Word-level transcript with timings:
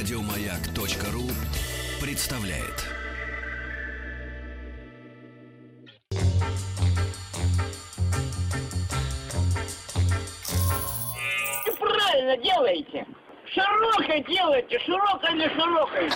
Радиомаяк.ру 0.00 1.28
представляет. 2.00 2.86
И 11.66 11.70
правильно 11.78 12.36
делаете. 12.38 13.06
Широкой 13.44 14.24
делайте, 14.24 14.78
широкой 14.78 15.34
или 15.34 15.48
широкой. 15.48 16.06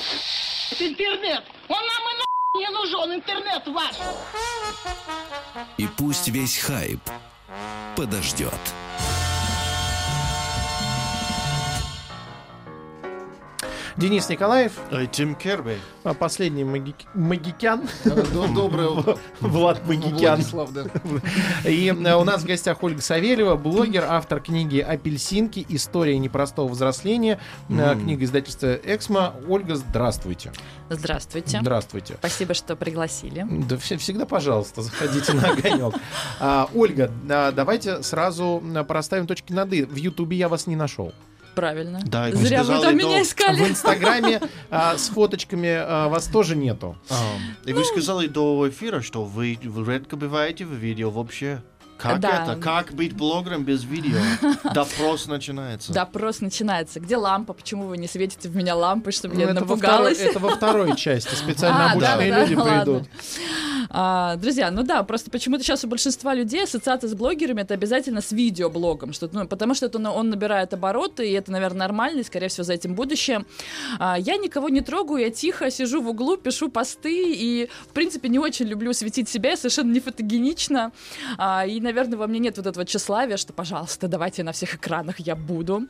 Интернет! 0.80 1.44
Он 1.68 1.76
нам 1.76 2.02
и 2.08 2.16
на 2.16 2.24
не 2.60 2.70
нужен, 2.70 3.14
интернет 3.16 3.66
ваш! 3.66 3.96
И 5.76 5.86
пусть 5.98 6.28
весь 6.28 6.56
хайп 6.56 7.00
подождет. 7.94 8.54
Денис 13.96 14.28
Николаев, 14.28 14.72
Э, 14.90 15.06
Тим 15.10 15.34
Керби. 15.36 15.78
а 16.02 16.14
последний 16.14 16.64
маги- 16.64 16.94
магикян, 17.14 17.82
Доброе 18.54 18.88
Влад 19.40 19.86
Магикян. 19.86 20.36
Владислав, 20.36 20.72
да. 20.72 20.84
И 21.64 21.86
э, 21.88 22.14
у 22.16 22.24
нас 22.24 22.42
в 22.42 22.46
гостях 22.46 22.82
Ольга 22.82 23.00
Савельева, 23.00 23.54
блогер, 23.56 24.04
автор 24.08 24.40
книги 24.40 24.80
«Апельсинки. 24.80 25.64
История 25.68 26.18
непростого 26.18 26.68
взросления». 26.68 27.38
Э, 27.68 27.94
Книга 27.94 28.24
издательства 28.24 28.74
«Эксмо». 28.74 29.34
Ольга, 29.48 29.76
здравствуйте. 29.76 30.52
Здравствуйте. 30.90 31.58
Здравствуйте. 31.60 32.14
Спасибо, 32.18 32.54
что 32.54 32.74
пригласили. 32.76 33.46
Да 33.68 33.76
все- 33.78 33.96
всегда, 33.96 34.26
пожалуйста, 34.26 34.82
заходите 34.82 35.32
на 35.34 35.50
огонек. 35.50 35.94
А, 36.40 36.68
Ольга, 36.74 37.10
давайте 37.24 38.02
сразу 38.02 38.62
проставим 38.88 39.26
точки 39.26 39.52
над 39.52 39.72
«и». 39.72 39.84
В 39.84 39.96
Ютубе 39.96 40.36
я 40.36 40.48
вас 40.48 40.66
не 40.66 40.74
нашел. 40.76 41.12
Правильно. 41.54 42.00
Да, 42.04 42.28
и 42.28 42.32
Зря 42.34 42.62
вы 42.64 42.74
там 42.80 42.82
до- 42.82 42.92
меня 42.92 43.18
В 43.20 43.26
искали. 43.26 43.68
Инстаграме 43.68 44.40
а, 44.70 44.96
с 44.98 45.08
фоточками 45.08 45.68
а, 45.76 46.08
вас 46.08 46.26
тоже 46.26 46.56
нету. 46.56 46.96
А, 47.10 47.14
И 47.64 47.72
вы 47.72 47.84
сказали 47.84 48.26
до 48.26 48.68
эфира, 48.68 49.00
что 49.02 49.24
вы 49.24 49.58
редко 49.86 50.16
бываете 50.16 50.64
в 50.64 50.72
видео 50.72 51.10
вообще. 51.10 51.62
Как 51.96 52.18
Да. 52.18 52.42
это? 52.42 52.60
Как 52.60 52.92
быть 52.92 53.14
блогером 53.14 53.62
без 53.62 53.84
видео? 53.84 54.18
Допрос 54.74 55.26
начинается. 55.28 55.92
Допрос 55.92 56.40
начинается. 56.40 56.98
Где 56.98 57.16
лампа? 57.16 57.52
Почему 57.52 57.86
вы 57.86 57.96
не 57.98 58.08
светите 58.08 58.48
в 58.48 58.56
меня 58.56 58.74
лампой, 58.74 59.12
чтобы 59.12 59.36
я 59.36 59.46
Ну, 59.46 59.52
это, 59.52 59.64
во 59.64 59.76
второй, 59.76 60.10
напугалась? 60.10 60.18
это 60.18 60.38
во 60.40 60.50
второй 60.50 60.96
части. 60.96 61.34
Специально 61.36 61.86
А, 61.86 61.92
обученные 61.92 62.30
да-да-да, 62.32 62.40
люди 62.46 62.54
ладно. 62.54 62.82
придут. 62.82 63.08
А, 63.96 64.34
друзья, 64.34 64.72
ну 64.72 64.82
да, 64.82 65.04
просто 65.04 65.30
почему-то 65.30 65.62
сейчас 65.62 65.84
у 65.84 65.86
большинства 65.88 66.34
людей 66.34 66.64
ассоциация 66.64 67.08
с 67.08 67.14
блогерами 67.14 67.60
это 67.60 67.74
обязательно 67.74 68.20
с 68.20 68.32
видеоблогом, 68.32 69.12
что, 69.12 69.30
ну, 69.32 69.46
потому 69.46 69.74
что 69.74 69.86
это, 69.86 70.00
ну, 70.00 70.10
он 70.10 70.30
набирает 70.30 70.74
обороты, 70.74 71.30
и 71.30 71.32
это, 71.32 71.52
наверное, 71.52 71.78
нормально, 71.78 72.20
и, 72.20 72.24
скорее 72.24 72.48
всего, 72.48 72.64
за 72.64 72.72
этим 72.72 72.96
будущее. 72.96 73.44
А, 74.00 74.18
я 74.18 74.36
никого 74.36 74.68
не 74.68 74.80
трогаю, 74.80 75.20
я 75.20 75.30
тихо 75.30 75.70
сижу 75.70 76.02
в 76.02 76.08
углу, 76.08 76.36
пишу 76.36 76.70
посты, 76.70 77.34
и, 77.34 77.70
в 77.88 77.92
принципе, 77.92 78.28
не 78.28 78.40
очень 78.40 78.66
люблю 78.66 78.92
светить 78.92 79.28
себя, 79.28 79.50
я 79.50 79.56
совершенно 79.56 79.92
не 79.92 80.00
фотогенична, 80.00 80.90
А, 81.38 81.64
и, 81.64 81.80
наверное, 81.80 82.18
во 82.18 82.26
мне 82.26 82.40
нет 82.40 82.56
вот 82.56 82.66
этого 82.66 82.84
тщеславия, 82.84 83.36
что, 83.36 83.52
пожалуйста, 83.52 84.08
давайте 84.08 84.42
на 84.42 84.50
всех 84.50 84.74
экранах 84.74 85.20
я 85.20 85.36
буду. 85.36 85.86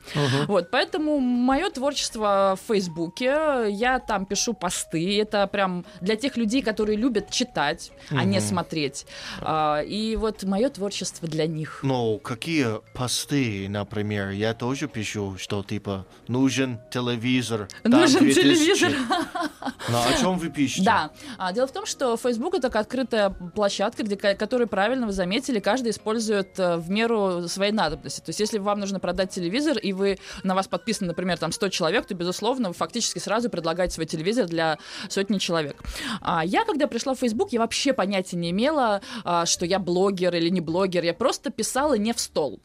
Вот, 0.47 0.71
поэтому 0.71 1.21
мое 1.21 1.71
творчество 1.71 2.59
в 2.63 2.69
Фейсбуке, 2.69 3.67
я 3.71 3.99
там 3.99 4.27
пишу 4.27 4.53
посты, 4.53 5.19
это 5.23 5.47
прям 5.47 5.87
для 6.03 6.17
тех 6.17 6.37
людей, 6.37 6.61
которые 6.61 6.99
любят 6.99 7.31
читать, 7.31 7.93
а 8.11 8.25
не 8.25 8.41
смотреть. 8.41 9.07
А, 9.41 9.81
и 9.81 10.17
вот 10.17 10.43
мое 10.45 10.69
творчество 10.71 11.29
для 11.29 11.47
них. 11.47 11.81
Но 11.83 12.19
какие 12.19 12.81
посты, 12.93 13.69
например, 13.69 14.31
я 14.31 14.55
тоже 14.55 14.89
пишу, 14.89 15.37
что 15.39 15.63
типа 15.63 16.07
нужен 16.29 16.79
телевизор. 16.91 17.69
Нужен 17.85 18.21
2000. 18.21 18.41
телевизор. 18.41 18.93
Но 19.89 20.03
о 20.03 20.13
чем 20.19 20.39
вы 20.39 20.51
пишете? 20.51 20.85
Да. 20.85 21.11
А, 21.39 21.53
дело 21.53 21.67
в 21.67 21.73
том, 21.73 21.87
что 21.87 22.17
Facebook 22.17 22.55
это 22.55 22.69
открытая 22.79 23.31
площадка, 23.31 24.03
где, 24.03 24.17
которую, 24.17 24.69
правильно 24.69 25.07
вы 25.07 25.13
заметили, 25.13 25.61
каждый 25.61 25.91
использует 25.91 26.59
э, 26.59 26.77
в 26.77 26.91
меру 26.91 27.47
своей 27.49 27.73
надобности. 27.73 28.21
То 28.21 28.31
есть, 28.31 28.41
если 28.41 28.59
вам 28.59 28.81
нужно 28.81 29.01
продать 29.01 29.31
телевизор, 29.31 29.79
и 29.79 29.93
вы 29.93 30.19
на 30.43 30.55
вас 30.55 30.67
подписано, 30.69 31.09
например, 31.09 31.39
там 31.39 31.53
100 31.53 31.69
человек, 31.69 32.07
то, 32.07 32.15
безусловно, 32.15 32.69
вы 32.69 32.75
фактически 32.75 33.19
сразу 33.19 33.51
предлагаете 33.51 33.95
свой 33.95 34.07
телевизор 34.07 34.47
для 34.47 34.79
сотни 35.09 35.39
человек. 35.39 35.83
А 36.21 36.45
я, 36.45 36.65
когда 36.65 36.87
пришла 36.87 37.15
в 37.15 37.19
Facebook, 37.19 37.53
я 37.53 37.61
вообще 37.61 37.84
понятия 37.93 38.37
не 38.37 38.51
имела, 38.51 39.03
а, 39.25 39.45
что 39.47 39.67
я 39.67 39.79
блогер 39.79 40.35
или 40.35 40.49
не 40.49 40.61
блогер. 40.61 41.05
Я 41.05 41.15
просто 41.15 41.51
писала 41.51 41.95
не 41.95 42.13
в 42.13 42.21
стол. 42.21 42.61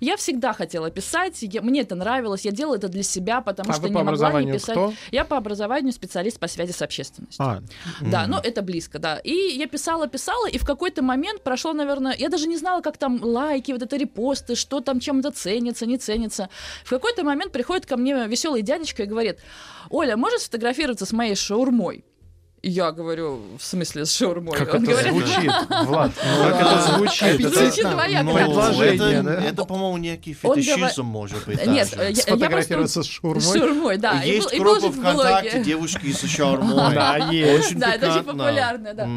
Я 0.00 0.16
всегда 0.16 0.52
хотела 0.52 0.90
писать, 0.90 1.38
я- 1.42 1.62
мне 1.62 1.82
это 1.82 1.94
нравилось, 1.94 2.44
я 2.44 2.50
делала 2.50 2.74
это 2.74 2.88
для 2.88 3.04
себя, 3.04 3.40
потому 3.40 3.70
А 3.70 3.74
что 3.74 3.86
не 3.88 4.02
могла 4.02 4.42
не 4.42 4.52
писать. 4.54 4.70
кто? 4.74 4.92
Я 5.12 5.24
по 5.24 5.36
образованию 5.36 5.92
специалист 5.92 6.40
по 6.40 6.48
связи 6.48 6.72
с 6.72 6.82
общественностью. 6.82 7.44
А, 7.46 7.62
Да, 8.00 8.26
ну 8.26 8.38
это 8.38 8.62
близко, 8.62 8.98
да. 8.98 9.18
И 9.18 9.32
я 9.32 9.68
писала, 9.68 10.08
писала, 10.08 10.48
и 10.48 10.58
в 10.58 10.64
какой-то 10.64 11.02
момент 11.02 11.44
прошло, 11.44 11.72
наверное, 11.72 12.16
я 12.18 12.28
даже 12.28 12.48
не 12.48 12.56
знала, 12.56 12.80
как 12.80 12.96
там 12.96 13.20
лайки, 13.22 13.70
вот 13.70 13.82
это 13.82 13.96
репосты, 13.96 14.56
что 14.56 14.80
там 14.80 14.98
чем 14.98 15.20
это 15.20 15.30
ценится, 15.30 15.86
не 15.86 15.98
ценится. 15.98 16.48
В 16.84 16.90
какой-то 16.90 17.22
момент 17.22 17.52
приходит 17.52 17.86
ко 17.86 17.96
мне 17.96 18.26
веселый 18.26 18.62
дядечка 18.62 19.04
и 19.04 19.06
говорит, 19.06 19.38
Оля, 19.88 20.16
можешь 20.16 20.40
сфотографироваться 20.42 21.06
с 21.06 21.12
моей 21.12 21.36
шаурмой? 21.36 22.04
Я 22.62 22.92
говорю, 22.92 23.40
в 23.58 23.64
смысле, 23.64 24.04
с 24.04 24.12
шаурмой? 24.14 24.54
как 24.54 24.74
Он 24.74 24.82
это 24.82 24.90
говорит, 24.92 25.12
звучит, 25.26 25.50
Влад? 25.86 26.12
Как 26.14 26.60
это 26.60 26.80
звучит? 26.94 27.40
Звучит 27.54 27.78
Это- 27.78 27.90
двояко. 27.92 28.24
Ну, 28.24 28.34
Предложение, 28.34 29.12
это, 29.14 29.22
да? 29.22 29.44
это, 29.44 29.64
по-моему, 29.64 29.96
некий 29.96 30.34
фетишизм, 30.34 31.04
может 31.04 31.46
быть. 31.46 31.64
Нет, 31.66 31.88
я- 31.96 32.14
Сфотографироваться 32.14 33.02
с 33.02 33.06
С 33.06 33.08
шаурмой? 33.08 33.96
да. 33.96 34.20
Есть 34.22 34.54
группа 34.58 34.92
ВКонтакте 34.92 35.62
девушки 35.64 36.12
со 36.12 36.26
шаурмой. 36.26 36.94
Да, 36.94 37.16
есть. 37.30 37.66
Очень 37.68 37.78
Да, 37.80 37.94
это 37.94 38.12
очень 38.12 38.24
популярно, 38.24 38.92
да. 38.92 39.08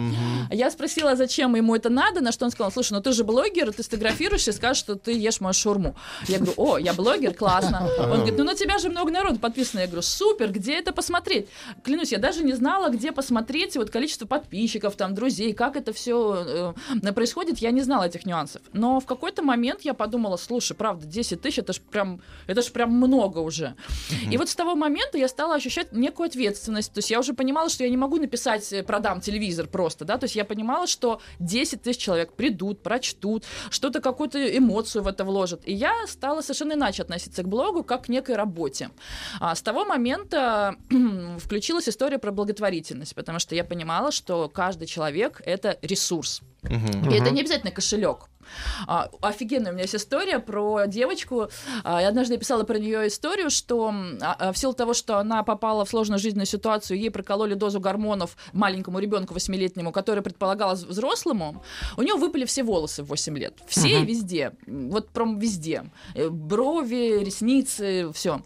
Я 0.49 0.71
спросила, 0.71 1.17
зачем 1.17 1.55
ему 1.55 1.75
это 1.75 1.89
надо, 1.89 2.21
на 2.21 2.31
что 2.31 2.45
он 2.45 2.51
сказал, 2.51 2.71
слушай, 2.71 2.93
ну 2.93 3.01
ты 3.01 3.11
же 3.11 3.25
блогер, 3.25 3.73
ты 3.73 3.83
сфотографируешься 3.83 4.51
и 4.51 4.53
скажешь, 4.53 4.77
что 4.77 4.95
ты 4.95 5.11
ешь 5.11 5.41
мою 5.41 5.53
шаурму. 5.53 5.97
Я 6.29 6.37
говорю, 6.37 6.53
о, 6.55 6.77
я 6.77 6.93
блогер, 6.93 7.33
классно. 7.33 7.89
Он 7.99 8.19
говорит, 8.19 8.37
ну 8.37 8.45
на 8.45 8.55
тебя 8.55 8.77
же 8.77 8.89
много 8.89 9.11
народу 9.11 9.37
подписано. 9.39 9.81
Я 9.81 9.87
говорю, 9.87 10.01
супер, 10.01 10.49
где 10.49 10.79
это 10.79 10.93
посмотреть? 10.93 11.47
Клянусь, 11.83 12.13
я 12.13 12.19
даже 12.19 12.41
не 12.45 12.53
знала, 12.53 12.89
где 12.89 13.11
посмотреть 13.11 13.32
вот 13.79 13.89
количество 13.89 14.25
подписчиков, 14.25 14.95
там, 14.95 15.13
друзей, 15.13 15.53
как 15.53 15.75
это 15.75 15.93
все 15.93 16.73
происходит, 17.13 17.59
я 17.59 17.71
не 17.71 17.81
знала 17.81 18.03
этих 18.03 18.25
нюансов. 18.25 18.61
Но 18.73 18.99
в 18.99 19.05
какой-то 19.05 19.41
момент 19.43 19.81
я 19.81 19.93
подумала, 19.93 20.37
слушай, 20.37 20.75
правда, 20.75 21.05
10 21.05 21.41
тысяч, 21.41 21.59
это 21.59 21.73
ж 21.73 21.79
прям, 21.79 22.21
это 22.47 22.61
ж 22.61 22.71
прям 22.71 22.91
много 22.91 23.39
уже. 23.39 23.75
И 24.31 24.37
вот 24.37 24.49
с 24.49 24.55
того 24.55 24.75
момента 24.75 25.17
я 25.17 25.27
стала 25.27 25.55
ощущать 25.55 25.91
некую 25.93 26.27
ответственность. 26.27 26.93
То 26.93 26.99
есть 26.99 27.11
я 27.11 27.19
уже 27.19 27.33
понимала, 27.33 27.69
что 27.69 27.83
я 27.83 27.89
не 27.89 27.97
могу 27.97 28.17
написать 28.17 28.71
э, 28.73 28.83
«продам 28.83 29.21
телевизор» 29.21 29.67
просто, 29.67 30.05
да, 30.05 30.17
то 30.17 30.25
есть 30.25 30.35
я 30.35 30.45
понимала, 30.45 30.87
что 30.87 31.21
10 31.39 31.81
тысяч 31.81 32.01
человек 32.01 32.33
придут, 32.33 32.81
прочтут, 32.83 33.45
что-то, 33.69 34.01
какую-то 34.01 34.57
эмоцию 34.57 35.03
в 35.03 35.07
это 35.07 35.23
вложат. 35.23 35.61
И 35.65 35.73
я 35.73 36.07
стала 36.07 36.41
совершенно 36.41 36.73
иначе 36.73 37.03
относиться 37.03 37.43
к 37.43 37.47
блогу, 37.47 37.83
как 37.83 38.05
к 38.05 38.09
некой 38.09 38.35
работе. 38.35 38.89
А 39.39 39.55
с 39.55 39.61
того 39.61 39.85
момента 39.85 40.75
включилась 41.39 41.89
история 41.89 42.17
про 42.17 42.31
благотворительность, 42.31 43.15
потому 43.23 43.39
что 43.39 43.55
я 43.55 43.63
понимала, 43.63 44.11
что 44.11 44.49
каждый 44.49 44.85
человек— 44.85 45.41
это 45.45 45.77
ресурс. 45.81 46.41
И 46.63 47.13
это 47.15 47.31
не 47.31 47.41
обязательно 47.41 47.71
кошелек. 47.71 48.29
А, 48.87 49.09
офигенная 49.21 49.71
у 49.71 49.73
меня 49.73 49.83
есть 49.83 49.95
история 49.95 50.39
про 50.39 50.85
девочку. 50.85 51.49
А, 51.83 52.01
я 52.01 52.09
однажды 52.09 52.37
писала 52.37 52.63
про 52.63 52.77
нее 52.77 53.07
историю, 53.07 53.49
что 53.49 53.93
а, 54.21 54.35
а, 54.39 54.53
в 54.53 54.57
силу 54.57 54.73
того, 54.73 54.93
что 54.93 55.17
она 55.17 55.43
попала 55.43 55.85
в 55.85 55.89
сложную 55.89 56.19
жизненную 56.19 56.45
ситуацию, 56.45 56.99
ей 56.99 57.09
прокололи 57.09 57.53
дозу 57.53 57.79
гормонов 57.79 58.37
маленькому 58.53 58.99
ребенку 58.99 59.33
восьмилетнему, 59.33 59.91
который 59.91 60.23
предполагалось 60.23 60.83
взрослому, 60.83 61.63
у 61.97 62.01
нее 62.01 62.15
выпали 62.15 62.45
все 62.45 62.63
волосы 62.63 63.03
в 63.03 63.07
8 63.07 63.37
лет. 63.37 63.53
Все 63.67 64.01
и 64.01 64.05
везде. 64.05 64.53
Вот 64.67 65.09
прям 65.09 65.39
везде. 65.39 65.85
Э, 66.15 66.29
Брови, 66.29 67.23
ресницы, 67.23 68.11
все. 68.13 68.41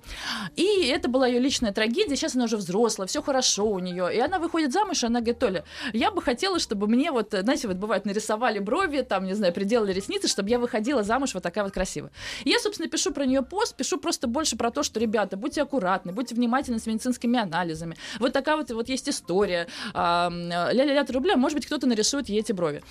И 0.55 0.88
это 0.88 1.09
была 1.09 1.27
ее 1.27 1.39
личная 1.39 1.71
трагедия. 1.71 2.15
Сейчас 2.15 2.35
она 2.35 2.45
уже 2.45 2.57
взрослая, 2.57 3.07
все 3.07 3.21
хорошо 3.21 3.65
у 3.65 3.79
нее. 3.79 4.15
И 4.15 4.19
она 4.19 4.39
выходит 4.39 4.73
замуж, 4.73 5.03
и 5.03 5.07
она 5.07 5.19
говорит, 5.19 5.39
Толя, 5.39 5.63
я 5.94 6.11
бы 6.11 6.21
хотела, 6.21 6.59
чтобы 6.59 6.88
мне 6.88 7.11
вот, 7.11 7.33
э, 7.33 7.41
знаете, 7.41 7.67
вот 7.67 7.77
бывает, 7.77 8.05
нарисовали 8.05 8.59
брови, 8.59 9.01
там, 9.01 9.25
не 9.25 9.33
знаю, 9.33 9.53
приделали 9.87 9.93
ресницы, 9.93 10.27
чтобы 10.27 10.49
я 10.49 10.59
выходила 10.59 11.03
замуж 11.03 11.33
вот 11.33 11.43
такая 11.43 11.63
вот 11.63 11.73
красивая. 11.73 12.11
Я, 12.45 12.59
собственно, 12.59 12.89
пишу 12.89 13.11
про 13.11 13.25
нее 13.25 13.41
пост, 13.41 13.75
пишу 13.75 13.97
просто 13.97 14.27
больше 14.27 14.57
про 14.57 14.71
то, 14.71 14.83
что, 14.83 14.99
ребята, 14.99 15.37
будьте 15.37 15.61
аккуратны, 15.61 16.11
будьте 16.11 16.35
внимательны 16.35 16.79
с 16.79 16.85
медицинскими 16.85 17.39
анализами. 17.39 17.95
Вот 18.19 18.33
такая 18.33 18.57
вот, 18.57 18.71
вот 18.71 18.89
есть 18.89 19.09
история. 19.09 19.67
Ля-ля-ля, 19.93 21.05
рубля, 21.09 21.37
может 21.37 21.57
быть, 21.57 21.65
кто-то 21.65 21.87
нарисует 21.87 22.29
ей 22.29 22.39
эти 22.39 22.51
брови. 22.51 22.83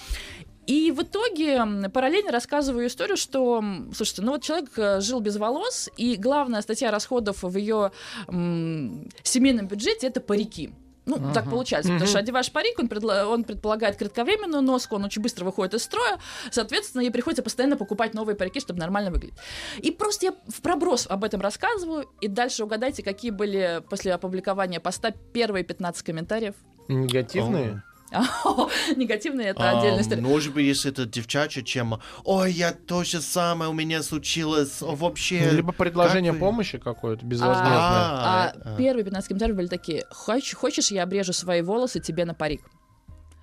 И 0.66 0.90
в 0.90 1.02
итоге 1.02 1.64
параллельно 1.90 2.32
рассказываю 2.32 2.88
историю, 2.88 3.16
что, 3.16 3.62
слушайте, 3.94 4.22
ну 4.22 4.32
вот 4.32 4.42
человек 4.42 4.70
э, 4.76 5.00
жил 5.00 5.20
без 5.20 5.36
волос, 5.36 5.88
и 5.96 6.16
главная 6.16 6.60
статья 6.60 6.90
расходов 6.90 7.44
в 7.44 7.56
ее 7.56 7.92
м, 8.26 9.08
семейном 9.22 9.68
бюджете 9.68 10.08
это 10.08 10.20
парики. 10.20 10.72
Ну, 11.06 11.32
так 11.32 11.48
получается, 11.48 11.92
потому 11.92 12.08
что 12.08 12.18
одеваешь 12.18 12.50
парик, 12.50 12.78
он, 12.78 12.88
предла- 12.88 13.26
он 13.26 13.44
предполагает 13.44 13.96
кратковременную 13.96 14.60
носку, 14.62 14.96
он 14.96 15.04
очень 15.04 15.22
быстро 15.22 15.44
выходит 15.44 15.74
из 15.74 15.84
строя, 15.84 16.18
соответственно, 16.50 17.02
ей 17.02 17.10
приходится 17.10 17.42
постоянно 17.44 17.76
покупать 17.76 18.12
новые 18.12 18.34
парики, 18.36 18.58
чтобы 18.60 18.80
нормально 18.80 19.10
выглядеть. 19.12 19.38
И 19.78 19.92
просто 19.92 20.26
я 20.26 20.34
в 20.48 20.60
проброс 20.62 21.06
об 21.08 21.22
этом 21.22 21.40
рассказываю, 21.40 22.06
и 22.20 22.28
дальше 22.28 22.64
угадайте, 22.64 23.02
какие 23.04 23.30
были 23.30 23.82
после 23.88 24.12
опубликования 24.14 24.80
поста 24.80 25.12
первые 25.32 25.62
15 25.64 26.02
комментариев. 26.04 26.54
Негативные? 26.88 27.82
Негативные 28.96 29.48
это 29.48 29.70
А, 29.70 29.78
отдельная 29.78 30.02
история. 30.02 30.22
Может 30.22 30.54
быть, 30.54 30.64
если 30.66 30.90
это 30.90 31.06
девчачья 31.06 31.62
тема. 31.62 32.00
Ой, 32.24 32.52
я 32.52 32.72
то 32.72 33.04
же 33.04 33.20
самое 33.20 33.70
у 33.70 33.74
меня 33.74 34.02
случилось. 34.02 34.78
Вообще. 34.80 35.50
Либо 35.50 35.72
предложение 35.72 36.32
как 36.32 36.40
помощи 36.40 36.78
какое-то 36.78 37.24
безвозмездное. 37.24 37.72
А, 37.72 38.52
А, 38.54 38.74
а. 38.74 38.76
первые 38.76 39.04
15 39.04 39.28
комментариев 39.28 39.56
были 39.56 39.66
такие: 39.66 40.04
«Хоч- 40.10 40.54
Хочешь, 40.54 40.90
я 40.90 41.02
обрежу 41.02 41.32
свои 41.32 41.62
волосы 41.62 42.00
тебе 42.00 42.24
на 42.24 42.34
парик? 42.34 42.62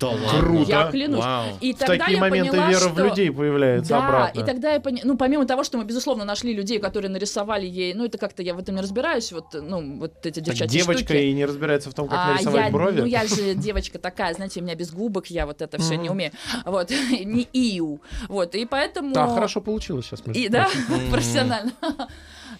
Да 0.00 0.08
ладно. 0.08 0.28
Круто. 0.40 0.70
Я 0.70 0.90
клянусь. 0.90 1.20
Вау. 1.24 1.44
И 1.60 1.72
В 1.72 1.78
тогда 1.78 1.96
такие 1.98 2.14
я 2.16 2.20
моменты 2.20 2.50
поняла, 2.50 2.68
вера 2.68 2.80
что... 2.80 2.88
в 2.90 2.98
людей 2.98 3.30
появляется 3.30 3.90
Да, 3.90 4.06
обратно. 4.06 4.40
и 4.40 4.44
тогда 4.44 4.72
я 4.72 4.80
поняла, 4.80 5.02
ну, 5.04 5.16
помимо 5.16 5.46
того, 5.46 5.62
что 5.62 5.78
мы, 5.78 5.84
безусловно, 5.84 6.24
нашли 6.24 6.52
людей, 6.52 6.80
которые 6.80 7.10
нарисовали 7.10 7.64
ей, 7.66 7.94
ну, 7.94 8.04
это 8.04 8.18
как-то 8.18 8.42
я 8.42 8.54
в 8.54 8.58
этом 8.58 8.74
не 8.74 8.80
разбираюсь, 8.82 9.30
вот, 9.32 9.54
ну, 9.54 9.98
вот 10.00 10.26
эти 10.26 10.34
Так 10.40 10.44
девчачьи 10.44 10.78
девочка 10.80 11.04
штуки. 11.04 11.16
и 11.18 11.32
не 11.32 11.44
разбирается 11.46 11.90
в 11.90 11.94
том, 11.94 12.08
как 12.08 12.18
А, 12.18 12.32
нарисовать 12.32 12.66
я, 12.66 12.70
брови. 12.72 13.00
Ну, 13.02 13.06
я 13.06 13.24
же 13.26 13.54
девочка 13.54 13.98
такая, 13.98 14.34
знаете, 14.34 14.60
у 14.60 14.64
меня 14.64 14.74
без 14.74 14.90
губок, 14.90 15.28
я 15.28 15.46
вот 15.46 15.62
это 15.62 15.78
все 15.80 15.96
не 15.96 16.10
умею. 16.10 16.32
Вот, 16.64 16.90
не 17.10 17.48
иу. 17.52 18.00
Вот, 18.28 18.54
и 18.56 18.66
поэтому... 18.66 19.14
Да, 19.14 19.28
хорошо 19.28 19.60
получилось 19.60 20.06
сейчас. 20.06 20.22
И, 20.34 20.48
да, 20.48 20.68
профессионально. 21.10 21.72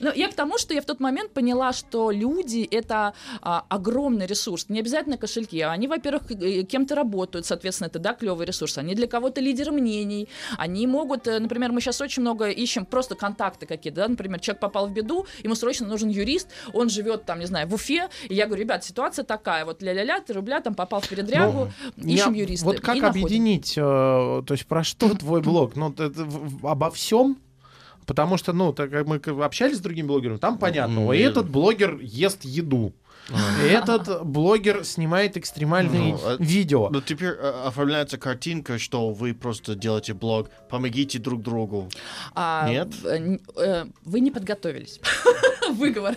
Ну, 0.00 0.12
я 0.14 0.28
к 0.28 0.34
тому, 0.34 0.58
что 0.58 0.74
я 0.74 0.80
в 0.80 0.84
тот 0.84 1.00
момент 1.00 1.32
поняла, 1.32 1.72
что 1.72 2.10
люди— 2.10 2.68
это 2.70 3.14
а, 3.40 3.64
огромный 3.68 4.26
ресурс. 4.26 4.66
Не 4.68 4.80
обязательно 4.80 5.16
кошельки. 5.16 5.60
Они, 5.60 5.88
во-первых, 5.88 6.30
э, 6.30 6.62
кем-то 6.62 6.94
работают, 6.94 7.46
соответственно, 7.46 7.88
это, 7.88 7.98
да, 7.98 8.14
клевый 8.14 8.46
ресурс. 8.46 8.78
Они 8.78 8.94
для 8.94 9.06
кого-то 9.06 9.40
лидеры 9.40 9.72
мнений. 9.72 10.28
Они 10.58 10.86
могут, 10.86 11.26
э, 11.26 11.38
например, 11.38 11.72
мы 11.72 11.80
сейчас 11.80 12.00
очень 12.00 12.22
много 12.22 12.48
ищем 12.48 12.84
просто 12.84 13.14
контакты 13.14 13.66
какие-то, 13.66 14.02
да, 14.02 14.08
например, 14.08 14.40
человек 14.40 14.60
попал 14.60 14.86
в 14.86 14.92
беду, 14.92 15.26
ему 15.42 15.54
срочно 15.54 15.86
нужен 15.86 16.08
юрист, 16.08 16.48
он 16.72 16.88
живет 16.88 17.24
там, 17.24 17.40
не 17.40 17.46
знаю, 17.46 17.68
в 17.68 17.74
Уфе, 17.74 18.08
и 18.28 18.34
я 18.34 18.46
говорю, 18.46 18.62
ребят, 18.62 18.84
ситуация 18.84 19.24
такая, 19.24 19.64
вот 19.64 19.82
ля-ля-ля, 19.82 20.20
ты 20.20 20.32
рубля, 20.32 20.60
там 20.60 20.74
попал 20.74 21.00
в 21.00 21.08
передрягу, 21.08 21.70
ищем 21.96 22.32
Я- 22.32 22.42
юриста. 22.42 22.66
Вот 22.66 22.80
как 22.80 23.02
объединить, 23.02 23.74
э, 23.76 23.80
то 23.80 24.46
есть 24.50 24.66
про 24.66 24.84
что 24.84 25.14
твой 25.16 25.40
блог? 25.40 25.76
Ну, 25.76 25.90
это 25.92 26.12
обо 26.62 26.90
всем? 26.90 27.38
Потому 28.06 28.36
что, 28.36 28.52
ну, 28.52 28.72
так 28.72 28.90
как 28.90 29.06
мы 29.06 29.16
общались 29.44 29.78
с 29.78 29.80
другими 29.80 30.06
блогерами, 30.06 30.36
там 30.38 30.58
понятно, 30.58 31.12
я- 31.12 31.28
этот 31.28 31.48
блогер 31.50 31.98
ест 32.00 32.44
еду. 32.44 32.92
И 33.30 33.66
Этот 33.68 34.24
блогер 34.26 34.84
снимает 34.84 35.36
экстремальные 35.36 36.12
Ну, 36.14 36.20
а- 36.22 36.36
видео. 36.38 36.90
Ну, 36.90 37.00
теперь 37.00 37.30
э, 37.30 37.64
оформляется 37.66 38.18
картинка, 38.18 38.78
что 38.78 39.10
вы 39.10 39.32
просто 39.32 39.74
делаете 39.74 40.12
блог, 40.14 40.50
помогите 40.68 41.18
друг 41.18 41.42
другу. 41.42 41.88
А, 42.34 42.68
Нет? 42.68 42.88
э, 43.04 43.38
э, 43.56 43.84
вы 44.04 44.20
не 44.20 44.30
подготовились. 44.30 45.00
Выговор. 45.70 46.16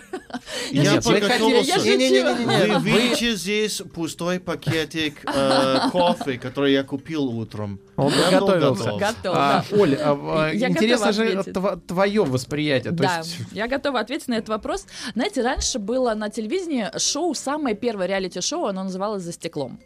Я 0.70 1.00
подготовился. 1.00 1.78
Вы 1.80 2.90
видите 2.90 3.34
здесь 3.36 3.80
пустой 3.94 4.38
пакетик 4.40 5.22
кофе, 5.92 6.36
который 6.38 6.72
я 6.74 6.82
купил 6.84 7.24
утром. 7.24 7.80
Он 7.96 8.12
подготовился. 8.12 8.84
готов. 8.84 9.00
Готов, 9.00 9.34
А. 9.34 9.64
Оль, 9.72 9.94
интересно 10.54 11.12
же 11.12 11.42
твое 11.86 12.24
восприятие. 12.24 12.92
Да, 12.92 13.22
я 13.52 13.66
готова 13.66 14.00
ответить 14.00 14.28
на 14.28 14.34
этот 14.34 14.50
вопрос. 14.50 14.86
Знаете, 15.14 15.42
раньше 15.42 15.78
было 15.78 16.12
на 16.14 16.28
телевидении 16.28 16.86
шоу, 16.98 17.34
самое 17.34 17.74
первое 17.76 18.06
реалити-шоу, 18.06 18.66
оно 18.66 18.84
называлось 18.84 19.22
«За 19.22 19.32
стеклом». 19.32 19.80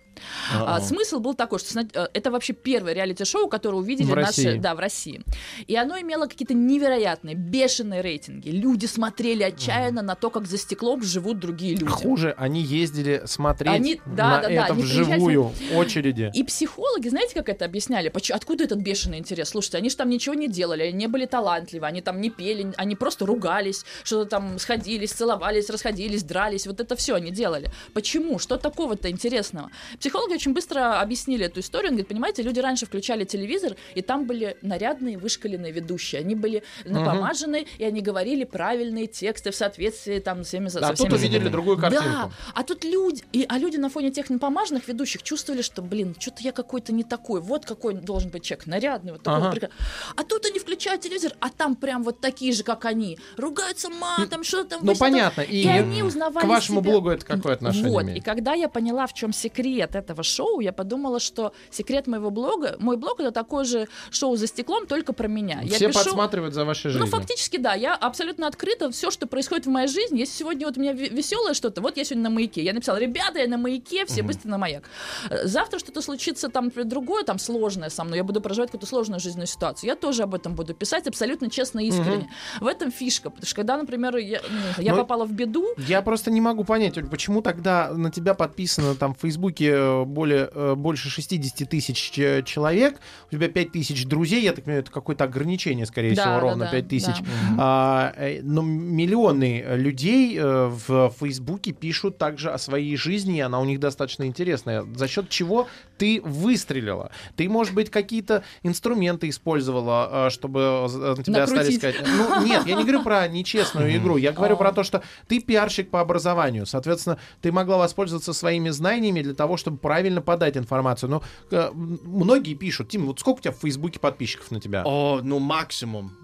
А, 0.54 0.80
смысл 0.80 1.20
был 1.20 1.34
такой, 1.34 1.58
что 1.58 1.80
э, 1.80 2.08
это 2.12 2.30
вообще 2.30 2.52
первое 2.52 2.92
реалити-шоу, 2.92 3.48
которое 3.48 3.76
увидели 3.76 4.06
В 4.06 4.14
наши, 4.14 4.26
России. 4.44 4.58
да, 4.58 4.74
в 4.74 4.78
России. 4.78 5.22
И 5.66 5.76
оно 5.76 5.98
имело 5.98 6.26
какие-то 6.26 6.54
невероятные, 6.54 7.34
бешеные 7.34 8.02
рейтинги. 8.02 8.50
Люди 8.50 8.86
смотрели 8.86 9.42
отчаянно 9.42 10.02
на 10.02 10.14
то, 10.14 10.30
как 10.30 10.46
за 10.46 10.58
стеклом 10.58 11.02
живут 11.02 11.38
другие 11.38 11.74
люди. 11.74 11.86
хуже, 11.86 12.34
они 12.36 12.62
ездили 12.62 13.22
смотреть 13.26 13.72
Они- 13.74 14.00
да, 14.06 14.28
на 14.28 14.42
да, 14.42 14.48
да, 14.48 14.50
это 14.52 14.72
они 14.72 14.82
вживую, 14.82 15.52
очереди. 15.74 16.30
И 16.34 16.42
психологи, 16.44 17.08
знаете, 17.08 17.34
как 17.34 17.48
это 17.48 17.64
объясняли? 17.64 18.12
Откуда 18.30 18.64
этот 18.64 18.78
бешеный 18.78 19.18
интерес? 19.18 19.50
Слушайте, 19.50 19.78
они 19.78 19.90
же 19.90 19.96
там 19.96 20.08
ничего 20.08 20.34
не 20.34 20.48
делали, 20.48 20.82
они 20.84 20.92
не 20.92 21.06
были 21.06 21.26
талантливы, 21.26 21.86
они 21.86 22.00
там 22.00 22.20
не 22.20 22.30
пели, 22.30 22.72
они 22.76 22.96
просто 22.96 23.26
ругались, 23.26 23.84
что-то 24.04 24.28
там 24.30 24.58
сходились, 24.58 25.12
целовались, 25.12 25.70
расходились, 25.70 26.22
дрались. 26.22 26.66
Вот 26.66 26.80
это 26.80 26.96
все 26.96 27.14
они 27.14 27.30
делали. 27.30 27.70
Почему? 27.94 28.38
Что 28.38 28.56
такого-то 28.56 29.10
интересного? 29.10 29.70
Психологи 30.02 30.32
очень 30.34 30.52
быстро 30.52 31.00
объяснили 31.00 31.46
эту 31.46 31.60
историю. 31.60 31.90
Он 31.90 31.94
говорит, 31.94 32.08
понимаете, 32.08 32.42
люди 32.42 32.58
раньше 32.58 32.86
включали 32.86 33.22
телевизор, 33.24 33.76
и 33.94 34.02
там 34.02 34.26
были 34.26 34.56
нарядные, 34.60 35.16
вышкаленные 35.16 35.70
ведущие. 35.70 36.22
Они 36.22 36.34
были 36.34 36.64
напомажены, 36.84 37.68
и 37.78 37.84
они 37.84 38.00
говорили 38.00 38.42
правильные 38.42 39.06
тексты 39.06 39.52
в 39.52 39.54
соответствии 39.54 40.18
там 40.18 40.42
с 40.42 40.48
всеми 40.48 40.66
со 40.66 40.80
А 40.80 40.88
тут 40.88 40.96
всеми 40.98 41.12
увидели 41.12 41.34
законами. 41.34 41.52
другую 41.52 41.78
картинку. 41.78 42.04
Да, 42.08 42.30
а 42.52 42.62
тут 42.64 42.82
люди, 42.82 43.22
и, 43.32 43.46
а 43.48 43.58
люди 43.58 43.76
на 43.76 43.88
фоне 43.90 44.10
тех 44.10 44.28
напомаженных 44.28 44.88
ведущих 44.88 45.22
чувствовали, 45.22 45.62
что, 45.62 45.82
блин, 45.82 46.16
что-то 46.18 46.42
я 46.42 46.50
какой-то 46.50 46.92
не 46.92 47.04
такой, 47.04 47.40
вот 47.40 47.64
какой 47.64 47.94
должен 47.94 48.30
быть 48.30 48.42
человек, 48.42 48.66
нарядный, 48.66 49.12
вот 49.12 49.22
такой 49.22 49.38
Ага. 49.40 49.50
прикольный. 49.52 49.74
А 50.16 50.24
тут 50.24 50.46
они 50.46 50.58
включают 50.58 51.02
телевизор, 51.02 51.32
а 51.38 51.48
там 51.48 51.76
прям 51.76 52.02
вот 52.02 52.20
такие 52.20 52.52
же, 52.52 52.64
как 52.64 52.86
они, 52.86 53.20
ругаются 53.36 53.88
матом, 53.88 54.42
что 54.42 54.64
там. 54.64 54.80
Ну, 54.82 54.96
понятно. 54.96 55.42
И, 55.42 55.62
И 55.62 55.68
они 55.68 56.02
узнавали 56.02 56.44
к 56.44 56.48
вашему 56.48 56.80
себя. 56.80 56.90
блогу 56.90 57.10
это 57.10 57.24
какое 57.24 57.54
отношение 57.54 57.90
Вот, 57.92 58.02
имеет? 58.02 58.18
и 58.18 58.20
когда 58.20 58.54
я 58.54 58.68
поняла, 58.68 59.06
в 59.06 59.14
чем 59.14 59.32
секрет 59.32 59.91
этого 59.94 60.22
шоу, 60.22 60.60
я 60.60 60.72
подумала, 60.72 61.20
что 61.20 61.52
секрет 61.70 62.06
моего 62.06 62.30
блога, 62.30 62.76
мой 62.78 62.96
блог 62.96 63.20
это 63.20 63.30
такое 63.30 63.64
же 63.64 63.88
шоу 64.10 64.36
за 64.36 64.46
стеклом, 64.46 64.86
только 64.86 65.12
про 65.12 65.28
меня. 65.28 65.60
Я 65.62 65.76
Все 65.76 65.88
пишу- 65.88 66.04
подсматривают 66.04 66.54
за 66.54 66.64
вашей 66.64 66.86
ну, 66.86 66.92
жизнью. 66.92 67.08
фактически, 67.08 67.56
да, 67.56 67.74
я 67.74 67.94
абсолютно 67.94 68.46
открыта. 68.46 68.90
Все, 68.90 69.10
что 69.10 69.26
происходит 69.26 69.66
в 69.66 69.70
моей 69.70 69.88
жизни. 69.88 70.18
Если 70.20 70.34
сегодня 70.38 70.66
вот 70.66 70.76
у 70.76 70.80
меня 70.80 70.92
веселое 70.92 71.54
что-то, 71.54 71.80
вот 71.80 71.96
я 71.96 72.04
сегодня 72.04 72.24
на 72.24 72.30
маяке. 72.30 72.62
Я 72.62 72.72
написала, 72.72 72.98
ребята, 72.98 73.38
я 73.38 73.48
на 73.48 73.58
маяке, 73.58 74.04
все 74.06 74.22
быстро 74.22 74.48
на 74.48 74.58
маяк. 74.58 74.84
Э, 75.30 75.46
Завтра 75.46 75.78
что-то 75.78 76.00
случится 76.02 76.48
там 76.48 76.70
другое, 76.84 77.24
там 77.24 77.38
сложное 77.38 77.90
со 77.90 78.04
мной, 78.04 78.18
я 78.18 78.24
буду 78.24 78.40
проживать 78.40 78.70
какую-то 78.70 78.86
сложную 78.86 79.20
жизненную 79.20 79.46
ситуацию. 79.46 79.88
Я 79.88 79.96
тоже 79.96 80.22
об 80.22 80.34
этом 80.34 80.54
буду 80.54 80.74
писать 80.74 81.06
абсолютно 81.06 81.50
честно 81.50 81.80
и 81.80 81.88
искренне. 81.88 82.30
В 82.60 82.66
этом 82.66 82.90
фишка. 82.90 83.30
Потому 83.30 83.46
что 83.46 83.56
когда, 83.56 83.76
например, 83.76 84.16
я, 84.16 84.40
ну, 84.48 84.82
я 84.82 84.92
Ну, 84.92 84.98
попала 84.98 85.24
в 85.24 85.32
беду, 85.32 85.66
Я 85.78 86.02
просто 86.02 86.30
не 86.30 86.40
могу 86.40 86.64
понять, 86.64 86.96
Оль, 86.98 87.06
почему 87.08 87.42
тогда 87.42 87.90
на 87.92 88.10
тебя 88.10 88.34
подписано 88.34 88.94
там 88.94 89.14
в 89.14 89.18
Фейсбуке 89.20 89.76
более, 90.06 90.48
э, 90.52 90.74
больше 90.74 91.08
60 91.10 91.68
тысяч 91.68 92.18
э, 92.18 92.42
человек, 92.44 93.00
у 93.30 93.34
тебя 93.34 93.48
5 93.48 93.72
тысяч 93.72 94.06
друзей, 94.06 94.42
я 94.42 94.52
так 94.52 94.64
понимаю, 94.64 94.82
это 94.82 94.90
какое-то 94.90 95.24
ограничение, 95.24 95.86
скорее 95.86 96.14
Да, 96.14 96.22
всего, 96.22 96.34
да, 96.34 96.40
ровно 96.40 96.64
да, 96.66 96.70
5 96.70 96.88
тысяч. 96.88 97.16
да. 97.20 97.56
А, 97.58 98.14
э, 98.16 98.40
но 98.42 98.62
миллионы 98.62 99.62
э, 99.64 99.76
людей 99.76 100.36
э, 100.38 100.66
в 100.68 101.12
Фейсбуке 101.20 101.72
пишут 101.72 102.18
также 102.18 102.50
о 102.50 102.58
своей 102.58 102.96
жизни, 102.96 103.38
и 103.38 103.40
она 103.40 103.60
у 103.60 103.64
них 103.64 103.80
достаточно 103.80 104.24
интересная. 104.26 104.84
За 104.94 105.08
счет 105.08 105.28
чего 105.28 105.68
ты 106.02 106.20
выстрелила? 106.24 107.12
Ты, 107.36 107.48
может 107.48 107.74
быть, 107.74 107.88
какие-то 107.88 108.42
инструменты 108.64 109.28
использовала, 109.28 110.26
э, 110.26 110.30
чтобы 110.30 110.88
э, 110.92 111.14
на 111.16 111.22
тебя 111.22 111.44
остались 111.44 111.80
Накрутить. 111.80 111.94
сказать. 111.94 112.06
Ну, 112.18 112.44
нет, 112.44 112.66
я 112.66 112.74
не 112.74 112.82
говорю 112.82 113.04
про 113.04 113.28
нечестную 113.28 113.96
игру. 113.98 114.16
Я 114.16 114.32
говорю 114.32 114.56
про 114.56 114.72
то, 114.72 114.82
что 114.82 115.04
ты 115.28 115.38
пиарщик 115.38 115.90
по 115.90 116.00
образованию. 116.00 116.66
Соответственно, 116.66 117.18
ты 117.40 117.52
могла 117.52 117.76
воспользоваться 117.76 118.32
своими 118.32 118.70
знаниями 118.70 119.22
для 119.22 119.34
того, 119.34 119.56
чтобы 119.56 119.76
правильно 119.76 120.20
подать 120.20 120.56
информацию. 120.56 121.08
Но 121.08 121.22
м, 121.52 122.00
многие 122.04 122.54
пишут, 122.54 122.88
Тим, 122.88 123.06
вот 123.06 123.20
сколько 123.20 123.38
у 123.38 123.42
тебя 123.42 123.52
в 123.52 123.58
Фейсбуке 123.60 124.00
подписчиков 124.00 124.50
на 124.50 124.60
тебя? 124.60 124.82
О, 124.84 125.20
ну 125.22 125.38
максимум. 125.38 126.16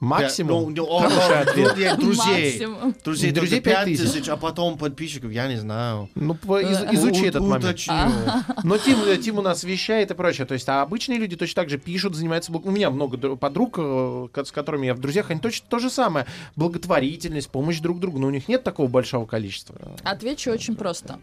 Максимум? 0.00 0.66
Пять- 0.66 0.76
ну, 0.76 0.84
ну, 0.86 0.90
о, 0.92 1.00
Хороший 1.00 1.40
о, 1.40 1.96
друзей. 1.96 2.16
Максимум. 2.16 2.94
Друзей, 3.04 3.30
друзей 3.30 3.32
друзей 3.32 3.60
5 3.60 3.74
пять 3.74 3.84
тысяч. 3.84 4.12
тысяч, 4.12 4.28
а 4.28 4.36
потом 4.36 4.78
подписчиков, 4.78 5.30
я 5.32 5.48
не 5.48 5.56
знаю. 5.56 6.08
Ну, 6.14 6.34
из- 6.58 6.94
изучи 6.94 7.22
У- 7.22 7.26
этот 7.26 7.42
момент. 7.42 7.64
уточню. 7.64 7.94
Но 8.64 8.78
Тим, 8.78 8.98
э, 9.04 9.16
Тим 9.18 9.38
у 9.38 9.42
нас 9.42 9.64
вещает 9.64 10.10
и 10.10 10.14
прочее. 10.14 10.46
То 10.46 10.54
есть, 10.54 10.68
а 10.68 10.82
обычные 10.82 11.18
люди 11.18 11.36
точно 11.36 11.62
так 11.62 11.70
же 11.70 11.78
пишут, 11.78 12.14
занимаются... 12.14 12.52
У 12.52 12.70
меня 12.70 12.90
много 12.90 13.16
дру- 13.16 13.36
подруг, 13.36 13.76
э, 13.78 14.28
с 14.44 14.52
которыми 14.52 14.86
я 14.86 14.94
в 14.94 14.98
друзьях, 15.00 15.30
они 15.30 15.40
точно 15.40 15.66
то 15.68 15.78
же 15.78 15.90
самое. 15.90 16.26
Благотворительность, 16.56 17.50
помощь 17.50 17.80
друг 17.80 17.98
другу. 18.00 18.18
Но 18.18 18.28
у 18.28 18.30
них 18.30 18.48
нет 18.48 18.62
такого 18.64 18.86
большого 18.88 19.26
количества. 19.26 19.76
Отвечу 20.04 20.50
очень 20.50 20.76
просто. 20.76 21.18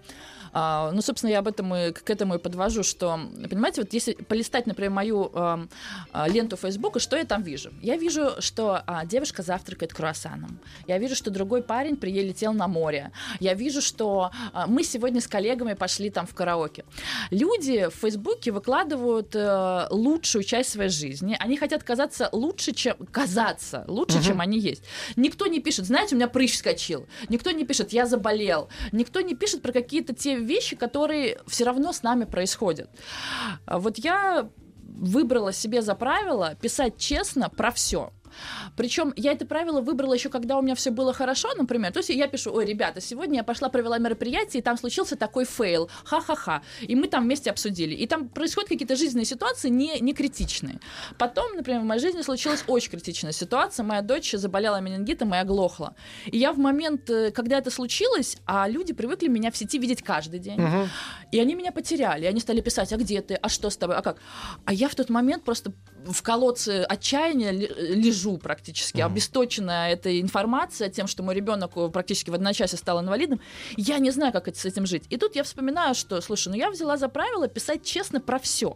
А, 0.53 0.91
ну, 0.91 1.01
собственно, 1.01 1.31
я 1.31 1.39
об 1.39 1.47
этом 1.47 1.73
и 1.75 1.91
к 1.91 2.09
этому 2.09 2.35
и 2.35 2.37
подвожу, 2.37 2.83
что, 2.83 3.19
понимаете, 3.49 3.81
вот 3.81 3.93
если 3.93 4.13
полистать, 4.13 4.67
например, 4.67 4.91
мою 4.91 5.31
эм, 5.33 5.69
а, 6.11 6.27
ленту 6.27 6.57
Фейсбука, 6.57 6.99
что 6.99 7.17
я 7.17 7.25
там 7.25 7.43
вижу? 7.43 7.71
Я 7.81 7.97
вижу, 7.97 8.31
что 8.39 8.81
а, 8.85 9.05
девушка 9.05 9.43
завтракает 9.43 9.93
круассаном. 9.93 10.59
Я 10.87 10.97
вижу, 10.97 11.15
что 11.15 11.31
другой 11.31 11.61
парень 11.61 11.95
прилетел 11.95 12.53
на 12.53 12.67
море. 12.67 13.11
Я 13.39 13.53
вижу, 13.53 13.81
что 13.81 14.31
а, 14.53 14.67
мы 14.67 14.83
сегодня 14.83 15.21
с 15.21 15.27
коллегами 15.27 15.73
пошли 15.73 16.09
там 16.09 16.25
в 16.25 16.33
караоке. 16.33 16.85
Люди 17.31 17.87
в 17.89 17.95
Фейсбуке 17.95 18.51
выкладывают 18.51 19.35
э, 19.35 19.87
лучшую 19.91 20.43
часть 20.43 20.71
своей 20.71 20.89
жизни. 20.89 21.35
Они 21.39 21.57
хотят 21.57 21.83
казаться 21.83 22.29
лучше, 22.31 22.73
чем 22.73 22.95
казаться 23.11 23.85
лучше, 23.87 24.23
чем 24.23 24.41
они 24.41 24.59
есть. 24.59 24.83
Никто 25.15 25.47
не 25.47 25.59
пишет, 25.59 25.85
знаете, 25.85 26.15
у 26.15 26.17
меня 26.17 26.27
прыщ 26.27 26.53
вскочил. 26.53 27.07
Никто 27.29 27.51
не 27.51 27.65
пишет, 27.65 27.93
я 27.93 28.05
заболел. 28.05 28.69
Никто 28.91 29.21
не 29.21 29.35
пишет 29.35 29.61
про 29.61 29.71
какие-то 29.71 30.13
те 30.13 30.38
вещи, 30.45 30.75
которые 30.75 31.39
все 31.47 31.65
равно 31.65 31.91
с 31.91 32.03
нами 32.03 32.25
происходят. 32.25 32.89
А 33.65 33.79
Вот 33.79 33.97
я 33.97 34.49
выбрала 34.99 35.53
себе 35.53 35.81
за 35.81 35.95
правило 35.95 36.55
писать 36.61 36.97
честно 36.97 37.49
про 37.49 37.71
все. 37.71 38.11
Причем 38.75 39.13
я 39.15 39.31
это 39.31 39.45
правило 39.45 39.81
выбрала 39.81 40.13
еще, 40.13 40.29
когда 40.29 40.57
у 40.57 40.61
меня 40.61 40.75
все 40.75 40.91
было 40.91 41.13
хорошо, 41.13 41.49
например. 41.55 41.91
То 41.91 41.99
есть 41.99 42.09
я 42.09 42.27
пишу, 42.27 42.53
ой, 42.53 42.65
ребята, 42.65 43.01
сегодня 43.01 43.37
я 43.37 43.43
пошла, 43.43 43.69
провела 43.69 43.97
мероприятие, 43.97 44.59
и 44.61 44.63
там 44.63 44.77
случился 44.77 45.15
такой 45.15 45.45
фейл, 45.45 45.89
ха-ха-ха. 46.05 46.61
И 46.81 46.95
мы 46.95 47.07
там 47.07 47.23
вместе 47.23 47.49
обсудили. 47.49 47.95
И 47.95 48.07
там 48.07 48.29
происходят 48.29 48.69
какие-то 48.69 48.95
жизненные 48.95 49.25
ситуации 49.25 49.69
не, 49.69 49.99
не 49.99 50.13
критичные. 50.13 50.79
Потом, 51.17 51.55
например, 51.55 51.81
в 51.81 51.85
моей 51.85 52.01
жизни 52.01 52.21
случилась 52.21 52.63
очень 52.67 52.91
критичная 52.91 53.31
ситуация. 53.31 53.83
Моя 53.83 54.01
дочь 54.01 54.31
заболела 54.31 54.79
менингитом 54.81 55.33
и 55.33 55.37
оглохла. 55.37 55.95
И 56.25 56.37
я 56.37 56.51
в 56.53 56.57
момент, 56.57 57.09
э, 57.09 57.31
когда 57.31 57.57
это 57.57 57.71
случилось, 57.71 58.37
а 58.45 58.67
люди 58.67 58.93
привыкли 58.93 59.27
меня 59.27 59.51
в 59.51 59.57
сети 59.57 59.77
видеть 59.79 60.01
каждый 60.03 60.39
день. 60.39 60.59
И 61.31 61.39
они 61.39 61.55
меня 61.55 61.71
потеряли. 61.71 62.25
И 62.25 62.27
они 62.27 62.39
стали 62.39 62.61
писать, 62.61 62.93
а 62.93 62.97
где 62.97 63.21
ты, 63.21 63.35
а 63.35 63.49
что 63.49 63.69
с 63.69 63.77
тобой, 63.77 63.95
а 63.97 64.01
как? 64.01 64.17
А 64.65 64.73
я 64.73 64.87
в 64.89 64.95
тот 64.95 65.09
момент 65.09 65.43
просто 65.43 65.71
в 66.05 66.21
колодце 66.21 66.83
отчаяния 66.89 67.51
ли- 67.51 67.71
лежу 68.19 68.37
практически, 68.37 69.01
обесточенная 69.01 69.91
этой 69.91 70.21
информацией, 70.21 70.91
тем, 70.91 71.07
что 71.07 71.23
мой 71.23 71.35
ребенок 71.35 71.71
практически 71.91 72.29
в 72.29 72.33
одночасье 72.33 72.77
стал 72.77 72.99
инвалидом. 73.01 73.39
Я 73.77 73.99
не 73.99 74.11
знаю, 74.11 74.33
как 74.33 74.47
это, 74.47 74.59
с 74.59 74.65
этим 74.65 74.85
жить. 74.85 75.03
И 75.09 75.17
тут 75.17 75.35
я 75.35 75.43
вспоминаю, 75.43 75.95
что, 75.95 76.21
слушай, 76.21 76.49
ну 76.49 76.55
я 76.55 76.69
взяла 76.69 76.97
за 76.97 77.07
правило 77.09 77.47
писать 77.47 77.83
честно 77.83 78.19
про 78.19 78.39
все. 78.39 78.75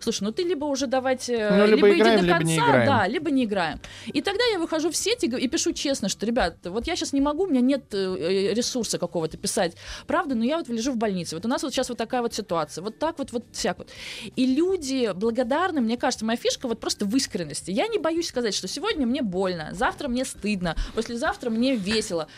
Слушай, 0.00 0.24
ну 0.24 0.32
ты 0.32 0.42
либо 0.42 0.64
уже 0.64 0.86
давайте, 0.86 1.50
Ну, 1.50 1.66
либо 1.66 1.90
иди 1.90 2.00
играем, 2.00 2.20
до 2.20 2.24
либо 2.26 2.38
конца, 2.38 2.52
не 2.52 2.56
играем. 2.58 2.86
да, 2.86 3.06
либо 3.06 3.30
не 3.30 3.44
играем. 3.44 3.80
И 4.06 4.22
тогда 4.22 4.44
я 4.52 4.58
выхожу 4.58 4.90
в 4.90 4.96
сеть 4.96 5.24
и, 5.24 5.26
и 5.26 5.48
пишу 5.48 5.72
честно, 5.72 6.08
что, 6.08 6.24
ребят, 6.24 6.56
вот 6.64 6.86
я 6.86 6.96
сейчас 6.96 7.12
не 7.12 7.20
могу, 7.20 7.44
у 7.44 7.46
меня 7.46 7.60
нет 7.60 7.92
э, 7.92 8.54
ресурса 8.54 8.98
какого-то 8.98 9.36
писать 9.36 9.76
правду, 10.06 10.34
но 10.34 10.44
я 10.44 10.58
вот 10.58 10.68
лежу 10.68 10.92
в 10.92 10.96
больнице. 10.96 11.34
Вот 11.34 11.44
у 11.44 11.48
нас 11.48 11.62
вот 11.62 11.72
сейчас 11.72 11.88
вот 11.88 11.98
такая 11.98 12.22
вот 12.22 12.34
ситуация. 12.34 12.82
Вот 12.82 12.98
так 12.98 13.18
вот, 13.18 13.32
вот 13.32 13.44
всяк 13.52 13.78
вот. 13.78 13.90
И 14.36 14.46
люди 14.46 15.12
благодарны, 15.14 15.80
мне 15.80 15.96
кажется, 15.96 16.24
моя 16.24 16.38
фишка 16.38 16.68
вот 16.68 16.80
просто 16.80 17.04
в 17.04 17.16
искренности. 17.16 17.70
Я 17.70 17.88
не 17.88 17.98
боюсь 17.98 18.28
сказать, 18.28 18.54
что 18.54 18.68
сегодня 18.76 19.06
мне 19.06 19.22
больно, 19.22 19.70
завтра 19.72 20.08
мне 20.08 20.24
стыдно, 20.24 20.76
послезавтра 20.94 21.48
мне 21.48 21.76
весело. 21.76 22.28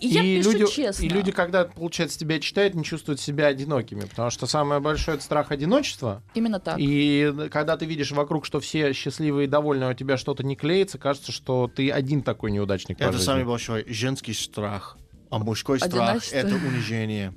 И, 0.00 0.08
я 0.08 0.22
пишу 0.22 0.52
люди, 0.52 0.66
честно. 0.66 1.04
и 1.04 1.08
люди, 1.08 1.32
когда, 1.32 1.64
получается, 1.64 2.18
тебя 2.18 2.38
читают, 2.38 2.74
не 2.74 2.84
чувствуют 2.84 3.20
себя 3.20 3.46
одинокими, 3.46 4.02
потому 4.02 4.30
что 4.30 4.46
самое 4.46 4.80
большое 4.80 5.16
это 5.16 5.24
страх 5.24 5.50
одиночества. 5.50 6.22
Именно 6.34 6.60
так. 6.60 6.76
И 6.78 7.32
когда 7.50 7.76
ты 7.76 7.84
видишь 7.84 8.12
вокруг, 8.12 8.46
что 8.46 8.60
все 8.60 8.92
счастливые 8.92 9.46
и 9.46 9.48
довольны, 9.48 9.84
а 9.84 9.90
у 9.90 9.94
тебя 9.94 10.16
что-то 10.16 10.44
не 10.44 10.54
клеится, 10.54 10.98
кажется, 10.98 11.32
что 11.32 11.68
ты 11.74 11.90
один 11.90 12.22
такой 12.22 12.52
неудачник 12.52 12.98
по 12.98 13.02
Это 13.02 13.12
жизни. 13.12 13.26
самый 13.26 13.44
большой 13.44 13.84
женский 13.88 14.34
страх. 14.34 14.96
А 15.30 15.38
мужской 15.38 15.80
страх 15.80 16.22
это 16.32 16.54
унижение. 16.54 17.34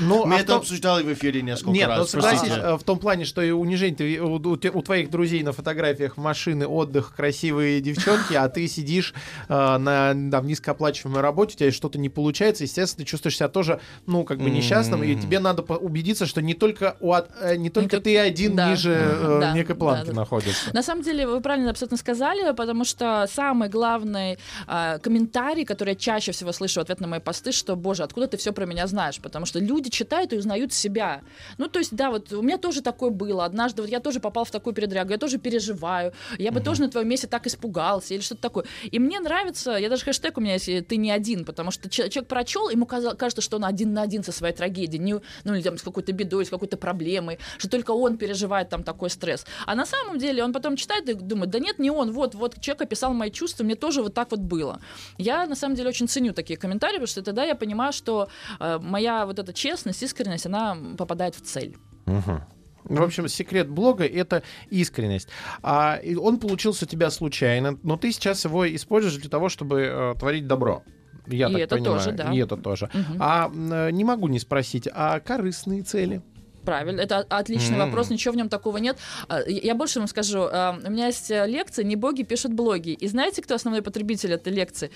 Ну, 0.00 0.24
Мы 0.26 0.36
а 0.36 0.38
это 0.38 0.46
том- 0.48 0.58
обсуждали 0.60 1.02
в 1.02 1.12
эфире 1.12 1.42
несколько 1.42 1.70
Нет, 1.70 1.88
ну 1.88 1.96
раз. 1.96 2.10
согласись, 2.10 2.38
простите. 2.40 2.60
э, 2.66 2.76
в 2.76 2.82
том 2.84 2.98
плане, 2.98 3.24
что 3.24 3.42
и 3.42 3.50
унижение, 3.50 4.20
у, 4.22 4.34
у 4.36 4.52
у 4.52 4.82
твоих 4.82 5.10
друзей 5.10 5.42
на 5.42 5.52
фотографиях 5.52 6.16
машины, 6.16 6.66
отдых, 6.66 7.14
красивые 7.16 7.80
девчонки, 7.80 8.34
а 8.34 8.48
ты 8.48 8.66
сидишь 8.68 9.14
э, 9.48 9.76
на 9.78 10.14
там, 10.30 10.46
низкооплачиваемой 10.46 11.20
работе, 11.22 11.54
у 11.54 11.58
тебя 11.58 11.72
что-то 11.72 11.98
не 11.98 12.08
получается, 12.08 12.64
естественно, 12.64 13.04
ты 13.04 13.10
чувствуешь 13.10 13.36
себя 13.36 13.48
тоже, 13.48 13.80
ну, 14.06 14.24
как 14.24 14.38
бы 14.38 14.50
несчастным, 14.50 15.02
и 15.02 15.14
М. 15.14 15.20
тебе 15.20 15.38
надо 15.40 15.62
убедиться, 15.62 16.26
что 16.26 16.42
не 16.42 16.54
только, 16.54 16.96
у 17.00 17.12
э, 17.14 17.56
не 17.56 17.70
только 17.70 18.00
ты 18.00 18.18
один 18.18 18.56
да. 18.56 18.70
ниже 18.70 18.92
э, 18.92 19.38
Да, 19.40 19.52
некой 19.52 19.74
планки 19.74 20.06
да, 20.06 20.12
да. 20.12 20.20
находишься. 20.20 20.70
На 20.74 20.82
самом 20.82 21.02
деле, 21.02 21.26
вы 21.26 21.40
правильно 21.40 21.70
абсолютно 21.70 21.96
сказали, 21.96 22.52
потому 22.54 22.84
что 22.84 23.26
самый 23.32 23.68
главный 23.68 24.38
а, 24.66 24.98
комментарий, 24.98 25.64
который 25.64 25.90
я 25.90 25.94
чаще 25.96 26.32
всего 26.32 26.52
слышу 26.52 26.80
в 26.80 26.82
ответ 26.82 27.00
на 27.00 27.06
мои 27.08 27.20
посты, 27.20 27.52
что, 27.52 27.76
боже, 27.76 28.02
откуда 28.02 28.26
ты 28.28 28.36
все 28.36 28.52
про 28.52 28.66
меня 28.66 28.86
знаешь? 28.86 29.18
Потому 29.20 29.46
что 29.46 29.58
люди 29.58 29.87
читают 29.90 30.32
и 30.32 30.36
узнают 30.36 30.72
себя. 30.72 31.22
Ну, 31.58 31.68
то 31.68 31.78
есть, 31.78 31.94
да, 31.94 32.10
вот 32.10 32.32
у 32.32 32.42
меня 32.42 32.58
тоже 32.58 32.82
такое 32.82 33.10
было. 33.10 33.44
Однажды 33.44 33.82
вот 33.82 33.90
я 33.90 34.00
тоже 34.00 34.20
попал 34.20 34.44
в 34.44 34.50
такую 34.50 34.74
передрягу, 34.74 35.10
я 35.10 35.18
тоже 35.18 35.38
переживаю, 35.38 36.12
я 36.38 36.50
бы 36.52 36.60
тоже 36.60 36.82
на 36.82 36.88
твоем 36.88 37.08
месте 37.08 37.26
так 37.26 37.46
испугался 37.46 38.14
или 38.14 38.20
что-то 38.20 38.42
такое. 38.42 38.64
И 38.90 38.98
мне 38.98 39.20
нравится, 39.20 39.72
я 39.72 39.88
даже 39.88 40.04
хэштег 40.04 40.38
у 40.38 40.40
меня 40.40 40.54
есть, 40.54 40.86
ты 40.88 40.96
не 40.96 41.10
один, 41.10 41.44
потому 41.44 41.70
что 41.70 41.88
че- 41.88 42.08
человек 42.08 42.28
прочел, 42.28 42.68
ему 42.68 42.86
кажется, 42.86 43.40
что 43.40 43.56
он 43.56 43.64
один 43.64 43.92
на 43.92 44.02
один 44.02 44.22
со 44.22 44.32
своей 44.32 44.54
трагедией, 44.54 45.02
не, 45.02 45.14
ну, 45.44 45.54
или 45.54 45.62
там 45.62 45.78
с 45.78 45.82
какой-то 45.82 46.12
бедой, 46.12 46.44
с 46.44 46.50
какой-то 46.50 46.76
проблемой, 46.76 47.38
что 47.58 47.68
только 47.68 47.92
он 47.92 48.18
переживает 48.18 48.68
там 48.68 48.82
такой 48.82 49.10
стресс. 49.10 49.46
А 49.66 49.74
на 49.74 49.86
самом 49.86 50.18
деле 50.18 50.44
он 50.44 50.52
потом 50.52 50.76
читает 50.76 51.08
и 51.08 51.14
думает, 51.14 51.50
да 51.50 51.58
нет, 51.58 51.78
не 51.78 51.90
он, 51.90 52.12
вот, 52.12 52.34
вот 52.34 52.60
человек 52.60 52.82
описал 52.82 53.12
мои 53.14 53.30
чувства, 53.30 53.64
мне 53.64 53.74
тоже 53.74 54.02
вот 54.02 54.14
так 54.14 54.30
вот 54.30 54.40
было. 54.40 54.80
Я 55.18 55.46
на 55.46 55.54
самом 55.54 55.74
деле 55.76 55.88
очень 55.88 56.08
ценю 56.08 56.32
такие 56.32 56.58
комментарии, 56.58 56.94
потому 56.94 57.06
что 57.06 57.22
тогда 57.22 57.44
я 57.44 57.54
понимаю, 57.54 57.92
что 57.92 58.28
э, 58.60 58.78
моя 58.82 59.26
вот 59.26 59.38
эта 59.38 59.52
честность, 59.52 59.77
искренность, 59.86 60.46
она 60.46 60.76
попадает 60.96 61.34
в 61.34 61.42
цель. 61.42 61.76
Мгм. 62.06 62.42
В 62.84 63.02
общем, 63.02 63.28
секрет 63.28 63.68
блога— 63.68 64.04
это 64.06 64.42
искренность. 64.70 65.28
А 65.62 66.00
он 66.18 66.38
получился 66.38 66.84
у 66.86 66.88
тебя 66.88 67.10
случайно, 67.10 67.78
но 67.82 67.96
ты 67.96 68.12
сейчас 68.12 68.44
его 68.44 68.66
используешь 68.74 69.16
для 69.16 69.28
того, 69.28 69.48
чтобы 69.48 69.80
э, 69.80 70.14
творить 70.18 70.46
добро. 70.46 70.82
Я 71.26 71.48
И 71.48 71.52
так 71.52 71.60
это 71.62 71.74
понимаю. 71.76 71.98
тоже, 71.98 72.12
да. 72.12 72.32
И 72.32 72.38
это 72.38 72.56
тоже. 72.56 72.88
Мгм. 72.94 73.16
А 73.20 73.50
э, 73.52 73.90
не 73.90 74.04
могу 74.04 74.28
не 74.28 74.38
спросить, 74.38 74.88
а 74.90 75.20
корыстные 75.20 75.82
цели? 75.82 76.22
Правильно, 76.68 77.00
это 77.00 77.20
отличный 77.30 77.78
М. 77.78 77.86
вопрос, 77.86 78.10
ничего 78.10 78.34
в 78.34 78.36
нем 78.36 78.50
такого 78.50 78.76
нет. 78.76 78.98
А, 79.26 79.40
Я 79.46 79.74
больше 79.74 80.00
вам 80.00 80.06
скажу, 80.08 80.40
а, 80.52 80.78
у 80.84 80.90
меня 80.90 81.06
есть 81.06 81.30
э, 81.30 81.46
лекция 81.46 81.82
«Не 81.82 81.96
боги 81.96 82.24
пишут 82.24 82.52
блоги». 82.52 82.90
И 82.90 83.08
знаете, 83.08 83.40
кто 83.40 83.54
основной 83.54 83.80
потребитель 83.80 84.32
этой 84.34 84.52
лекции? 84.52 84.90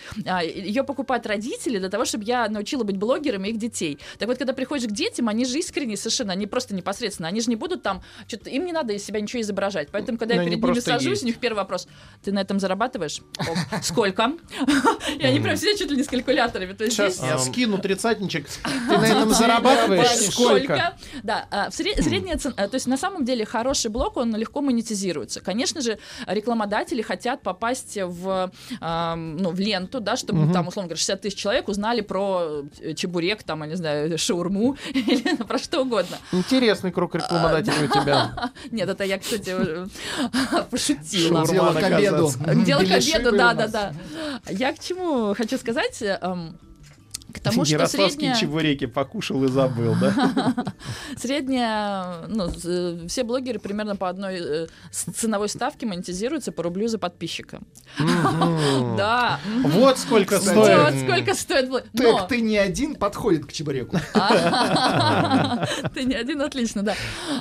Ее 0.44 0.84
покупают 0.84 1.26
родители 1.26 1.78
для 1.78 1.88
того, 1.88 2.04
чтобы 2.04 2.24
я 2.24 2.46
научила 2.50 2.84
быть 2.84 2.98
блогерами 2.98 3.48
их 3.48 3.56
детей. 3.58 3.98
Так 4.18 4.28
вот, 4.28 4.36
когда 4.36 4.52
приходишь 4.52 4.86
к 4.86 4.92
детям, 4.92 5.30
они 5.30 5.46
же 5.46 5.58
искренние 5.58 5.96
совершенно, 5.96 6.32
они 6.34 6.46
просто 6.46 6.74
непосредственно, 6.74 7.28
они 7.28 7.40
же 7.40 7.48
не 7.48 7.56
будут 7.56 7.82
там, 7.82 8.02
что-то 8.28 8.50
им 8.50 8.66
не 8.66 8.72
надо 8.72 8.92
из 8.92 9.02
себя 9.02 9.20
ничего 9.22 9.40
изображать. 9.40 9.88
Поэтому, 9.92 10.18
когда 10.18 10.34
Ну, 10.34 10.42
я 10.42 10.44
перед 10.46 10.58
ними 10.58 10.66
просто 10.72 10.90
сажусь, 10.90 11.06
есть. 11.08 11.22
у 11.22 11.26
них 11.26 11.38
первый 11.38 11.56
вопрос, 11.58 11.88
ты 12.22 12.32
на 12.32 12.40
этом 12.40 12.60
зарабатываешь? 12.60 13.22
Сколько? 13.82 14.32
И 15.18 15.24
они 15.24 15.40
прям 15.40 15.56
сидят 15.56 15.78
чуть 15.78 15.90
ли 15.90 15.96
не 15.96 16.02
с 16.02 16.08
калькуляторами. 16.08 16.76
Сейчас 16.90 17.22
я 17.22 17.38
скину 17.38 17.78
тридцатничек. 17.78 18.46
Ты 18.88 18.98
на 18.98 19.04
этом 19.06 19.30
зарабатываешь? 19.30 20.30
Сколько? 20.32 20.98
Да, 21.22 21.46
а, 21.50 21.61
средняя 21.70 22.38
цена, 22.38 22.54
то 22.54 22.74
есть 22.74 22.86
на 22.86 22.96
самом 22.96 23.24
деле 23.24 23.44
хороший 23.44 23.90
блог, 23.90 24.16
он 24.16 24.34
легко 24.36 24.60
монетизируется. 24.60 25.40
Конечно 25.40 25.80
же, 25.80 25.98
рекламодатели 26.26 27.02
хотят 27.02 27.42
попасть 27.42 27.98
в, 28.00 28.50
ну, 28.80 29.50
в 29.50 29.60
ленту, 29.60 30.00
да, 30.00 30.16
чтобы 30.16 30.52
там, 30.52 30.68
условно 30.68 30.88
говоря, 30.88 30.98
60 30.98 31.20
тысяч 31.20 31.38
человек 31.38 31.68
узнали 31.68 32.00
про 32.00 32.64
э, 32.80 32.94
чебурек, 32.94 33.42
там, 33.42 33.62
я 33.62 33.68
не 33.68 33.76
знаю, 33.76 34.18
шаурму 34.18 34.76
или 34.94 35.36
про 35.48 35.58
что 35.58 35.82
угодно. 35.82 36.16
Интересный 36.32 36.92
круг 36.92 37.14
рекламодателей 37.14 37.86
у 37.86 37.88
тебя. 38.00 38.50
Нет, 38.70 38.88
это 38.88 39.04
я, 39.04 39.18
кстати, 39.18 39.54
пошутила. 40.70 41.46
Дело 41.46 41.72
к 41.72 41.82
обеду. 41.82 42.30
Дело 42.64 42.80
к 42.80 42.90
обеду, 42.90 43.36
да, 43.36 43.54
да, 43.54 43.68
да. 43.68 43.94
Я 44.50 44.72
к 44.72 44.78
чему 44.78 45.34
хочу 45.34 45.58
сказать? 45.58 46.02
К 47.32 47.40
тому, 47.40 47.64
что 47.64 47.86
средняя... 47.86 48.34
чебуреки 48.34 48.86
покушал 48.86 49.42
и 49.44 49.48
забыл, 49.48 49.94
да? 50.00 50.54
Средняя, 51.16 52.26
ну, 52.28 52.50
э, 52.64 53.06
все 53.08 53.24
блогеры 53.24 53.58
примерно 53.58 53.96
по 53.96 54.08
одной 54.08 54.38
э, 54.40 54.66
ценовой 54.90 55.48
ставке 55.48 55.86
монетизируются 55.86 56.52
по 56.52 56.62
рублю 56.62 56.88
за 56.88 56.98
подписчика. 56.98 57.60
Да. 58.96 59.40
Вот 59.62 59.98
сколько 59.98 60.38
Кстати, 60.38 60.56
Вот 60.56 60.66
стоит. 60.66 61.02
сколько 61.02 61.34
стоит 61.34 61.68
блог. 61.68 61.82
Так 61.82 61.92
Но 61.94 62.26
ты 62.26 62.40
не 62.40 62.56
один 62.58 62.94
подходит 62.94 63.46
к 63.46 63.52
чебуреку. 63.52 63.96
ты 65.94 66.04
не 66.04 66.14
один, 66.14 66.42
отлично, 66.42 66.82
да. 66.82 66.94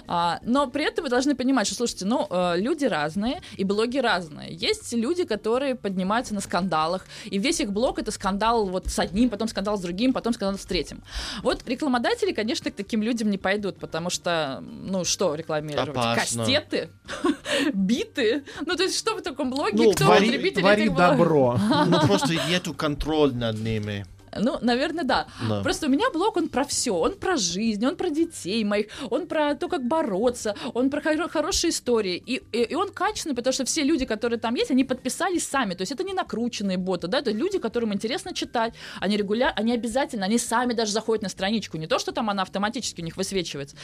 А, 0.08 0.40
Но 0.44 0.68
при 0.68 0.86
этом 0.86 1.04
вы 1.04 1.10
должны 1.10 1.36
понимать, 1.36 1.68
что, 1.68 1.76
слушайте, 1.76 2.06
ну, 2.06 2.28
э, 2.30 2.54
люди 2.58 2.86
разные, 2.86 3.42
и 3.58 3.64
блоги 3.64 3.98
разные. 3.98 4.54
Есть 4.54 4.94
люди, 4.94 5.24
которые 5.24 5.76
поднимаются 5.76 6.34
на 6.34 6.42
скандалах, 6.42 7.06
и 7.26 7.38
весь 7.38 7.60
их 7.60 7.72
блог— 7.72 8.00
это 8.00 8.12
скандал 8.12 8.66
вот 8.68 8.88
с 8.88 9.00
одним, 9.00 9.30
потом 9.30 9.48
скандал 9.48 9.78
с 9.82 9.84
другим, 9.84 10.14
потом 10.14 10.34
скандал 10.34 10.58
с 10.58 10.66
третьим. 10.66 11.02
Вот 11.44 11.68
рекламодатели, 11.68 12.32
конечно, 12.32 12.72
к 12.72 12.76
таким 12.76 13.02
людям 13.02 13.30
не 13.30 13.38
пойдут, 13.38 13.78
потому 13.78 14.10
что, 14.10 14.62
ну, 14.62 15.04
что 15.04 15.36
рекламировать? 15.36 15.90
Опасно. 15.90 16.46
Кастеты? 16.46 16.90
Биты? 17.74 18.44
Ну, 18.66 18.76
то 18.76 18.84
есть 18.84 18.98
что 18.98 19.16
в 19.16 19.22
таком 19.22 19.50
блоге? 19.50 19.74
Ну, 19.76 19.92
Кто 19.92 20.06
твори 20.06 20.26
потребитель 20.28 20.62
твори 20.62 20.84
этих 20.84 20.94
блогов? 20.94 21.18
добро. 21.18 21.60
Ну, 21.88 22.00
просто 22.08 22.36
нету 22.50 22.74
контроля 22.74 23.34
над 23.34 23.60
ними. 23.60 24.06
Ну, 24.38 24.58
наверное, 24.62 25.04
да. 25.04 25.28
Да. 25.48 25.62
Просто 25.62 25.88
у 25.88 25.90
меня 25.90 26.10
блог, 26.14 26.38
он 26.38 26.50
про 26.50 26.64
все. 26.64 26.96
Он 26.96 27.14
про 27.14 27.38
жизнь, 27.38 27.86
он 27.86 27.96
про 27.96 28.10
детей 28.10 28.64
моих, 28.64 28.88
он 29.10 29.28
про 29.28 29.56
то, 29.56 29.68
как 29.68 29.84
бороться, 29.84 30.56
он 30.74 30.90
про 30.90 31.02
хоро- 31.02 31.30
хорошие 31.30 31.72
истории. 31.72 32.22
И, 32.26 32.42
и, 32.52 32.64
и 32.64 32.76
он 32.76 32.92
качественный, 32.92 33.36
потому 33.36 33.54
что 33.54 33.66
все 33.66 33.84
люди, 33.84 34.06
которые 34.06 34.40
там 34.40 34.56
есть, 34.56 34.72
они 34.72 34.84
подписались 34.84 35.48
сами. 35.48 35.74
То 35.74 35.82
есть 35.82 35.92
это 35.92 36.04
не 36.04 36.14
накрученные 36.14 36.78
боты, 36.78 37.08
да, 37.08 37.20
это 37.20 37.32
люди, 37.32 37.60
которым 37.60 37.94
интересно 37.94 38.34
читать. 38.34 38.74
Они 39.00 39.18
регулярно, 39.18 39.56
они 39.58 39.74
обязательно, 39.74 40.26
они 40.26 40.38
сами 40.38 40.74
даже 40.74 40.92
заходят 40.92 41.24
на 41.24 41.30
страничку. 41.30 41.78
Не 41.78 41.88
то, 41.88 42.00
что 42.00 42.12
там 42.12 42.30
она 42.30 42.44
автоматически 42.44 43.02
у 43.02 43.04
них 43.04 43.18
высвечивается. 43.18 43.76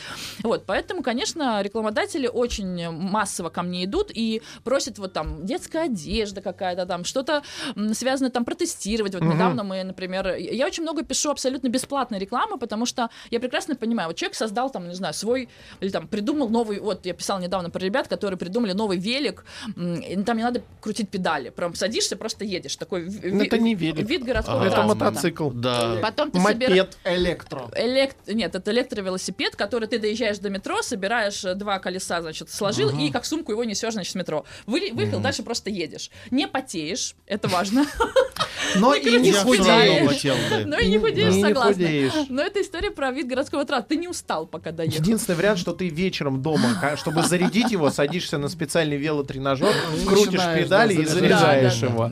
Вот, 0.44 0.66
поэтому, 0.66 1.04
конечно, 1.04 1.62
рекламодатели 1.62 2.28
очень 2.28 2.90
массово 2.90 3.50
ко 3.50 3.64
мне 3.64 3.86
идут 3.86 4.12
и 4.14 4.42
просят 4.64 4.98
вот 4.98 5.14
там 5.14 5.46
детская 5.46 5.84
одежда 5.86 6.42
какая-то 6.42 6.86
там, 6.86 7.04
что-то 7.04 7.44
связанное 7.94 8.32
там 8.32 8.46
протестировать. 8.46 9.14
Вот 9.14 9.24
недавно 9.24 9.64
мы, 9.64 9.84
например, 9.84 10.37
я 10.38 10.66
очень 10.66 10.84
много 10.84 11.04
пишу 11.04 11.30
абсолютно 11.32 11.68
бесплатной 11.70 12.20
рекламы, 12.20 12.58
потому 12.58 12.86
что 12.86 13.10
я 13.32 13.40
прекрасно 13.40 13.76
понимаю, 13.76 14.10
вот 14.10 14.18
человек 14.18 14.36
создал 14.36 14.70
там, 14.70 14.88
не 14.88 14.96
знаю, 14.96 15.14
свой, 15.14 15.50
или 15.80 15.90
там 15.90 16.08
придумал 16.08 16.50
новый, 16.50 16.80
вот 16.80 17.06
я 17.06 17.14
писал 17.14 17.40
недавно 17.40 17.70
про 17.70 17.80
ребят, 17.80 18.08
которые 18.08 18.38
придумали 18.38 18.74
новый 18.74 18.98
велик, 18.98 19.46
там 19.76 20.38
не 20.38 20.44
надо 20.44 20.62
крутить 20.82 21.10
педали, 21.10 21.50
прям 21.50 21.76
садишься, 21.76 22.16
просто 22.16 22.46
едешь, 22.46 22.76
такой 22.76 23.02
ви- 23.02 23.32
Ну, 23.32 23.44
это 23.44 23.58
не 23.58 23.76
велик. 23.76 24.08
вид 24.08 24.24
городского 24.24 24.64
Это 24.64 24.76
транспорта. 24.76 25.06
мотоцикл. 25.06 25.50
Да. 25.50 25.98
Потом 26.02 26.32
ты. 26.32 26.40
Мопед. 26.40 26.98
Электро. 27.04 27.70
Элект... 27.76 28.18
Нет, 28.28 28.56
это 28.56 28.72
электровелосипед, 28.72 29.56
который 29.56 29.88
ты 29.88 30.00
доезжаешь 30.00 30.38
до 30.40 30.50
метро, 30.50 30.82
собираешь 30.82 31.44
э, 31.46 31.56
два 31.56 31.80
колеса, 31.80 32.22
значит, 32.22 32.50
сложил, 32.50 32.90
и 32.90 33.12
как 33.12 33.26
сумку 33.26 33.52
его 33.52 33.64
несешь, 33.64 33.94
значит, 33.94 34.12
с 34.12 34.16
метро. 34.16 34.46
Вы... 34.66 34.92
Выехал, 34.94 35.20
дальше 35.20 35.44
просто 35.44 35.70
едешь. 35.70 36.10
Не 36.32 36.48
потеешь, 36.48 37.16
это 37.26 37.48
важно. 37.48 37.86
Но 38.76 38.94
и 38.94 39.20
не 39.20 39.32
худеешь. 39.32 40.66
Но 40.66 40.78
и 40.78 40.88
не 40.88 41.00
худеешь, 41.00 41.42
согласна. 41.42 42.26
Но 42.30 42.42
это 42.42 42.62
история 42.62 42.92
про 42.92 43.12
вид 43.12 43.28
городского 43.28 43.66
транспорта. 43.66 43.96
Ты 43.96 44.02
не 44.02 44.08
устал, 44.08 44.48
пока 44.48 44.72
доехал. 44.72 45.02
Единственный 45.02 45.36
вариант, 45.36 45.60
что 45.60 45.74
ты 45.74 45.90
вечером 45.90 46.42
дома, 46.42 46.96
чтобы 46.98 47.24
зарядить 47.24 47.72
его, 47.72 47.90
садишься 47.90 48.38
на 48.38 48.50
специальный 48.50 48.98
велотренажер, 48.98 49.74
крутишь 50.06 50.42
педали 50.56 50.96
да, 50.96 51.02
и 51.02 51.06
заряжаешь 51.06 51.82
его. 51.82 52.12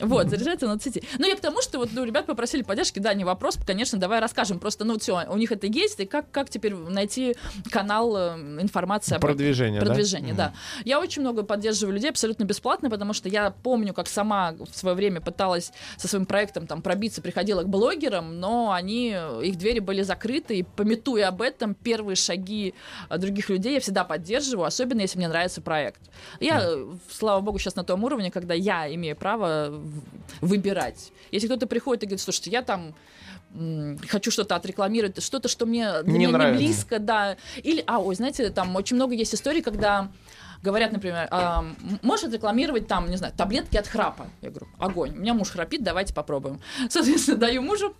Вот, 0.00 0.28
заряжается 0.28 0.66
на 0.66 0.80
сети. 0.80 1.02
Ну, 1.18 1.26
я 1.26 1.36
к 1.36 1.40
тому, 1.40 1.62
что 1.62 1.78
вот 1.78 1.90
ну, 1.92 2.04
ребят 2.04 2.26
попросили 2.26 2.62
поддержки, 2.62 2.98
да, 2.98 3.14
не 3.14 3.24
вопрос, 3.24 3.58
конечно, 3.64 3.98
давай 3.98 4.20
расскажем. 4.20 4.58
Просто, 4.58 4.84
ну, 4.84 4.98
все, 4.98 5.24
у 5.28 5.36
них 5.36 5.52
это 5.52 5.66
есть, 5.66 6.00
и 6.00 6.06
как, 6.06 6.30
как 6.30 6.50
теперь 6.50 6.74
найти 6.74 7.36
канал 7.70 8.16
э, 8.16 8.36
информации 8.60 9.14
об? 9.14 9.20
Продвижение, 9.20 9.80
да? 9.80 9.86
Продвижение, 9.86 10.34
да. 10.34 10.52
Я 10.84 11.00
очень 11.00 11.22
много 11.22 11.42
поддерживаю 11.42 11.94
людей 11.94 12.10
абсолютно 12.10 12.44
бесплатно, 12.44 12.90
потому 12.90 13.12
что 13.12 13.28
я 13.28 13.50
помню, 13.50 13.94
как 13.94 14.08
сама 14.08 14.52
в 14.52 14.76
свое 14.76 14.96
время 14.96 15.20
пыталась 15.20 15.72
со 15.96 16.08
своим 16.08 16.26
проектом 16.26 16.66
там 16.66 16.82
пробиться, 16.82 17.22
приходила 17.22 17.62
к 17.62 17.68
блогерам, 17.68 18.40
но 18.40 18.72
они, 18.72 19.16
их 19.42 19.56
двери 19.56 19.78
были 19.78 20.02
закрыты, 20.02 20.58
и 20.58 20.62
пометуя 20.62 21.28
об 21.28 21.42
этом, 21.42 21.74
первые 21.74 22.16
шаги 22.16 22.74
э, 23.08 23.18
других 23.18 23.48
людей 23.48 23.74
я 23.74 23.80
всегда 23.80 24.04
поддерживаю, 24.04 24.66
особенно 24.66 25.00
если 25.00 25.18
мне 25.18 25.28
нравится 25.28 25.60
проект. 25.60 26.00
Я, 26.40 26.62
э, 26.62 26.86
слава 27.10 27.40
богу, 27.40 27.58
сейчас 27.58 27.76
на 27.76 27.84
том 27.84 28.02
уровне, 28.04 28.30
когда 28.30 28.54
я 28.54 28.92
имею 28.94 29.16
право 29.16 29.83
выбирать. 30.40 31.12
Если 31.30 31.46
кто-то 31.46 31.66
приходит 31.66 32.02
и 32.02 32.06
говорит, 32.06 32.20
слушайте, 32.20 32.50
я 32.50 32.62
там 32.62 32.94
хочу 34.08 34.30
что-то 34.30 34.56
отрекламировать, 34.56 35.22
что-то, 35.22 35.48
что 35.48 35.64
мне, 35.66 35.92
Не 36.04 36.26
нравится. 36.26 36.60
не 36.60 36.66
близко, 36.66 36.98
да. 36.98 37.36
Или, 37.62 37.84
а, 37.86 38.00
ой, 38.00 38.14
знаете, 38.16 38.50
там 38.50 38.74
очень 38.74 38.96
много 38.96 39.14
есть 39.14 39.34
историй, 39.34 39.62
когда 39.62 40.10
говорят, 40.62 40.92
например, 40.92 41.28
а, 41.30 41.64
можешь 42.02 42.24
отрекламировать 42.24 42.88
там, 42.88 43.08
не 43.10 43.16
знаю, 43.16 43.32
таблетки 43.36 43.76
от 43.76 43.86
храпа. 43.86 44.26
Я 44.40 44.50
говорю, 44.50 44.66
огонь, 44.78 45.12
у 45.12 45.20
меня 45.20 45.34
муж 45.34 45.50
храпит, 45.50 45.84
давайте 45.84 46.14
попробуем. 46.14 46.60
Соответственно, 46.88 47.36
даю 47.36 47.62
мужу, 47.62 47.94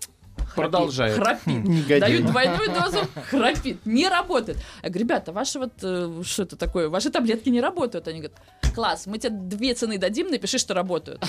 Продолжает. 0.54 1.16
Храпит. 1.16 1.64
Негодяй. 1.64 2.00
Дают 2.00 2.26
двойную 2.26 2.68
дозу, 2.72 2.98
храпит. 3.30 3.84
Не 3.84 4.08
работает. 4.08 4.58
Я 4.82 4.88
говорю, 4.88 5.04
ребята, 5.04 5.32
ваши 5.32 5.58
вот, 5.58 5.72
э, 5.82 6.22
что 6.24 6.42
это 6.44 6.56
такое, 6.56 6.88
ваши 6.88 7.10
таблетки 7.10 7.48
не 7.48 7.60
работают. 7.60 8.08
Они 8.08 8.18
говорят, 8.20 8.36
класс, 8.74 9.06
мы 9.06 9.18
тебе 9.18 9.30
две 9.30 9.74
цены 9.74 9.98
дадим, 9.98 10.30
напиши, 10.30 10.58
что 10.58 10.74
работают. 10.74 11.22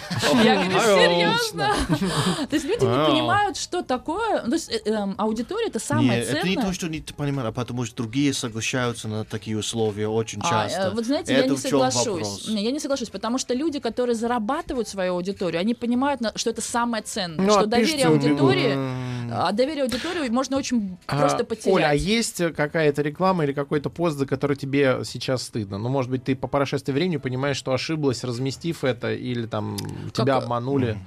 Я 0.43 0.55
говорю, 0.63 0.79
серьезно? 0.79 1.75
То 2.49 2.55
есть 2.55 2.65
люди 2.65 2.83
не 2.83 3.05
понимают, 3.11 3.57
что 3.57 3.81
такое. 3.81 4.41
Ну, 4.43 4.49
То 4.49 4.55
есть 4.55 4.71
э, 4.71 4.89
эм, 4.89 5.15
аудитория 5.17 5.67
это 5.67 5.79
самое 5.79 6.19
Нет, 6.19 6.29
это 6.29 6.47
не 6.47 6.55
ценное. 6.55 6.67
то, 6.69 6.73
что 6.73 6.87
не 6.87 7.01
понимают, 7.01 7.49
а 7.49 7.51
потому 7.51 7.85
что 7.85 7.95
другие 7.95 8.33
соглашаются 8.33 9.07
на 9.07 9.25
такие 9.25 9.57
условия 9.57 10.07
очень 10.07 10.39
А, 10.43 10.49
часто. 10.67 10.81
э, 10.81 10.91
вот 10.91 11.05
знаете, 11.05 11.33
я 11.33 11.45
не 11.45 11.57
соглашусь. 11.57 12.45
я 12.47 12.71
не 12.71 12.79
соглашусь, 12.79 13.09
потому 13.09 13.37
что 13.37 13.53
люди, 13.53 13.79
которые 13.79 14.15
зарабатывают 14.15 14.87
свою 14.87 15.13
аудиторию, 15.13 15.59
они 15.61 15.73
понимают, 15.73 16.21
что 16.35 16.49
это 16.49 16.61
самое 16.61 17.03
ценное, 17.03 17.45
Ну, 17.45 17.51
что 17.51 17.65
доверие 17.65 18.07
аудитории, 18.07 18.75
а 19.31 19.51
доверие 19.51 19.83
аудитории 19.83 20.29
можно 20.29 20.57
очень 20.57 20.97
А, 21.07 21.19
просто 21.19 21.43
потерять. 21.43 21.75
Оля, 21.75 21.89
а 21.89 21.93
есть 21.93 22.41
какая-то 22.55 23.01
реклама 23.01 23.43
или 23.43 23.53
какой-то 23.53 23.89
пост, 23.89 24.17
за 24.17 24.25
который 24.25 24.55
тебе 24.55 25.01
сейчас 25.03 25.43
стыдно? 25.43 25.77
Ну, 25.77 25.89
может 25.89 26.11
быть, 26.11 26.23
ты 26.23 26.35
по 26.35 26.47
прошествии 26.47 26.93
времени 26.93 27.17
понимаешь, 27.17 27.57
что 27.57 27.73
ошиблась, 27.73 28.23
разместив 28.23 28.83
это, 28.83 29.13
или 29.13 29.45
там 29.45 29.77
тебя 30.13 30.35
Как- 30.35 30.43
обманули. 30.43 30.97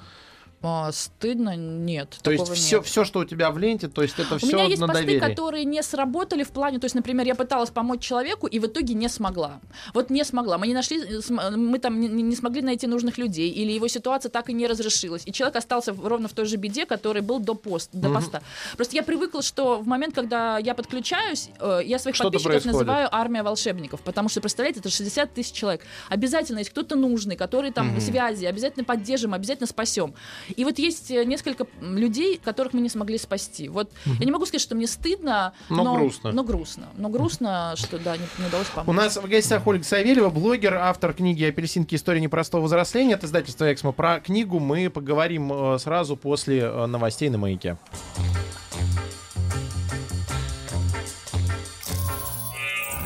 А, 0.60 0.90
стыдно? 0.90 1.54
Нет. 1.56 2.18
То 2.22 2.32
есть 2.32 2.48
все, 2.52 2.78
нет. 2.78 2.86
все, 2.86 3.04
что 3.04 3.20
у 3.20 3.24
тебя 3.24 3.50
в 3.52 3.58
ленте, 3.58 3.86
то 3.88 4.02
есть 4.02 4.18
это 4.18 4.34
У 4.34 4.38
все 4.38 4.48
меня 4.48 4.64
есть 4.64 4.80
на 4.80 4.88
посты, 4.88 5.02
доверие. 5.04 5.20
которые 5.20 5.64
не 5.64 5.82
сработали 5.84 6.42
в 6.42 6.50
плане, 6.50 6.80
то 6.80 6.86
есть, 6.86 6.96
например, 6.96 7.26
я 7.26 7.36
пыталась 7.36 7.70
помочь 7.70 8.00
человеку 8.00 8.48
и 8.48 8.58
в 8.58 8.66
итоге 8.66 8.94
не 8.94 9.08
смогла. 9.08 9.60
Вот 9.94 10.10
не 10.10 10.24
смогла. 10.24 10.58
Мы 10.58 10.66
не 10.66 10.74
нашли, 10.74 11.00
э, 11.00 11.20
см- 11.20 11.56
мы 11.56 11.78
там 11.78 12.00
не, 12.00 12.08
не 12.08 12.34
смогли 12.34 12.60
найти 12.62 12.88
нужных 12.88 13.18
людей, 13.18 13.50
или 13.50 13.70
его 13.70 13.86
ситуация 13.86 14.30
так 14.30 14.50
и 14.50 14.52
не 14.52 14.66
разрешилась, 14.66 15.22
и 15.26 15.32
человек 15.32 15.54
остался 15.56 15.94
ровно 15.94 16.26
в 16.26 16.32
той 16.32 16.44
же 16.46 16.56
беде, 16.56 16.86
который 16.86 17.22
был 17.22 17.38
до 17.38 17.54
пост, 17.54 17.90
до 17.92 18.10
поста. 18.10 18.42
Просто 18.76 18.96
я 18.96 19.04
привыкла, 19.04 19.42
что 19.42 19.78
в 19.78 19.86
момент, 19.86 20.14
когда 20.16 20.58
я 20.58 20.74
подключаюсь, 20.74 21.50
э, 21.60 21.82
я 21.84 22.00
своих 22.00 22.16
Что-то 22.16 22.30
подписчиков 22.32 22.52
происходит. 22.62 22.74
называю 22.88 23.08
армия 23.12 23.44
волшебников, 23.44 24.00
потому 24.00 24.28
что 24.28 24.40
представляете, 24.40 24.80
это 24.80 24.90
60 24.90 25.34
тысяч 25.34 25.52
человек. 25.52 25.82
Обязательно 26.08 26.58
есть 26.58 26.70
кто-то 26.70 26.96
нужный, 26.96 27.36
который 27.36 27.70
там 27.70 27.94
в 27.94 28.00
связи, 28.00 28.44
обязательно 28.46 28.84
поддержим, 28.84 29.34
обязательно 29.34 29.68
спасем. 29.68 30.14
И 30.56 30.64
вот 30.64 30.78
есть 30.78 31.10
э, 31.10 31.24
несколько 31.24 31.66
людей, 31.80 32.40
которых 32.42 32.72
мы 32.72 32.80
не 32.80 32.88
смогли 32.88 33.18
спасти. 33.18 33.68
Вот 33.68 33.90
я 34.04 34.24
не 34.24 34.32
могу 34.32 34.46
сказать, 34.46 34.62
что 34.62 34.74
мне 34.74 34.86
стыдно, 34.86 35.52
Но 35.68 35.84
но, 35.84 35.94
грустно. 35.96 36.32
Но 36.32 36.44
грустно. 36.44 36.88
Но 36.96 37.08
грустно, 37.08 37.74
что 37.76 37.98
да, 37.98 38.16
не, 38.16 38.24
не 38.38 38.46
удалось 38.46 38.68
помочь. 38.68 38.88
У 38.88 38.92
нас 38.92 39.16
в 39.16 39.28
гостях 39.28 39.66
Ольга 39.66 39.84
Савельева, 39.84 40.30
блогер, 40.30 40.74
автор 40.74 41.12
книги 41.12 41.44
«Апельсинки. 41.44 41.94
История 41.94 42.20
непростого 42.20 42.64
взросления» 42.64 43.14
от 43.14 43.24
издательства 43.24 43.72
«Эксмо». 43.72 43.92
Про 43.92 44.20
книгу 44.20 44.58
мы 44.58 44.90
поговорим 44.90 45.52
э, 45.52 45.78
сразу 45.78 46.16
после 46.16 46.60
э, 46.60 46.86
новостей 46.86 47.28
на 47.28 47.38
«Маяке». 47.38 47.76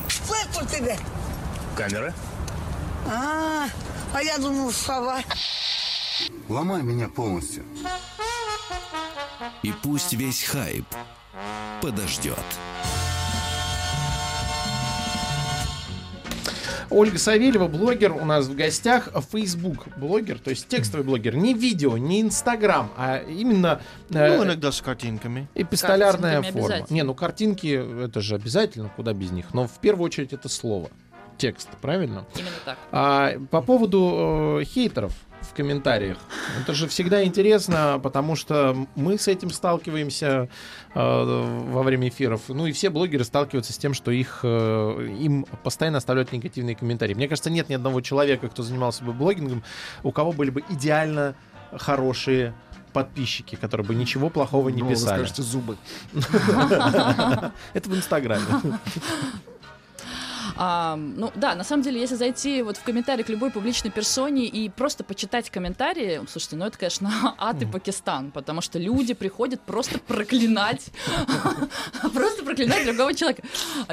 Что 0.09 0.35
это 0.35 0.65
у 0.65 0.67
тебя? 0.69 0.97
Камера? 1.77 2.15
А, 3.09 3.67
а 4.15 4.23
я 4.23 4.39
думал, 4.39 4.71
сова. 4.71 5.21
Ломай 6.49 6.83
меня 6.83 7.09
полностью. 7.09 7.65
И 9.63 9.73
пусть 9.83 10.13
весь 10.13 10.43
хайп 10.45 10.85
подождет. 11.81 12.39
Ольга 16.91 17.17
Савельева, 17.19 17.69
блогер, 17.69 18.13
у 18.13 18.25
нас 18.27 18.47
в 18.47 18.55
гостях. 18.55 19.09
Facebook 19.33 19.89
блогер, 19.97 20.39
то 20.39 20.51
есть 20.51 20.69
текстовый 20.69 21.07
блогер. 21.07 21.35
Не 21.37 21.55
видео, 21.55 21.97
не 21.97 22.21
Инстаграм, 22.21 22.91
а 22.99 23.19
именно 23.19 23.81
э, 24.11 24.37
Ну, 24.37 24.45
иногда 24.45 24.71
с 24.71 24.83
картинками. 24.83 25.49
эпистолярная 25.55 26.43
Картинками 26.43 26.61
форма. 26.63 26.87
Не, 26.91 27.03
ну 27.03 27.15
картинки, 27.15 28.05
это 28.05 28.21
же 28.21 28.35
обязательно, 28.35 28.91
куда 28.95 29.15
без 29.15 29.31
них. 29.31 29.55
Но 29.55 29.67
в 29.67 29.79
первую 29.79 30.05
очередь 30.05 30.35
это 30.35 30.51
слово. 30.51 30.91
Текст, 31.39 31.69
правильно? 31.81 32.27
Именно 32.37 32.51
так. 32.67 32.79
А 32.93 33.33
по 33.51 33.63
поводу 33.63 34.59
э, 34.61 34.65
хейтеров 34.65 35.15
в 35.53 35.57
комментариях. 35.57 36.19
Это 36.61 36.75
же 36.75 36.89
всегда 36.89 37.25
интересно, 37.25 38.01
потому 38.03 38.37
что 38.37 38.87
мы 38.95 39.19
с 39.19 39.29
этим 39.29 39.51
сталкиваемся 39.51 40.49
э, 40.95 40.99
во 40.99 41.83
время 41.83 42.09
эфиров. 42.09 42.43
Ну 42.49 42.67
и 42.67 42.73
все 42.73 42.91
блогеры 42.91 43.25
сталкиваются 43.25 43.73
с 43.73 43.79
тем, 43.79 43.95
что 43.95 44.11
их, 44.11 44.41
э, 44.43 45.09
им 45.21 45.45
постоянно 45.63 45.99
оставляют 45.99 46.33
негативные 46.33 46.75
комментарии. 46.75 47.15
Мне 47.15 47.29
кажется, 47.29 47.51
нет 47.51 47.69
ни 47.69 47.75
одного 47.75 48.01
человека, 48.01 48.49
кто 48.49 48.63
занимался 48.63 49.05
бы 49.05 49.13
блогингом, 49.13 49.63
у 50.03 50.13
кого 50.13 50.33
были 50.33 50.51
бы 50.51 50.65
идеально 50.71 51.35
хорошие 51.73 52.55
подписчики, 52.93 53.57
которые 53.57 53.87
бы 53.87 53.95
ничего 53.95 54.29
плохого 54.29 54.69
не 54.69 54.83
вы 54.83 54.91
писали. 54.91 55.19
скажете 55.19 55.43
зубы. 55.43 55.77
Это 57.73 57.89
в 57.91 57.97
Инстаграме. 57.97 58.45
А, 60.65 60.95
ну 60.95 61.33
да, 61.35 61.57
на 61.57 61.65
самом 61.65 61.83
деле, 61.83 62.01
если 62.01 62.15
зайти 62.15 62.63
вот 62.63 62.77
в 62.77 62.85
комментарии 62.85 63.25
к 63.25 63.29
любой 63.29 63.51
публичной 63.51 63.91
персоне 63.91 64.45
и 64.45 64.69
просто 64.69 65.03
почитать 65.03 65.51
комментарии, 65.51 66.21
слушайте, 66.31 66.55
ну 66.55 66.67
это, 66.67 66.79
конечно, 66.79 67.35
ад 67.39 67.61
и 67.61 67.67
Пакистан, 67.67 68.31
потому 68.31 68.61
что 68.61 68.79
люди 68.79 69.13
приходят 69.13 69.61
просто 69.61 69.99
проклинать, 69.99 70.91
просто 72.15 72.45
проклинать 72.45 72.85
другого 72.87 73.13
человека. 73.13 73.43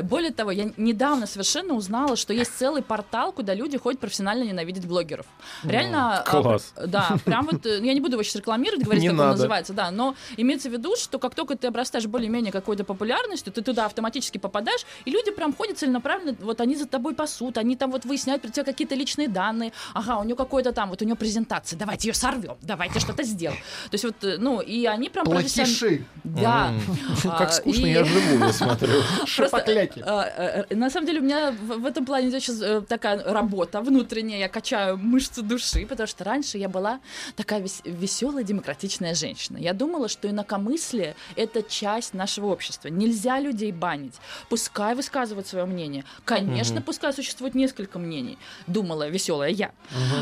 Более 0.04 0.32
того, 0.32 0.52
я 0.52 0.72
недавно 0.78 1.26
совершенно 1.26 1.74
узнала, 1.74 2.16
что 2.16 2.34
есть 2.34 2.56
целый 2.56 2.84
портал, 2.84 3.32
куда 3.32 3.56
люди 3.56 3.80
ходят 3.80 4.00
профессионально 4.00 4.44
ненавидеть 4.44 4.86
блогеров. 4.86 5.26
Реально, 5.64 6.20
а, 6.20 6.22
Класс. 6.22 6.76
да, 6.86 7.18
прям 7.26 7.48
вот, 7.48 7.66
э, 7.66 7.80
я 7.84 7.96
не 7.96 8.00
буду 8.00 8.12
его 8.12 8.22
сейчас 8.22 8.36
рекламировать, 8.36 8.84
говорить, 8.84 9.06
как 9.06 9.14
он 9.14 9.30
называется, 9.30 9.74
да, 9.74 9.90
но 9.90 10.14
имеется 10.38 10.70
в 10.70 10.74
виду, 10.74 10.96
что 10.98 11.18
как 11.18 11.34
только 11.34 11.58
ты 11.58 11.66
обрастаешь 11.66 12.06
более-менее 12.06 12.52
какой-то 12.52 12.84
популярностью, 12.84 13.52
ты 13.52 13.64
туда 13.64 13.88
автоматически 13.88 14.38
попадаешь, 14.38 14.86
и 15.06 15.10
люди 15.10 15.32
прям 15.32 15.52
ходят 15.52 15.80
целенаправленно, 15.80 16.38
вот 16.40 16.59
вот 16.60 16.64
они 16.64 16.76
за 16.76 16.86
тобой 16.86 17.16
пасут, 17.16 17.58
они 17.58 17.76
там 17.76 17.92
вот 17.92 18.06
выясняют 18.06 18.42
про 18.42 18.50
тебя 18.50 18.64
какие-то 18.64 18.96
личные 18.96 19.28
данные, 19.28 19.72
ага, 19.94 20.18
у 20.18 20.24
нее 20.24 20.36
какой-то 20.36 20.72
там, 20.72 20.90
вот 20.90 21.02
у 21.02 21.06
нее 21.06 21.16
презентация, 21.16 21.78
давайте 21.78 22.10
ее 22.10 22.14
сорвем, 22.14 22.58
давайте 22.62 23.00
что-то 23.00 23.24
сделаем. 23.24 23.60
То 23.90 23.96
есть 23.96 24.04
вот, 24.04 24.24
э, 24.24 24.38
ну, 24.38 24.62
и 24.62 24.86
они 24.86 25.10
прям 25.10 25.26
Плохиши. 25.26 26.06
Да. 26.24 26.74
А, 27.26 27.38
Как 27.38 27.54
скучно 27.54 27.86
я 27.86 28.04
живу, 28.04 28.46
я 28.46 28.54
смотрю. 28.54 29.02
Шапокляки. 29.26 30.04
э, 30.06 30.66
э, 30.70 30.76
на 30.76 30.90
самом 30.90 31.08
деле 31.08 31.20
у 31.20 31.24
меня 31.24 31.52
в, 31.52 31.86
этом 31.86 32.06
плане 32.06 32.32
сейчас 32.32 32.86
такая 32.88 33.24
работа 33.24 33.82
внутренняя, 33.82 34.40
я 34.40 34.50
качаю 34.50 34.98
мышцы 34.98 35.42
души, 35.42 35.86
потому 35.86 36.08
что 36.08 36.24
раньше 36.24 36.58
я 36.58 36.70
была 36.70 37.00
такая 37.36 37.66
веселая, 37.86 38.44
демократичная 38.44 39.16
женщина. 39.16 39.58
Я 39.58 39.74
думала, 39.74 40.08
что 40.08 40.30
инакомыслие— 40.30 41.16
это 41.36 41.64
часть 41.64 42.14
нашего 42.14 42.48
общества. 42.48 42.90
Нельзя 42.90 43.40
людей 43.40 43.72
банить. 43.72 44.16
Пускай 44.50 44.96
высказывают 44.96 45.48
свое 45.48 45.66
мнение. 45.66 46.04
Конечно, 46.40 46.82
пускай 46.82 47.14
существует 47.14 47.56
несколько 47.56 48.00
мнений. 48.00 48.38
Думала 48.68 49.08
веселая 49.10 49.50
я. 49.50 49.72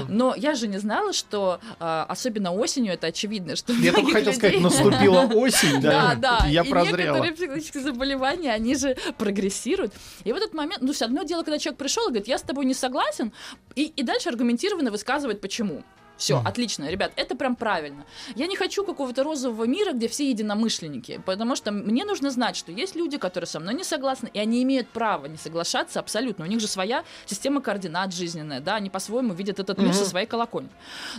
Но 0.07 0.33
я 0.35 0.55
же 0.55 0.67
не 0.67 0.77
знала, 0.77 1.13
что 1.13 1.59
э, 1.79 2.05
особенно 2.07 2.53
осенью 2.53 2.93
это 2.93 3.07
очевидно, 3.07 3.55
что 3.55 3.73
Я 3.73 3.93
только 3.93 4.11
хотел 4.11 4.33
сказать, 4.33 4.55
людей- 4.55 4.63
наступила 4.63 5.21
осень, 5.35 5.81
да, 5.81 6.15
да, 6.15 6.39
да. 6.41 6.47
я 6.47 6.63
и 6.63 6.69
прозрела. 6.69 6.97
некоторые 6.97 7.33
психологические 7.33 7.83
заболевания, 7.83 8.53
они 8.53 8.75
же 8.75 8.95
прогрессируют. 9.17 9.93
И 10.23 10.31
в 10.31 10.35
этот 10.35 10.53
момент, 10.53 10.81
ну, 10.81 10.89
есть 10.89 11.01
одно 11.01 11.23
дело, 11.23 11.43
когда 11.43 11.59
человек 11.59 11.77
пришел 11.79 12.03
и 12.05 12.09
говорит, 12.09 12.27
я 12.27 12.37
с 12.37 12.41
тобой 12.41 12.65
не 12.65 12.73
согласен, 12.73 13.31
и, 13.75 13.83
и 13.85 14.03
дальше 14.03 14.29
аргументированно 14.29 14.91
высказывает, 14.91 15.41
почему. 15.41 15.83
Все, 16.17 16.41
отлично, 16.43 16.89
ребят, 16.89 17.11
это 17.15 17.35
прям 17.35 17.55
правильно. 17.55 18.05
Я 18.35 18.47
не 18.47 18.55
хочу 18.55 18.83
какого-то 18.83 19.23
розового 19.23 19.65
мира, 19.65 19.93
где 19.93 20.07
все 20.07 20.29
единомышленники, 20.29 21.21
потому 21.25 21.55
что 21.55 21.71
мне 21.71 22.05
нужно 22.05 22.31
знать, 22.31 22.55
что 22.55 22.71
есть 22.71 22.95
люди, 22.95 23.17
которые 23.17 23.47
со 23.47 23.59
мной 23.59 23.75
не 23.75 23.83
согласны, 23.83 24.29
и 24.33 24.39
они 24.39 24.63
имеют 24.63 24.89
право 24.89 25.27
не 25.27 25.37
соглашаться 25.37 25.99
абсолютно. 25.99 26.45
У 26.45 26.47
них 26.47 26.59
же 26.59 26.67
своя 26.67 27.03
система 27.25 27.61
координат 27.61 28.13
жизненная, 28.13 28.59
да, 28.59 28.75
они 28.75 28.89
по-своему 28.89 29.33
видят 29.33 29.59
этот 29.59 29.77
мир 29.77 29.93
со 29.93 30.05
своей 30.05 30.25
колокольни. 30.25 30.69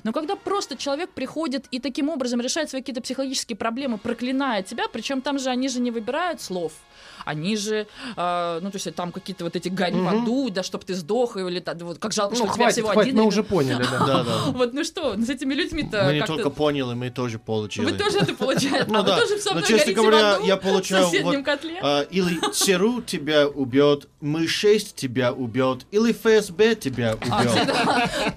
Но 0.02 0.12
когда 0.12 0.36
просто 0.36 0.76
человек 0.76 1.10
приходит 1.10 1.66
и 1.70 1.78
таким 1.78 2.08
образом 2.08 2.40
решает 2.40 2.70
свои 2.70 2.82
какие-то 2.82 3.00
психологические 3.00 3.56
проблемы, 3.56 3.98
проклиная 3.98 4.62
тебя, 4.62 4.88
причем 4.88 5.20
там 5.20 5.38
же 5.38 5.50
они 5.50 5.68
же 5.68 5.80
не 5.80 5.90
выбирают 5.90 6.40
слов, 6.40 6.72
они 7.28 7.56
же, 7.56 7.86
э, 8.16 8.58
ну, 8.62 8.70
то 8.70 8.76
есть 8.76 8.94
там 8.94 9.12
какие-то 9.12 9.44
вот 9.44 9.54
эти 9.54 9.68
гори 9.68 10.00
в 10.00 10.08
аду, 10.08 10.48
да, 10.50 10.62
чтоб 10.62 10.82
ты 10.84 10.94
сдох, 10.94 11.36
или 11.36 11.60
да, 11.60 11.74
вот 11.80 11.98
как 11.98 12.12
жалко, 12.12 12.34
Ну, 12.34 12.36
что 12.36 12.44
у 12.44 12.54
тебя 12.54 12.64
хватит, 12.64 12.72
всего 12.74 12.88
хватит, 12.88 13.12
один. 13.12 13.22
мы 13.22 13.26
уже 13.28 13.42
поняли, 13.42 13.84
да. 13.90 13.98
Да, 14.06 14.24
да. 14.24 14.38
Вот, 14.46 14.72
ну 14.72 14.84
что, 14.84 15.14
с 15.16 15.28
этими 15.28 15.54
людьми-то 15.54 16.04
Мы 16.06 16.14
не 16.14 16.22
только 16.24 16.50
поняли, 16.50 16.94
мы 16.94 17.10
тоже 17.10 17.38
получили. 17.38 17.84
Вы 17.84 17.92
тоже 17.92 18.18
это 18.18 18.34
получаете? 18.34 18.86
Ну 18.88 19.00
а 19.00 19.02
да. 19.02 19.14
вы 19.14 19.20
тоже 19.20 19.38
все 19.38 19.54
Но, 19.54 19.60
честно 19.60 19.92
говоря, 19.92 20.38
я 20.44 20.56
получаю 20.56 21.06
вот, 21.22 21.36
а, 21.82 22.02
или 22.02 22.40
ЦРУ 22.52 23.02
тебя 23.02 23.46
убьет, 23.46 24.08
Мы-6 24.20 24.94
тебя 24.94 25.32
убьет, 25.32 25.86
или 25.90 26.12
ФСБ 26.12 26.74
тебя 26.76 27.14
убьет. 27.14 27.68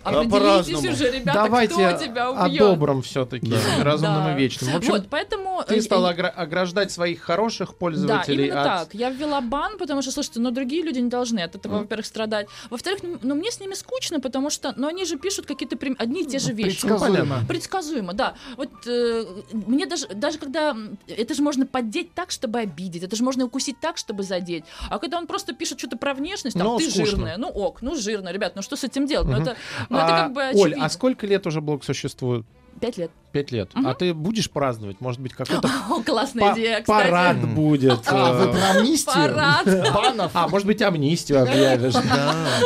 Определитесь 0.04 0.32
по-разному. 0.32 0.94
уже, 0.94 1.12
ребята, 1.12 1.34
Давайте 1.44 1.74
кто 1.74 2.06
тебя 2.06 2.28
о 2.28 2.46
убьет. 2.46 2.60
добром 2.60 3.02
все-таки, 3.02 3.54
разумном 3.82 4.24
Да. 4.26 4.36
и 4.36 4.40
вечном. 4.40 4.72
В 4.74 4.76
общем, 4.78 4.92
Вот, 4.92 5.08
поэтому... 5.10 5.64
ты 5.68 5.76
э, 5.78 5.82
стала 5.82 6.12
э, 6.12 6.14
огра- 6.16 6.30
ограждать 6.30 6.92
своих 6.92 7.22
хороших 7.22 7.76
пользователей 7.76 8.50
от... 8.50 8.81
так. 8.86 8.94
Я 8.94 9.10
ввела 9.10 9.42
бан, 9.42 9.78
потому 9.78 10.02
что, 10.02 10.12
слушайте, 10.12 10.40
но 10.40 10.52
другие 10.52 10.84
люди 10.84 11.00
не 11.00 11.10
должны 11.10 11.40
от 11.40 11.56
этого, 11.56 11.80
во-первых, 11.80 12.06
страдать. 12.06 12.48
Во-вторых, 12.70 13.02
ну, 13.04 13.18
ну, 13.22 13.36
мне 13.36 13.52
с 13.52 13.60
ними 13.60 13.74
скучно, 13.74 14.20
потому 14.20 14.50
что, 14.50 14.74
ну, 14.78 14.88
они 14.88 15.06
же 15.06 15.18
пишут 15.18 15.46
какие-то 15.46 15.78
прям 15.78 15.96
одни 16.00 16.22
и 16.24 16.26
те 16.26 16.40
же 16.40 16.54
вещи. 16.54 16.82
Предсказуемо. 16.82 17.40
Предсказуемо, 17.48 18.14
да. 18.14 18.36
Вот 18.58 18.70
э, 18.88 19.26
мне 19.52 19.86
даже, 19.86 20.08
даже 20.08 20.38
когда... 20.38 20.76
Это 21.08 21.34
же 21.34 21.42
можно 21.42 21.66
поддеть 21.66 22.14
так, 22.14 22.32
чтобы 22.32 22.60
обидеть. 22.60 23.04
Это 23.04 23.16
же 23.16 23.24
можно 23.24 23.46
укусить 23.46 23.80
так, 23.80 23.98
чтобы 23.98 24.24
задеть. 24.24 24.64
А 24.90 25.00
когда 25.00 25.18
он 25.18 25.28
просто 25.28 25.54
пишет 25.54 25.80
что-то 25.80 25.98
про 25.98 26.14
внешность, 26.14 26.58
там, 26.58 26.68
Ну, 26.68 26.78
ты 26.78 26.90
скучно. 26.90 27.06
жирная, 27.06 27.38
ну 27.38 27.48
ок, 27.48 27.82
ну 27.82 27.96
жирная, 27.96 28.34
ребят, 28.34 28.56
ну 28.56 28.62
что 28.62 28.76
с 28.76 28.84
этим 28.84 29.06
делать? 29.08 29.28
Ну 29.28 29.42
это, 29.42 29.56
ну, 29.90 29.98
это 29.98 30.06
А, 30.08 30.24
как 30.24 30.34
бы 30.34 30.42
Оль, 30.42 30.50
очевидно. 30.50 30.86
а 30.86 30.90
сколько 30.90 31.28
лет 31.28 31.46
уже 31.48 31.62
блог 31.62 31.84
существует? 31.84 32.46
Пять 32.80 32.98
лет. 32.98 33.12
Пять 33.32 33.50
лет. 33.52 33.70
А 33.86 33.94
ты 33.94 34.14
будешь 34.14 34.50
праздновать? 34.52 35.00
Может 35.00 35.22
быть, 35.22 35.34
какой-то 35.34 35.70
О, 35.90 36.02
классная 36.04 36.50
па- 36.50 36.54
идея, 36.54 36.82
кстати. 36.82 37.10
парад 37.10 37.38
будет? 37.48 38.00
А, 38.08 38.34
вы 38.34 38.46
э, 38.46 38.52
про 38.52 38.70
амнистию? 38.80 39.14
Парад. 39.16 39.66
Банов. 39.94 40.32
А, 40.34 40.48
может 40.50 40.68
быть, 40.68 40.82
амнистию 40.82 41.42
объявишь. 41.44 41.94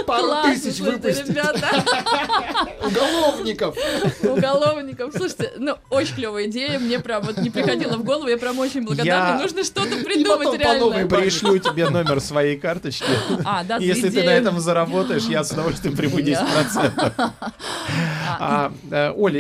Пару 0.08 0.26
Классно, 0.26 0.54
тысяч 0.54 0.80
выпустить. 0.80 1.30
ребята. 1.30 1.68
Уголовников. 2.86 3.76
уголовников. 4.24 5.12
Слушайте, 5.16 5.52
ну, 5.58 5.76
очень 5.92 6.16
клевая 6.16 6.48
идея, 6.48 6.80
мне 6.80 7.00
прям 7.00 7.22
вот 7.24 7.38
не 7.38 7.50
приходила 7.52 7.98
в 7.98 8.04
голову, 8.04 8.28
я 8.28 8.38
прям 8.38 8.58
очень 8.58 8.84
благодарна. 8.86 9.36
Я- 9.38 9.42
Нужно 9.44 9.64
что-то 9.64 9.96
придумать 10.04 10.58
реально. 10.60 11.08
Пришлю 11.08 11.60
тебе 11.60 11.90
номер 11.90 12.20
своей 12.22 12.58
карточки. 12.58 13.06
А, 13.44 13.64
да, 13.64 13.78
Если 13.78 14.10
ты 14.10 14.24
на 14.24 14.32
этом 14.32 14.60
заработаешь, 14.60 15.24
я 15.24 15.44
с 15.44 15.52
удовольствием 15.52 15.96
приму 15.96 16.18
10%. 16.20 17.32
А, 18.40 18.72
э, 18.92 19.12
Оля, 19.16 19.40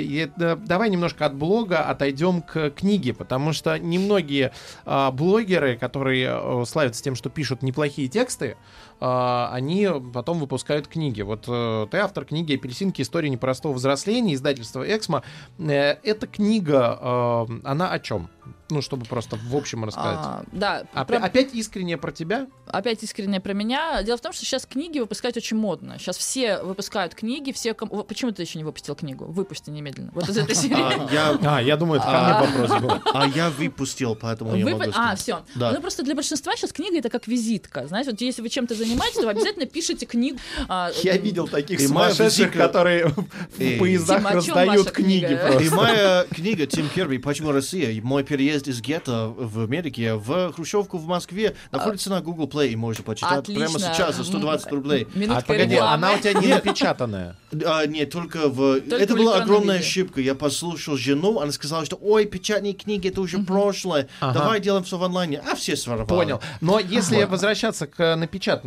давай 0.56 0.90
немножко 0.90 1.26
от 1.26 1.36
блога 1.36 1.84
отойдем 1.84 2.42
к 2.42 2.72
книге, 2.72 3.14
потому 3.14 3.54
что 3.54 3.78
немногие 3.80 4.52
а, 4.86 5.12
блогеры, 5.12 5.78
которые 5.78 6.30
э, 6.32 6.64
славятся 6.66 7.04
тем, 7.04 7.16
что 7.16 7.30
пишут 7.30 7.62
неплохие 7.62 8.08
тексты, 8.08 8.58
они 9.00 9.88
потом 10.14 10.40
выпускают 10.40 10.88
книги. 10.88 11.22
Вот 11.22 11.46
э, 11.48 11.88
ты 11.92 11.98
автор 11.98 12.26
книги 12.26 12.56
«Апельсинки. 12.56 13.02
История 13.02 13.30
непростого 13.30 13.74
взросления», 13.74 14.34
издательство 14.34 14.84
«Эксмо». 14.84 15.24
Э, 15.60 15.96
Эта 16.04 16.28
книга, 16.28 16.98
э, 17.02 17.46
она 17.64 17.92
о 17.92 18.00
чем? 18.00 18.30
Ну, 18.70 18.82
чтобы 18.82 19.06
просто 19.06 19.36
в 19.38 19.56
общем 19.56 19.86
рассказать. 19.86 20.18
А, 20.20 20.44
да, 20.52 20.86
Опя- 20.94 21.06
про- 21.06 21.18
Опять 21.20 21.54
искренне 21.54 21.98
про 21.98 22.12
тебя? 22.12 22.48
опять 22.68 23.04
искренне 23.04 23.40
про 23.40 23.54
меня. 23.54 24.02
Дело 24.02 24.18
в 24.18 24.22
том, 24.22 24.34
что 24.34 24.44
сейчас 24.44 24.66
книги 24.66 24.98
выпускать 25.00 25.38
очень 25.38 25.56
модно. 25.56 26.00
Сейчас 26.00 26.18
все 26.18 26.62
выпускают 26.64 27.14
книги, 27.14 27.52
все... 27.52 27.74
ком- 27.76 27.90
Почему 27.90 28.32
ты 28.32 28.42
еще 28.42 28.58
не 28.58 28.64
выпустил 28.66 28.96
книгу? 28.96 29.26
Выпусти 29.26 29.70
немедленно. 29.70 30.10
Вот 30.16 30.28
из 30.30 30.38
этой 30.38 30.56
серии. 30.56 30.76
А, 30.82 31.08
я, 31.14 31.38
А, 31.58 31.62
я 31.62 31.78
думаю, 31.78 32.02
это 32.02 32.10
ко 32.10 32.24
мне 32.24 32.34
вопрос 32.68 32.82
был. 32.82 33.12
а 33.14 33.28
я 33.28 33.50
выпустил, 33.52 34.16
поэтому 34.16 34.56
я 34.56 34.66
могу 34.66 34.92
А, 34.96 35.16
все. 35.16 35.44
Да. 35.54 35.72
Ну 35.72 35.80
просто 35.82 36.02
для 36.04 36.16
большинства 36.16 36.56
сейчас 36.56 36.72
книга 36.74 36.98
это 36.98 37.10
как 37.10 37.28
визитка. 37.28 37.86
Знаете, 37.88 38.12
вот 38.12 38.22
если 38.22 38.42
вы 38.42 38.50
чем-то 38.50 38.74
занимаетесь, 38.86 39.18
то 39.18 39.24
вы 39.24 39.32
обязательно 39.32 39.66
пишите 39.66 40.06
книгу. 40.06 40.38
А, 40.68 40.92
Я 41.04 41.18
видел 41.18 41.48
таких 41.48 41.80
сумасшедших, 41.80 42.52
которые 42.54 43.08
в 43.08 43.78
поездах 43.78 44.32
раздают 44.32 44.92
книги? 44.92 45.40
И 45.64 45.70
моя 45.70 46.26
книга 46.30 46.66
«Тим 46.66 46.90
Керби. 46.90 47.18
Почему 47.18 47.52
Россия?» 47.52 48.02
Мой 48.02 48.24
переезд 48.24 48.68
из 48.68 48.82
гетто 48.82 49.34
в 49.36 49.64
Америке 49.64 50.16
в 50.16 50.54
Хрущевку 50.54 50.98
в 50.98 51.06
Москве 51.08 51.56
находится 51.72 52.10
на 52.10 52.22
Google 52.22 52.48
Play 52.48 52.70
и 52.70 52.76
можно 52.76 53.04
почитать 53.04 53.46
прямо 53.46 53.80
сейчас 53.80 54.16
за 54.16 54.24
120 54.24 54.72
рублей. 54.72 55.08
А 55.30 55.42
погоди, 55.42 55.76
она 55.76 56.14
у 56.14 56.20
тебя 56.20 56.34
не 56.34 56.48
напечатанная. 56.48 57.36
А, 57.66 57.86
нет, 57.86 58.10
только 58.12 58.50
в... 58.50 58.78
Это 58.92 59.16
была 59.16 59.38
огромная 59.42 59.80
ошибка. 59.80 60.22
Я 60.22 60.36
послушал 60.36 60.98
жену, 60.98 61.40
она 61.40 61.52
сказала, 61.52 61.86
что 61.86 61.98
ой, 62.02 62.26
печатные 62.26 62.74
книги, 62.74 63.08
это 63.08 63.22
уже 63.22 63.40
прошлое. 63.40 64.08
Давай 64.22 64.60
делаем 64.60 64.84
все 64.84 64.98
в 64.98 65.04
онлайне. 65.04 65.42
А 65.50 65.56
все 65.56 65.76
своровали. 65.76 66.08
Понял. 66.08 66.42
Но 66.62 66.80
если 66.80 67.24
возвращаться 67.24 67.88
к 67.88 68.16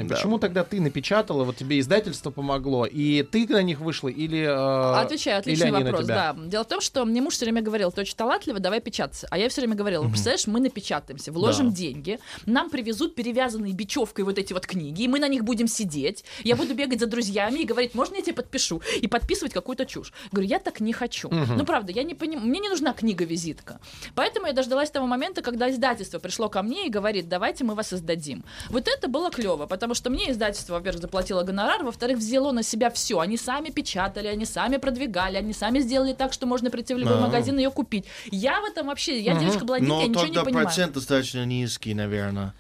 напечатанной, 0.09 0.17
почему 0.17 0.39
тогда 0.39 0.65
ты 0.65 0.81
напечатала, 0.81 1.45
вот 1.45 1.57
тебе 1.57 1.79
издательство 1.81 2.31
помогло, 2.31 2.87
и 2.87 3.23
ты 3.23 3.47
на 3.49 3.63
них 3.63 3.81
вышла, 3.81 4.09
или 4.09 4.41
э, 4.41 5.01
Отвечаю, 5.01 5.37
или 5.43 5.53
отличный 5.53 5.69
они 5.69 5.85
на 5.85 5.91
вопрос. 5.91 6.05
тебя? 6.05 6.33
Да. 6.37 6.45
Дело 6.47 6.65
в 6.65 6.69
том, 6.69 6.81
что 6.81 7.05
мне 7.05 7.21
муж 7.21 7.35
все 7.35 7.45
время 7.45 7.63
говорил, 7.63 7.93
ты 7.93 8.01
очень 8.03 8.17
талантлива, 8.17 8.59
давай 8.59 8.81
печататься. 8.81 9.27
А 9.31 9.39
я 9.39 9.49
все 9.49 9.61
время 9.61 9.75
говорила, 9.77 10.03
«Ну, 10.03 10.11
представляешь, 10.11 10.47
мы 10.47 10.61
напечатаемся, 10.61 11.33
вложим 11.33 11.71
Да. 11.71 11.77
деньги, 11.77 12.19
нам 12.47 12.71
привезут 12.71 13.15
перевязанные 13.15 13.73
бечевкой 13.73 14.25
вот 14.25 14.39
эти 14.39 14.53
вот 14.53 14.67
книги, 14.67 15.03
и 15.03 15.09
мы 15.09 15.19
на 15.19 15.29
них 15.29 15.45
будем 15.45 15.69
сидеть. 15.69 16.25
Я 16.45 16.57
буду 16.57 16.75
бегать 16.75 17.01
за 17.01 17.07
друзьями 17.07 17.61
и 17.61 17.65
говорить, 17.65 17.95
можно 17.95 18.17
я 18.17 18.23
тебе 18.23 18.35
подпишу? 18.35 18.81
И 19.01 19.07
подписывать 19.09 19.53
какую-то 19.53 19.87
чушь. 19.87 20.13
Говорю, 20.33 20.49
я 20.49 20.59
так 20.59 20.81
не 20.81 20.93
хочу. 20.93 21.29
Ну, 21.31 21.65
правда, 21.65 21.93
я 21.93 22.03
не 22.03 22.15
понимаю, 22.15 22.47
мне 22.49 22.61
не 22.61 22.69
нужна 22.69 22.93
книга-визитка. 22.93 23.81
Поэтому 24.15 24.47
я 24.47 24.53
дождалась 24.53 24.91
того 24.91 25.07
момента, 25.07 25.43
когда 25.43 25.71
издательство 25.71 26.19
пришло 26.19 26.49
ко 26.49 26.63
мне 26.63 26.87
и 26.87 26.91
говорит, 26.91 27.29
давайте 27.29 27.65
мы 27.65 27.75
вас 27.75 27.93
издадим. 27.93 28.45
Вот 28.71 28.87
это 28.89 29.09
было 29.09 29.31
клево, 29.31 29.67
потому 29.67 29.95
что 29.95 29.98
мне 30.07 30.31
издательство, 30.31 30.75
во-первых, 30.75 31.03
заплатило 31.03 31.43
гонорар, 31.43 31.83
во-вторых, 31.85 32.19
взяло 32.19 32.53
на 32.53 32.63
себя 32.63 32.91
все. 32.91 33.21
Они 33.21 33.37
сами 33.37 33.71
печатали, 33.71 34.27
они 34.29 34.45
сами 34.45 34.77
продвигали, 34.79 35.37
они 35.37 35.53
сами 35.53 35.81
сделали 35.81 36.13
так, 36.13 36.33
что 36.33 36.47
можно 36.47 36.71
прийти 36.71 36.95
в 36.95 36.99
любой 36.99 37.17
А. 37.19 37.21
магазин 37.21 37.59
и 37.59 37.63
ее 37.63 37.71
купить. 37.71 38.05
Я 38.31 38.61
в 38.61 38.65
этом 38.65 38.87
вообще, 38.87 39.19
я 39.21 39.35
девочка 39.39 39.65
блондинка, 39.65 39.95
Но 39.95 40.01
я 40.03 40.09
ничего 40.09 40.23
не 40.23 40.29
тогда 40.29 40.45
понимаю. 40.45 40.67
процент 40.67 40.93
достаточно 40.95 41.45
низкий, 41.45 41.95
наверное. 41.95 42.55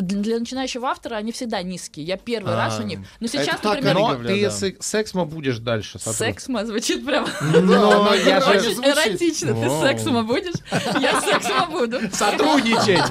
Для, 0.00 0.38
начинающего 0.38 0.88
автора 0.88 1.16
они 1.16 1.32
всегда 1.32 1.62
низкие. 1.62 2.04
Я 2.06 2.16
первый 2.16 2.54
А, 2.54 2.56
раз 2.56 2.78
у 2.80 2.82
них. 2.82 3.00
Но 3.20 3.26
сейчас, 3.26 3.48
это 3.48 3.62
так 3.62 3.74
например, 3.76 3.96
они 3.96 4.06
Но 4.06 4.12
говорят, 4.14 4.32
ты 4.32 4.42
да. 4.42 4.50
с 4.50 4.74
сексмо 4.80 5.24
будешь 5.24 5.58
дальше 5.58 5.98
сексма 5.98 6.64
звучит 6.66 7.04
прям 7.04 7.26
Но 7.40 8.14
я 8.14 8.40
же 8.40 8.50
очень 8.50 8.84
эротично. 8.84 9.54
Ты 9.54 9.70
сексма 9.80 10.22
будешь? 10.22 10.54
Я 11.00 11.20
сексма 11.20 11.66
буду. 11.66 11.98
сотрудничать. 12.12 13.02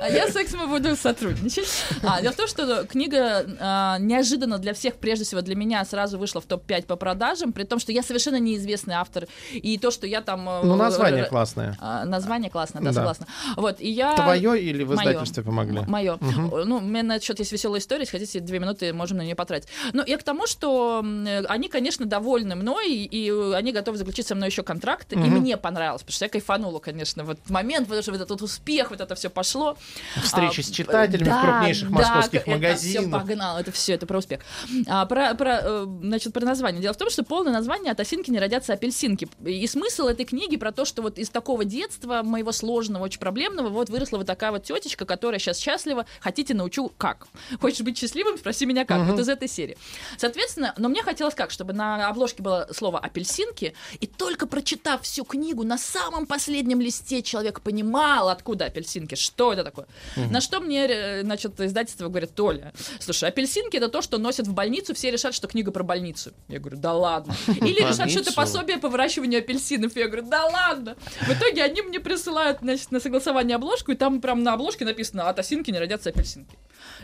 А 0.00 0.08
я 0.08 0.28
с 0.28 0.32
сексом 0.32 0.68
буду 0.68 0.96
сотрудничать. 0.96 1.68
А, 2.02 2.20
дело 2.20 2.32
в 2.32 2.36
том, 2.36 2.46
что 2.46 2.84
книга 2.86 3.46
а, 3.60 3.98
неожиданно 3.98 4.58
для 4.58 4.74
всех, 4.74 4.94
прежде 4.94 5.24
всего 5.24 5.40
для 5.40 5.54
меня, 5.56 5.84
сразу 5.84 6.18
вышла 6.18 6.40
в 6.40 6.44
топ-5 6.46 6.86
по 6.86 6.96
продажам, 6.96 7.52
при 7.52 7.64
том, 7.64 7.78
что 7.78 7.92
я 7.92 8.02
совершенно 8.02 8.38
неизвестный 8.38 8.94
автор. 8.94 9.26
И 9.52 9.78
то, 9.78 9.90
что 9.90 10.06
я 10.06 10.20
там... 10.20 10.48
э, 10.48 10.60
Ну, 10.62 10.76
название 10.76 11.24
классное. 11.24 11.76
а, 11.80 12.04
название 12.04 12.50
классно, 12.50 12.80
да, 12.80 12.92
согласна. 12.92 13.26
Вот, 13.56 13.80
и 13.80 13.90
я... 13.90 14.14
Твое 14.16 14.60
или 14.62 14.84
в 14.84 14.94
издательстве 14.94 15.42
помогли? 15.42 15.80
Мое. 15.86 16.18
Ну, 16.20 16.76
у 16.76 16.80
меня 16.80 17.02
на 17.02 17.16
этот 17.16 17.24
счет 17.24 17.38
есть 17.38 17.52
веселая 17.52 17.80
история, 17.80 18.02
если 18.02 18.18
хотите, 18.18 18.40
две 18.40 18.58
минуты 18.58 18.92
можем 18.92 19.18
на 19.18 19.22
нее 19.22 19.34
потратить. 19.34 19.68
Но 19.92 20.04
я 20.06 20.18
к 20.18 20.22
тому, 20.22 20.46
что 20.46 21.04
э, 21.04 21.44
они, 21.44 21.68
конечно, 21.68 22.06
довольны 22.06 22.54
мной, 22.54 22.90
и 22.90 23.30
э, 23.30 23.54
они 23.54 23.72
готовы 23.72 23.96
заключить 23.98 24.26
со 24.26 24.34
мной 24.34 24.48
еще 24.48 24.62
контракт, 24.62 25.12
и 25.12 25.16
мне 25.16 25.56
понравилось, 25.56 26.02
потому 26.02 26.14
что 26.14 26.24
я 26.24 26.28
кайфанула, 26.28 26.78
конечно, 26.78 27.24
в 27.24 27.30
этот 27.30 27.50
момент, 27.50 27.86
потому 27.86 28.02
что 28.02 28.12
вот 28.12 28.20
этот 28.20 28.42
успех, 28.42 28.90
вот 28.90 29.00
это 29.00 29.14
все 29.14 29.30
пошло. 29.30 29.76
Встречи 30.22 30.60
А, 30.60 30.62
с 30.62 30.70
читателями 30.70 31.24
в 31.24 31.26
да, 31.26 31.42
крупнейших 31.42 31.90
да, 31.90 31.94
московских 31.94 32.40
это 32.42 32.50
магазинах. 32.50 33.06
все 33.06 33.10
погнал, 33.10 33.58
это 33.58 33.72
все, 33.72 33.94
это 33.94 34.06
про 34.06 34.18
успех. 34.18 34.40
А, 34.86 35.06
про, 35.06 35.34
про, 35.34 35.60
э, 35.62 35.86
значит, 36.02 36.32
про 36.32 36.44
название. 36.44 36.82
Дело 36.82 36.94
в 36.94 36.96
том, 36.96 37.10
что 37.10 37.22
полное 37.24 37.52
название 37.52 37.92
«От 37.92 38.00
осинки 38.00 38.30
не 38.30 38.38
родятся 38.38 38.72
апельсинки». 38.72 39.28
И 39.44 39.66
смысл 39.66 40.06
этой 40.06 40.24
книги 40.24 40.56
про 40.56 40.72
то, 40.72 40.84
что 40.84 41.02
вот 41.02 41.18
из 41.18 41.30
такого 41.30 41.64
детства, 41.64 42.22
моего 42.22 42.52
сложного, 42.52 43.04
очень 43.04 43.20
проблемного, 43.20 43.68
вот 43.68 43.90
выросла 43.90 44.18
вот 44.18 44.26
такая 44.26 44.50
вот 44.50 44.64
тетечка, 44.64 45.04
которая 45.04 45.38
сейчас 45.38 45.58
счастлива. 45.76 46.06
Хотите, 46.20 46.54
научу 46.54 46.92
как? 46.96 47.28
Хочешь 47.60 47.80
быть 47.80 47.98
счастливым? 47.98 48.38
Спроси 48.38 48.66
меня 48.66 48.84
как. 48.84 49.06
Вот 49.06 49.18
из 49.18 49.28
этой 49.28 49.48
серии. 49.48 49.76
Соответственно, 50.16 50.74
но 50.78 50.88
мне 50.88 51.02
хотелось 51.02 51.34
как? 51.34 51.50
Чтобы 51.50 51.72
на 51.72 52.08
обложке 52.08 52.42
было 52.42 52.68
слово 52.72 52.98
«апельсинки», 52.98 53.74
и 54.00 54.06
только 54.06 54.46
прочитав 54.46 55.02
всю 55.02 55.24
книгу, 55.24 55.64
на 55.64 55.78
самом 55.78 56.26
последнем 56.26 56.80
листе 56.80 57.22
человек 57.22 57.60
понимал, 57.60 58.28
откуда 58.28 58.66
апельсинки, 58.66 59.14
что 59.14 59.52
это 59.52 59.64
такое. 59.64 59.86
На 60.30 60.40
что 60.40 60.60
мне, 60.60 60.86
э, 60.86 61.22
значит, 61.22 61.60
издательство 61.60 62.08
говорит, 62.08 62.34
Толя, 62.34 62.72
слушай, 63.00 63.28
апельсинки 63.28 63.76
это 63.76 63.88
то, 63.88 64.02
что 64.02 64.18
носят 64.18 64.46
в 64.46 64.52
больницу, 64.52 64.94
все 64.94 65.10
решат, 65.10 65.34
что 65.34 65.46
книга 65.46 65.70
про 65.70 65.82
больницу. 65.82 66.32
Я 66.48 66.58
говорю, 66.58 66.78
да 66.78 66.94
ладно. 66.94 67.34
Или 67.48 67.80
решат, 67.80 68.10
что 68.10 68.20
это 68.20 68.32
пособие 68.32 68.78
по 68.78 68.88
выращиванию 68.88 69.40
апельсинов. 69.40 69.96
Я 69.96 70.06
говорю, 70.06 70.26
да 70.26 70.44
ладно. 70.46 70.96
В 71.20 71.30
итоге 71.30 71.62
они 71.62 71.82
мне 71.82 72.00
присылают, 72.00 72.58
значит, 72.60 72.90
на 72.90 73.00
согласование 73.00 73.56
обложку, 73.56 73.92
и 73.92 73.96
там 73.96 74.20
прям 74.20 74.42
на 74.42 74.54
обложке 74.54 74.84
написано, 74.84 75.28
от 75.28 75.38
осинки 75.56 75.70
не 75.70 75.78
родятся 75.78 76.10
апельсинки. 76.10 76.56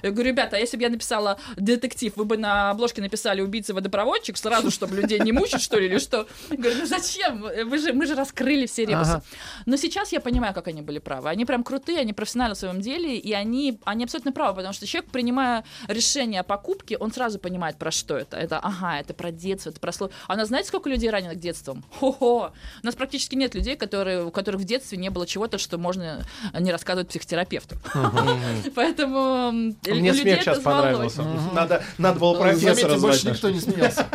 Я 0.03 0.11
говорю, 0.11 0.31
ребята, 0.31 0.57
а 0.57 0.59
если 0.59 0.77
бы 0.77 0.83
я 0.83 0.91
написала 0.91 1.39
детектив, 1.57 2.13
вы 2.17 2.25
бы 2.25 2.37
на 2.37 2.71
обложке 2.71 3.01
написали 3.01 3.41
убийца-водопроводчик, 3.41 4.37
сразу, 4.37 4.71
чтобы 4.71 4.97
людей 4.97 5.21
не 5.21 5.33
мучить, 5.33 5.63
что 5.63 5.79
ли, 5.79 5.87
или 5.87 5.99
что? 5.99 6.27
Я 6.51 6.57
говорю, 6.57 6.77
ну 6.81 6.87
зачем? 6.87 7.41
Вы 7.41 7.79
же, 7.79 7.93
мы 7.93 8.07
же 8.07 8.15
раскрыли 8.15 8.67
все 8.67 8.85
ребусы. 8.85 9.11
Ага. 9.11 9.23
Но 9.67 9.77
сейчас 9.77 10.13
я 10.13 10.21
понимаю, 10.21 10.55
как 10.55 10.69
они 10.69 10.83
были 10.83 10.99
правы. 10.99 11.29
Они 11.29 11.45
прям 11.45 11.63
крутые, 11.63 12.01
они 12.01 12.13
профессионалы 12.13 12.55
в 12.55 12.59
своем 12.59 12.81
деле, 12.81 13.17
и 13.17 13.33
они, 13.33 13.79
они 13.85 14.05
абсолютно 14.05 14.33
правы, 14.33 14.57
потому 14.57 14.73
что 14.73 14.87
человек, 14.87 15.11
принимая 15.11 15.65
решение 15.89 16.41
о 16.41 16.45
покупке, 16.45 16.97
он 16.97 17.13
сразу 17.13 17.39
понимает, 17.39 17.77
про 17.77 17.91
что 17.91 18.17
это. 18.17 18.37
Это, 18.37 18.59
ага, 18.59 18.99
это 18.99 19.15
про 19.15 19.31
детство, 19.31 19.71
это 19.71 19.81
про 19.81 19.93
слово. 19.93 20.13
А 20.27 20.35
у 20.35 20.37
нас 20.37 20.49
знаете, 20.49 20.69
сколько 20.69 20.89
людей 20.89 21.11
раненых 21.11 21.39
детством? 21.39 21.85
Хо-хо! 21.99 22.53
У 22.83 22.87
нас 22.87 22.95
практически 22.95 23.35
нет 23.35 23.55
людей, 23.55 23.77
которые, 23.77 24.25
у 24.25 24.31
которых 24.31 24.61
в 24.61 24.65
детстве 24.65 24.99
не 24.99 25.11
было 25.11 25.27
чего-то, 25.27 25.59
что 25.59 25.79
можно 25.79 26.25
не 26.59 26.73
рассказывать 26.73 27.09
психотерапевту. 27.09 27.77
Поэтому 28.75 29.72
Мне 29.87 30.15
смех 30.15 30.43
сейчас 30.43 30.59
понравился. 30.61 31.23
Надо, 31.53 31.83
надо 31.99 32.19
было 32.21 32.35
профессора 32.35 32.75
Заметьте, 32.75 32.99
звать. 32.99 33.01
больше 33.01 33.31
никто 33.31 33.51
не 33.51 33.61
смеялся. 33.61 34.07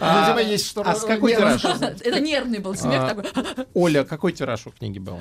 А, 0.00 0.20
Видимо, 0.20 0.42
есть 0.52 0.66
что 0.66 0.82
а 0.84 0.94
с 0.94 1.04
какой 1.04 1.34
тираж? 1.34 1.64
Это 2.00 2.20
нервный 2.20 2.58
был 2.58 2.74
смех 2.74 3.02
А, 3.02 3.14
такой. 3.14 3.66
Оля, 3.74 4.04
какой 4.04 4.32
тираж 4.32 4.66
у 4.66 4.70
книги 4.70 4.98
был? 4.98 5.20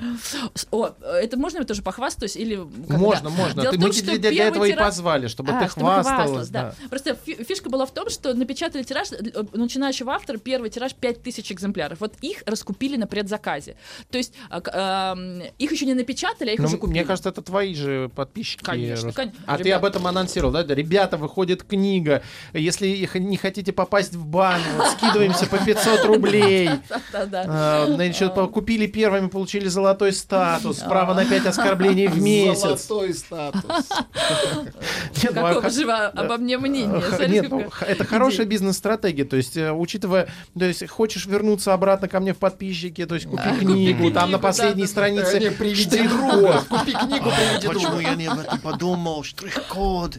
О, 0.72 0.90
это 1.02 1.38
можно 1.38 1.60
я 1.60 1.64
тоже 1.64 1.82
похвастаюсь? 1.82 2.36
Или? 2.36 2.56
Можно, 2.56 3.30
можно. 3.30 3.64
Ты- 3.72 3.78
мы 3.78 3.90
для 3.92 4.48
этого 4.48 4.66
и 4.66 4.74
позвали, 4.74 5.28
чтобы 5.28 5.52
А, 5.54 5.64
ты 5.64 5.70
чтобы 5.70 5.88
хвасталась, 5.88 6.50
хвасталась. 6.50 6.76
Просто 6.90 7.16
фи- 7.16 7.44
фишка 7.44 7.70
была 7.70 7.86
в 7.86 7.92
том, 7.94 8.10
что 8.10 8.34
напечатали 8.34 8.84
тираж 8.84 9.12
э, 9.12 9.44
начинающего 9.54 10.14
автора, 10.14 10.38
первый 10.38 10.70
тираж 10.70 10.94
5000 10.94 11.52
экземпляров. 11.52 12.00
Вот 12.00 12.14
их 12.22 12.44
раскупили 12.46 12.98
на 12.98 13.08
предзаказе. 13.08 13.76
То 14.12 14.18
есть 14.18 14.34
их 15.58 15.72
еще 15.72 15.86
не 15.86 15.94
напечатали, 15.94 16.52
а 16.52 16.54
их 16.54 16.60
Ну, 16.60 16.66
уже 16.66 16.78
купили. 16.78 17.00
мне 17.00 17.06
кажется, 17.06 17.30
это 17.30 17.42
твои 17.42 17.74
же 17.74 18.10
подписчики. 18.16 18.64
Конечно, 18.64 19.12
конечно. 19.12 19.40
А 19.46 19.58
ты 19.58 19.72
об 19.72 19.86
этом 19.86 20.08
анонсировал, 20.08 20.54
да? 20.54 20.64
Да, 20.64 20.76
Ребята, 20.76 21.18
выходит 21.18 21.64
книга. 21.64 22.22
Если 22.54 22.88
их 22.88 23.16
не 23.16 23.38
хотите 23.38 23.74
попасть 23.74 23.97
в 24.14 24.26
бан, 24.26 24.62
вот, 24.78 24.88
скидываемся 24.92 25.46
по 25.48 25.58
500 25.58 26.06
рублей. 26.06 26.70
Да-да. 27.12 27.46
А, 27.48 27.86
Значит, 27.88 28.34
по- 28.36 28.48
купили 28.48 28.88
первыми, 28.88 29.28
получили 29.28 29.68
золотой 29.68 30.14
статус, 30.14 30.78
право 30.80 31.14
на 31.14 31.26
5 31.26 31.46
оскорблений 31.48 32.08
в 32.08 32.22
месяц. 32.22 32.88
Золотой 32.88 33.14
статус. 33.14 33.64
Нет, 35.24 35.32
ну, 35.34 35.42
а 35.42 35.48
Какого 35.50 35.62
как- 35.62 35.72
же 35.72 35.84
обо 35.92 36.38
мне 36.38 36.58
мнение? 36.58 37.02
Нет, 37.28 37.50
ну, 37.50 37.66
это 37.82 38.06
хорошая 38.06 38.46
бизнес-стратегия. 38.46 39.26
То 39.26 39.36
есть, 39.38 39.58
э, 39.58 39.72
учитывая, 39.72 40.28
то 40.58 40.66
есть, 40.66 40.88
хочешь 40.90 41.26
вернуться 41.26 41.74
обратно 41.74 42.08
ко 42.08 42.20
мне 42.20 42.34
в 42.34 42.38
подписчики, 42.38 43.06
то 43.06 43.16
есть, 43.16 43.28
купи 43.28 43.50
книгу, 43.60 44.12
там 44.12 44.32
на 44.32 44.40
последней 44.40 44.84
Э, 44.84 44.88
странице 44.88 45.52
приведи 45.52 46.08
друга. 46.08 46.64
Купи 46.70 46.92
книгу, 46.94 47.30
приведи 47.32 47.68
Почему 47.68 47.92
друга. 47.92 48.02
я 48.02 48.16
не 48.16 48.28
об 48.28 48.40
этом 48.40 48.60
подумал? 48.60 49.24
Штрих-код. 49.24 50.18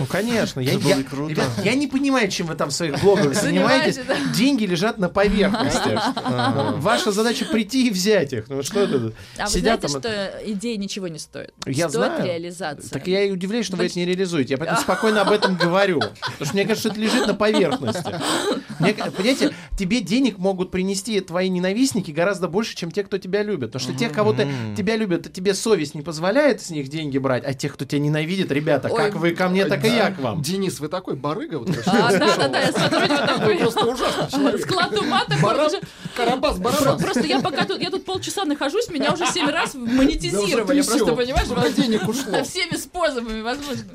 Ну, 0.00 0.06
конечно. 0.06 0.60
Я, 0.60 0.72
я- 0.72 1.02
круто. 1.02 1.30
ребят, 1.30 1.48
я 1.64 1.74
не 1.74 1.86
понимаю, 1.86 2.30
чем 2.30 2.46
вы 2.46 2.54
там 2.54 2.70
в 2.70 2.72
своих 2.72 3.00
блогах 3.00 3.34
занимаетесь. 3.34 3.98
Деньги 4.34 4.64
лежат 4.64 4.98
на 4.98 5.08
поверхности. 5.08 5.98
Ваша 6.80 7.12
задача 7.12 7.44
прийти 7.46 7.88
и 7.88 7.90
взять 7.90 8.32
их. 8.32 8.48
Ну 8.48 8.62
что 8.62 8.80
это? 8.80 9.12
А 9.38 9.44
вы 9.48 9.60
знаете, 9.60 9.88
что 9.88 10.32
идея 10.46 10.76
ничего 10.76 11.08
не 11.08 11.18
стоит? 11.18 11.52
Я 11.66 11.88
стоит 11.88 12.06
знаю. 12.14 12.24
реализация. 12.24 12.90
Так 12.90 13.06
я 13.06 13.22
и 13.24 13.30
удивляюсь, 13.30 13.66
что 13.66 13.76
вы 13.76 13.86
это 13.86 13.98
не 13.98 14.04
реализуете. 14.04 14.54
Я 14.54 14.58
поэтому 14.58 14.80
спокойно 14.82 15.22
об 15.22 15.30
этом 15.30 15.56
говорю. 15.56 16.00
Потому 16.00 16.44
что 16.44 16.54
мне 16.54 16.64
кажется, 16.64 16.88
это 16.88 17.00
лежит 17.00 17.26
на 17.26 17.34
поверхности. 17.34 18.14
Понимаете, 18.78 19.54
тебе 19.76 20.00
денег 20.00 20.38
могут 20.38 20.70
принести 20.70 21.20
твои 21.20 21.48
ненавистники 21.48 22.10
гораздо 22.10 22.48
больше, 22.48 22.74
чем 22.76 22.90
те, 22.90 23.02
кто 23.04 23.18
тебя 23.18 23.42
любит. 23.42 23.72
Потому 23.72 23.80
что 23.90 23.98
тех, 23.98 24.12
кого 24.12 24.32
ты, 24.32 24.48
тебя 24.76 24.96
любят, 24.96 25.32
тебе 25.32 25.54
совесть 25.54 25.94
не 25.94 26.02
позволяет 26.02 26.62
с 26.62 26.70
них 26.70 26.88
деньги 26.88 27.18
брать, 27.18 27.44
а 27.44 27.54
тех, 27.54 27.74
кто 27.74 27.84
тебя 27.84 28.00
ненавидит, 28.00 28.50
ребята, 28.50 28.88
Ой, 28.88 28.96
как 28.96 29.14
вы 29.16 29.32
ко 29.32 29.48
мне, 29.48 29.64
так 29.66 29.84
и 29.84 29.88
я 29.88 30.10
к 30.10 30.18
вам. 30.18 30.42
Денис, 30.42 30.80
вы 30.80 30.88
такой 30.88 31.14
барыга? 31.16 31.58
вот 31.58 31.70
А, 31.86 32.12
да, 32.12 32.36
да, 32.36 32.48
да, 32.48 32.60
я 32.60 32.72
смотрю, 32.72 33.00
Вы 33.00 33.08
такой 33.08 33.56
просто 33.58 33.86
ужасный 33.86 34.30
человек. 34.30 34.60
склад 34.62 34.98
ума 34.98 35.24
такой. 35.24 35.80
Карабас, 36.16 36.58
барабас. 36.58 37.02
Просто 37.02 37.26
я 37.26 37.40
пока 37.40 37.64
тут, 37.64 37.80
я 37.80 37.90
тут 37.90 38.04
полчаса 38.04 38.44
нахожусь, 38.44 38.88
меня 38.88 39.12
уже 39.12 39.26
семь 39.26 39.48
раз 39.48 39.74
монетизировали, 39.74 40.82
просто 40.82 41.14
понимаешь? 41.14 41.74
Денег 41.76 42.08
ушло. 42.08 42.42
Всеми 42.44 42.76
способами 42.76 43.42
возможными. 43.42 43.90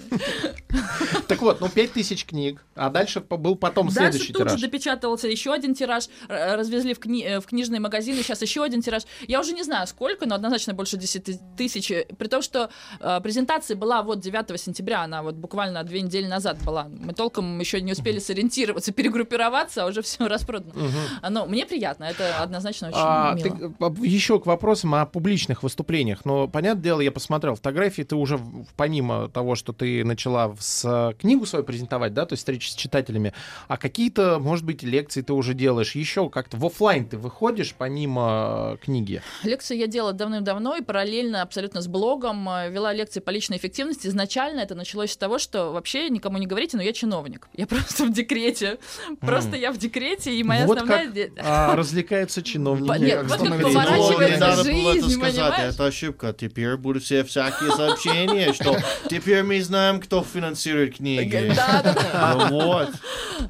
Так 1.27 1.41
вот, 1.41 1.61
ну 1.61 1.69
5000 1.69 2.25
книг, 2.25 2.63
а 2.75 2.89
дальше 2.89 3.21
был 3.21 3.55
потом 3.55 3.87
Дальше 3.87 3.99
следующий 3.99 4.33
тут 4.33 4.43
тираж. 4.43 4.59
же 4.59 4.67
допечатывался 4.67 5.27
еще 5.27 5.53
один 5.53 5.70
тираж, 5.75 6.05
р- 6.29 6.57
развезли 6.57 6.93
в, 6.93 6.99
кни- 6.99 7.23
э, 7.25 7.39
в 7.39 7.45
книжные 7.45 7.79
магазины, 7.79 8.17
сейчас 8.23 8.41
еще 8.41 8.63
один 8.63 8.81
тираж. 8.81 9.03
Я 9.27 9.39
уже 9.39 9.53
не 9.53 9.63
знаю 9.63 9.87
сколько, 9.87 10.25
но 10.25 10.35
однозначно 10.35 10.73
больше 10.73 10.97
10 10.97 11.55
тысяч. 11.57 11.91
При 12.17 12.27
том, 12.27 12.41
что 12.41 12.69
э, 12.99 13.19
презентация 13.21 13.75
была 13.77 14.03
вот 14.03 14.19
9 14.19 14.59
сентября, 14.59 15.03
она 15.03 15.23
вот 15.23 15.35
буквально 15.35 15.83
две 15.83 16.01
недели 16.01 16.27
назад 16.27 16.57
была. 16.63 16.87
Мы 16.89 17.13
толком 17.13 17.59
еще 17.59 17.81
не 17.81 17.91
успели 17.93 18.19
сориентироваться, 18.19 18.91
перегруппироваться, 19.25 19.83
а 19.83 19.87
уже 19.87 20.01
все 20.01 20.27
распродано. 20.27 20.73
А, 21.21 21.29
Но 21.29 21.45
мне 21.45 21.65
приятно, 21.65 22.05
это 22.05 22.37
однозначно 22.41 22.87
очень 22.89 22.97
А, 23.01 23.33
мило. 23.35 23.49
ты, 23.49 23.73
а, 23.79 23.93
еще 24.05 24.39
к 24.39 24.45
вопросам 24.45 24.95
о 24.95 25.05
публичных 25.05 25.63
выступлениях. 25.63 26.25
Но, 26.25 26.47
понятное 26.47 26.83
дело, 26.83 27.01
я 27.01 27.11
посмотрел 27.11 27.55
фотографии, 27.55 28.03
ты 28.03 28.15
уже, 28.15 28.39
помимо 28.75 29.29
того, 29.29 29.55
что 29.55 29.73
ты 29.73 30.03
начала 30.03 30.55
с 30.59 30.83
э, 30.85 31.13
книгу 31.19 31.45
свою 31.45 31.63
презентовать, 31.65 32.13
да, 32.13 32.25
то 32.25 32.33
есть 32.33 32.41
встречи 32.41 32.69
с 32.69 32.75
читателями, 32.75 33.33
а 33.67 33.77
какие-то, 33.77 34.39
может 34.39 34.65
быть, 34.65 34.83
лекции 34.83 35.21
ты 35.21 35.33
уже 35.33 35.53
делаешь, 35.61 35.93
еще 35.93 36.27
как-то 36.29 36.57
в 36.57 36.65
оффлайн 36.65 37.05
ты 37.05 37.17
выходишь 37.17 37.75
помимо 37.77 38.71
э, 38.73 38.83
книги? 38.83 39.21
Лекции 39.43 39.77
я 39.77 39.85
делала 39.85 40.11
давным-давно 40.11 40.75
и 40.75 40.81
параллельно 40.81 41.43
абсолютно 41.43 41.81
с 41.81 41.87
блогом 41.87 42.49
э, 42.49 42.71
вела 42.71 42.91
лекции 42.93 43.19
по 43.19 43.29
личной 43.29 43.57
эффективности. 43.57 44.07
Изначально 44.07 44.61
это 44.61 44.73
началось 44.73 45.11
с 45.11 45.17
того, 45.17 45.37
что 45.37 45.71
вообще 45.71 46.09
никому 46.09 46.39
не 46.39 46.47
говорите, 46.47 46.77
но 46.77 46.83
я 46.83 46.93
чиновник. 46.93 47.47
Я 47.53 47.67
просто 47.73 48.05
в 48.05 48.11
декрете. 48.11 48.79
Просто 49.19 49.55
я 49.55 49.71
в 49.71 49.77
декрете, 49.77 50.33
и 50.33 50.43
моя 50.43 50.65
вот 50.65 50.77
основная... 50.77 51.11
как 51.11 51.45
а, 51.45 51.75
развлекаются 51.75 52.41
чиновники. 52.41 52.99
Нет, 52.99 53.19
как 53.19 53.29
вот 53.29 53.37
как 53.37 53.47
становится 53.47 53.79
поворачивается 53.79 54.33
не 54.33 54.39
надо 54.39 54.63
было 54.63 54.71
это 54.71 54.93
жизнь, 54.93 55.19
сказать, 55.19 55.35
понимаешь? 55.35 55.73
это 55.73 55.85
ошибка. 55.85 56.33
Теперь 56.33 56.77
будут 56.77 57.03
все 57.03 57.23
всякие 57.23 57.71
сообщения, 57.71 58.53
что 58.53 58.77
теперь 59.09 59.43
мы 59.43 59.61
знаем, 59.61 60.01
кто 60.01 60.23
финансирует 60.23 60.97
книги. 60.97 61.53
Да, 61.55 61.81
да, 61.83 61.93
да. 61.93 62.47
Ну 62.49 62.61
вот. 62.65 62.89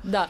Да. 0.04 0.28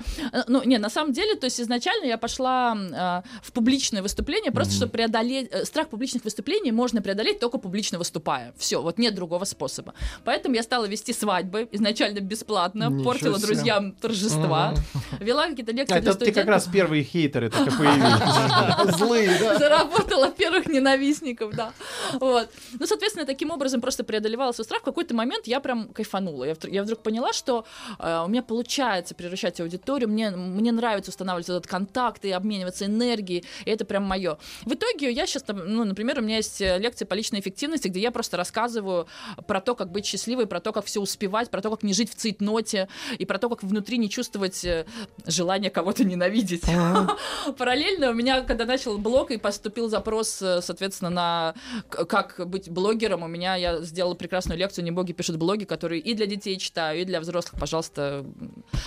Ну, 0.48 0.63
не, 0.63 0.78
на 0.78 0.89
самом 0.89 1.13
деле, 1.13 1.36
то 1.36 1.46
есть 1.46 1.60
изначально 1.71 2.05
я 2.05 2.17
пошла 2.17 2.75
э, 2.75 3.29
в 3.43 3.51
публичное 3.51 4.01
выступление, 4.01 4.51
просто 4.51 4.73
чтобы 4.73 4.91
преодолеть... 4.91 5.49
э, 5.51 5.65
страх 5.65 5.89
публичных 5.89 6.23
выступлений 6.23 6.71
можно 6.71 7.01
преодолеть 7.01 7.39
только 7.39 7.57
публично 7.57 7.97
выступая. 7.97 8.53
Все, 8.57 8.81
вот 8.81 8.97
нет 8.97 9.15
другого 9.15 9.45
способа. 9.45 9.93
Поэтому 10.23 10.55
я 10.55 10.63
стала 10.63 10.86
вести 10.86 11.13
свадьбы, 11.13 11.67
изначально 11.71 12.19
бесплатно, 12.19 12.86
Ничего 12.89 13.03
портила 13.03 13.38
себе. 13.38 13.47
друзьям 13.47 13.91
торжества, 13.93 14.73
вела 15.19 15.47
какие-то 15.47 15.71
лекции 15.71 15.97
А 15.97 16.01
для 16.01 16.12
это 16.12 16.19
ты 16.19 16.25
как 16.25 16.34
студентов. 16.43 16.53
раз 16.53 16.67
первые 16.73 17.03
хейтеры 17.03 17.49
так 17.49 17.67
и 17.67 17.71
появились. 17.71 18.97
Злые, 18.97 19.38
да? 19.39 19.57
Заработала 19.57 20.29
первых 20.31 20.67
ненавистников, 20.67 21.55
да. 21.55 21.71
Вот. 22.13 22.49
Ну, 22.79 22.86
соответственно, 22.86 23.25
таким 23.25 23.51
образом 23.51 23.81
просто 23.81 24.03
преодолевала 24.03 24.51
свой 24.51 24.65
страх. 24.65 24.81
В 24.81 24.86
какой-то 24.86 25.13
момент 25.15 25.47
я 25.47 25.60
прям 25.60 25.89
кайфанула. 25.89 26.45
Я, 26.63 26.84
вдруг- 26.84 27.01
поняла, 27.01 27.34
что 27.34 27.65
э, 27.99 28.23
у 28.25 28.27
меня 28.27 28.41
получается 28.43 29.15
превращать 29.15 29.60
аудиторию, 29.62 30.10
мне, 30.10 30.29
мне 30.31 30.71
нравится 30.71 31.10
устанавливать 31.12 31.47
этот 31.62 31.69
контакт 31.69 32.26
и 32.26 32.32
обмениваться 32.32 32.86
энергией, 32.86 33.45
и 33.65 33.69
это 33.69 33.86
прям 33.86 34.04
мое. 34.04 34.38
В 34.65 34.74
итоге 34.74 35.12
я 35.12 35.26
сейчас, 35.26 35.45
ну, 35.47 35.84
например, 35.84 36.19
у 36.19 36.21
меня 36.21 36.38
есть 36.38 36.62
э, 36.62 36.78
лекция 36.80 37.06
по 37.06 37.13
личной 37.13 37.39
эффективности, 37.39 37.88
где 37.88 38.00
я 38.00 38.12
просто 38.12 38.38
рассказываю 38.38 39.08
про 39.47 39.62
то, 39.62 39.76
как 39.76 39.91
быть 39.91 40.06
счастливой, 40.06 40.47
про 40.47 40.60
то, 40.60 40.71
как 40.71 40.86
все 40.86 41.00
успевать, 41.00 41.50
про 41.50 41.62
то, 41.62 41.69
как 41.69 41.84
не 41.84 41.93
жить 41.93 42.12
в 42.12 42.15
цейтноте, 42.15 42.88
и 43.17 43.26
про 43.26 43.38
то, 43.38 43.50
как 43.50 43.63
внутри 43.63 43.97
не 43.97 44.10
чувствовать 44.10 44.65
э, 44.65 44.86
желание 45.26 45.69
кого-то 45.69 46.04
ненавидеть. 46.04 46.63
Параллельно 47.58 48.12
у 48.12 48.13
меня, 48.13 48.41
когда 48.41 48.65
начал 48.65 48.97
блог 48.97 49.32
и 49.32 49.38
поступил 49.38 49.89
запрос, 49.89 50.41
э, 50.41 50.62
соответственно, 50.62 51.10
на 51.10 51.56
как 51.89 52.41
быть 52.47 52.69
блогером, 52.69 53.24
у 53.24 53.28
меня 53.28 53.56
я 53.56 53.82
сделала 53.82 54.15
прекрасную 54.15 54.58
лекцию 54.58 54.86
«Не 54.86 54.91
боги 54.91 55.13
пишут 55.13 55.38
блоги», 55.38 55.65
которые 55.65 56.02
и 56.02 56.13
для 56.13 56.26
детей 56.26 56.58
читаю, 56.58 57.02
и 57.02 57.06
для 57.06 57.19
взрослых, 57.19 57.60
пожалуйста, 57.60 58.26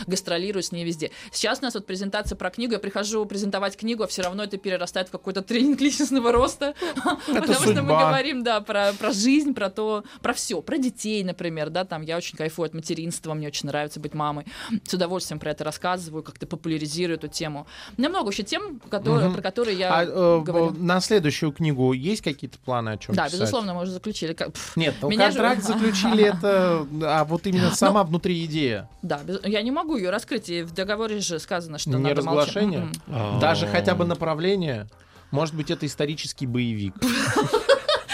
гастролирую 0.06 0.62
с 0.62 0.72
ней 0.72 0.84
везде. 0.84 1.10
Сейчас 1.32 1.60
у 1.60 1.62
нас 1.62 1.74
вот 1.74 1.86
презентация 1.86 2.36
про 2.36 2.50
книгу, 2.50 2.63
я 2.72 2.78
прихожу 2.78 3.24
презентовать 3.26 3.76
книгу, 3.76 4.02
а 4.02 4.06
все 4.06 4.22
равно 4.22 4.44
это 4.44 4.56
перерастает 4.56 5.08
в 5.08 5.10
какой-то 5.10 5.42
тренинг 5.42 5.80
личностного 5.80 6.32
роста, 6.32 6.74
потому 7.26 7.54
что 7.54 7.82
мы 7.82 7.88
говорим, 7.98 8.42
да, 8.42 8.60
про, 8.60 8.92
про 8.98 9.12
жизнь, 9.12 9.54
про 9.54 9.70
то, 9.70 10.04
про 10.22 10.32
все, 10.32 10.60
про 10.62 10.78
детей, 10.78 11.22
например, 11.24 11.70
да, 11.70 11.84
там 11.84 12.02
я 12.02 12.16
очень 12.16 12.36
кайфую 12.36 12.66
от 12.66 12.74
материнства, 12.74 13.34
мне 13.34 13.48
очень 13.48 13.66
нравится 13.68 14.00
быть 14.00 14.14
мамой, 14.14 14.46
с 14.86 14.94
удовольствием 14.94 15.38
про 15.38 15.50
это 15.50 15.64
рассказываю, 15.64 16.22
как-то 16.22 16.46
популяризирую 16.46 17.16
эту 17.16 17.28
тему. 17.28 17.66
У 17.96 18.00
меня 18.00 18.08
много 18.08 18.30
еще 18.30 18.42
тем, 18.42 18.80
которые, 18.90 19.30
про 19.30 19.42
которые 19.42 19.78
я 19.78 19.94
А, 19.94 20.04
э, 20.04 20.40
говорю. 20.42 20.70
на 20.78 21.00
следующую 21.00 21.52
книгу 21.52 21.92
есть 21.92 22.22
какие-то 22.22 22.58
планы 22.58 22.90
о 22.90 22.96
чем 22.98 23.14
Да, 23.14 23.28
безусловно, 23.28 23.74
мы 23.74 23.82
уже 23.82 23.92
заключили. 23.92 24.36
Нет, 24.76 24.94
ну 25.02 25.08
Меня 25.08 25.30
же- 25.30 25.38
контракт 25.38 25.62
заключили 25.66 26.24
это, 26.24 26.86
а 27.02 27.24
вот 27.24 27.46
именно 27.46 27.68
Ну, 27.70 27.74
сама 27.74 28.04
внутри 28.04 28.44
идея. 28.44 28.88
Да, 29.02 29.20
я 29.44 29.62
не 29.62 29.70
могу 29.70 29.96
ее 29.96 30.10
раскрыть, 30.10 30.48
и 30.48 30.62
в 30.62 30.72
договоре 30.72 31.20
же 31.20 31.38
сказано, 31.38 31.78
что 31.78 31.90
Не 31.90 31.96
надо 31.96 32.22
молчать. 32.22 32.53
М-м. 32.60 33.40
Даже 33.40 33.66
хотя 33.66 33.94
бы 33.94 34.04
направление. 34.04 34.86
Может 35.30 35.54
быть, 35.54 35.70
это 35.70 35.86
исторический 35.86 36.46
боевик. 36.46 36.94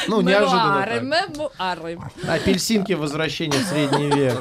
Ну, 0.08 0.22
Мемуары, 0.22 1.00
неожиданно 1.02 1.48
так. 1.58 2.28
Апельсинки 2.28 2.92
возвращение 2.94 3.60
в 3.60 3.64
средний 3.64 4.10
век. 4.10 4.38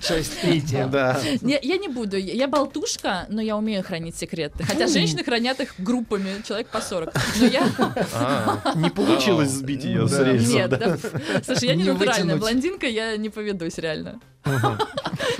Часть 0.00 0.40
третья. 0.40 0.86
Да. 0.92 1.18
Не, 1.42 1.58
я 1.62 1.78
не 1.78 1.88
буду. 1.88 2.16
Я 2.16 2.48
болтушка, 2.48 3.26
но 3.28 3.40
я 3.40 3.56
умею 3.56 3.84
хранить 3.84 4.16
секреты. 4.16 4.64
Хотя 4.64 4.86
женщины 4.86 5.22
хранят 5.24 5.60
их 5.60 5.74
группами, 5.78 6.42
человек 6.46 6.68
по 6.68 6.80
40. 6.80 7.14
Но 7.40 7.46
я... 7.46 7.62
Не 8.74 8.90
получилось 8.90 9.50
сбить 9.50 9.84
ее 9.84 10.08
с 10.08 10.18
рельсов. 10.18 10.52
Нет, 10.54 10.70
да. 10.70 10.96
Слушай, 11.44 11.68
я 11.68 11.74
не 11.76 11.84
натуральная 11.84 12.36
блондинка, 12.36 12.86
я 12.86 13.16
не 13.16 13.28
поведусь 13.30 13.78
реально. 13.78 14.20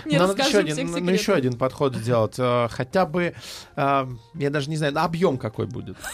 Не 0.07 0.19
Надо 0.19 0.43
еще 0.43 0.59
один, 0.59 0.91
ну, 0.91 1.11
еще 1.11 1.35
один 1.35 1.55
подход 1.55 1.95
сделать. 1.95 2.35
Э, 2.39 2.69
Хотя 2.71 3.07
бы, 3.07 3.35
э, 3.77 4.07
я 4.35 4.51
даже 4.51 4.71
не 4.71 4.77
знаю, 4.77 4.99
объем 4.99 5.39
какой 5.39 5.67
будет. 5.67 5.97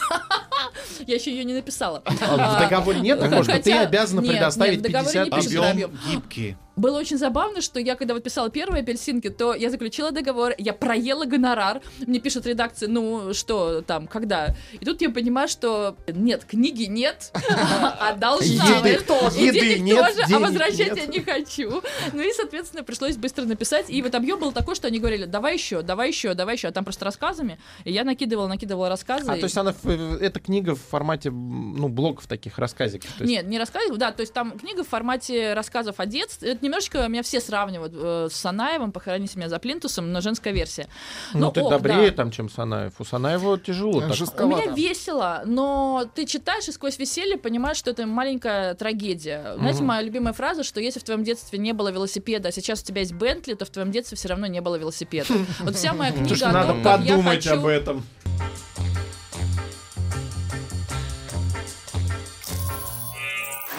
Я 1.07 1.15
еще 1.15 1.31
ее 1.31 1.43
не 1.43 1.53
написала. 1.53 2.03
А 2.05 2.57
В 2.57 2.59
договоре 2.59 2.99
нет 2.99 3.19
такого, 3.19 3.43
что 3.43 3.59
ты 3.61 3.71
обязана 3.73 4.21
предоставить 4.21 4.81
нет, 4.81 4.89
в 4.89 4.91
договоре 4.91 5.13
50 5.13 5.25
не 5.25 5.31
пишется 5.31 5.49
тысяч. 5.49 5.71
объем. 5.71 5.99
гибкий. 6.07 6.57
Было 6.79 6.97
очень 6.97 7.17
забавно, 7.17 7.61
что 7.61 7.79
я, 7.79 7.95
когда 7.95 8.13
вот 8.13 8.23
писала 8.23 8.49
первые 8.49 8.83
апельсинки, 8.83 9.29
то 9.29 9.53
я 9.53 9.69
заключила 9.69 10.11
договор, 10.11 10.53
я 10.57 10.71
проела 10.73 11.25
гонорар. 11.25 11.81
Мне 12.07 12.19
пишет 12.19 12.45
редакция, 12.45 12.87
ну 12.87 13.33
что 13.33 13.81
там, 13.81 14.07
когда? 14.07 14.55
И 14.79 14.85
тут 14.85 15.01
я 15.01 15.09
понимаю, 15.09 15.49
что 15.49 15.97
нет, 16.07 16.45
книги 16.45 16.83
нет, 16.83 17.33
а 17.49 18.13
должна. 18.13 18.63
Еды 18.79 18.99
тоже. 19.03 19.35
денег 19.37 19.55
Еды 19.55 19.79
нет, 19.79 19.97
тоже, 20.15 20.35
а 20.35 20.39
возвращать 20.39 20.97
я 20.97 21.05
не 21.05 21.19
хочу. 21.19 21.81
Ну 22.13 22.21
и, 22.21 22.31
соответственно, 22.31 22.83
пришлось 22.83 23.17
быстро 23.17 23.43
написать. 23.43 23.89
И 23.89 24.01
вот 24.01 24.15
объем 24.15 24.39
был 24.39 24.53
такой, 24.53 24.75
что 24.75 24.87
они 24.87 24.99
говорили, 24.99 25.25
давай 25.25 25.55
еще, 25.55 25.81
давай 25.81 26.07
еще, 26.07 26.33
давай 26.33 26.55
еще. 26.55 26.69
А 26.69 26.71
там 26.71 26.85
просто 26.85 27.03
рассказами. 27.03 27.59
И 27.83 27.91
я 27.91 28.05
накидывала, 28.05 28.47
накидывала 28.47 28.87
рассказы. 28.87 29.29
А 29.29 29.35
то 29.35 29.43
есть 29.43 29.57
она, 29.57 29.73
в- 29.83 30.21
эта 30.21 30.39
книга 30.39 30.75
в 30.75 30.81
формате, 30.81 31.29
ну, 31.29 31.89
блоков 31.89 32.27
таких, 32.27 32.57
рассказиков. 32.57 33.09
Нет, 33.19 33.47
не 33.47 33.59
рассказываю, 33.59 33.97
да, 33.99 34.11
то 34.13 34.21
есть 34.21 34.33
там 34.33 34.57
книга 34.57 34.85
в 34.85 34.87
формате 34.87 35.53
рассказов 35.53 35.95
о 35.99 36.05
детстве. 36.05 36.51
Это 36.51 36.68
немножечко 36.69 37.07
меня 37.07 37.23
все 37.23 37.41
сравнивают 37.41 37.93
э, 37.95 38.27
с 38.31 38.35
Санаевым, 38.35 38.91
похороните 38.91 39.37
меня 39.37 39.49
за 39.49 39.59
плинтусом, 39.59 40.11
но 40.11 40.21
женская 40.21 40.53
версия. 40.53 40.87
Ну, 41.33 41.39
Но 41.39 41.51
ты 41.51 41.61
ок, 41.61 41.71
добрее 41.71 42.11
да. 42.11 42.17
там, 42.17 42.31
чем 42.31 42.49
Санаев. 42.49 42.93
У 42.99 43.03
Санаева 43.03 43.59
тяжело. 43.59 44.01
так. 44.01 44.39
У 44.39 44.47
меня 44.47 44.67
весело, 44.67 45.41
но 45.45 46.05
ты 46.13 46.25
читаешь 46.25 46.67
и 46.67 46.71
сквозь 46.71 46.99
веселье 46.99 47.37
понимаешь, 47.37 47.77
что 47.77 47.89
это 47.91 48.05
маленькая 48.05 48.75
трагедия. 48.75 49.55
Знаете, 49.57 49.83
моя 49.83 50.01
любимая 50.01 50.33
фраза, 50.33 50.63
что 50.63 50.79
если 50.79 50.99
в 50.99 51.03
твоем 51.03 51.23
детстве 51.23 51.57
не 51.57 51.73
было 51.73 51.89
велосипеда, 51.89 52.49
а 52.49 52.51
сейчас 52.51 52.81
у 52.81 52.85
тебя 52.85 53.01
есть 53.01 53.13
Бентли, 53.13 53.55
то 53.55 53.65
в 53.65 53.69
твоем 53.69 53.91
детстве 53.91 54.15
все 54.17 54.29
равно 54.29 54.47
не 54.47 54.61
было 54.61 54.75
велосипеда. 54.75 55.33
Вот 55.59 55.75
вся 55.75 55.93
моя 55.93 56.11
книга 56.11 56.49
о 56.49 56.51
надо 56.51 56.73
том, 56.73 56.83
как 56.83 57.01
я 57.01 57.15
подумать 57.15 57.45
хочу... 57.45 57.59
об 57.59 57.65
этом. 57.65 58.05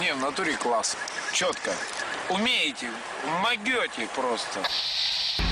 Не, 0.01 0.13
в 0.15 0.21
натуре 0.21 0.57
класс. 0.57 0.97
Четко. 1.33 1.71
Умеете, 2.31 2.89
могете 3.43 4.07
просто. 4.15 4.61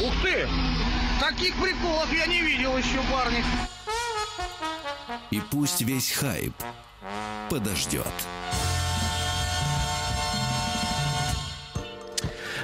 Ух 0.01 0.15
ты! 0.23 0.49
Таких 1.21 1.61
приколов 1.61 2.13
я 2.13 2.27
не 2.27 2.41
видел 2.41 2.77
еще, 2.77 3.03
парни. 3.13 3.45
И 5.31 5.41
пусть 5.51 5.83
весь 5.83 6.13
хайп 6.13 6.55
подождет. 7.51 8.07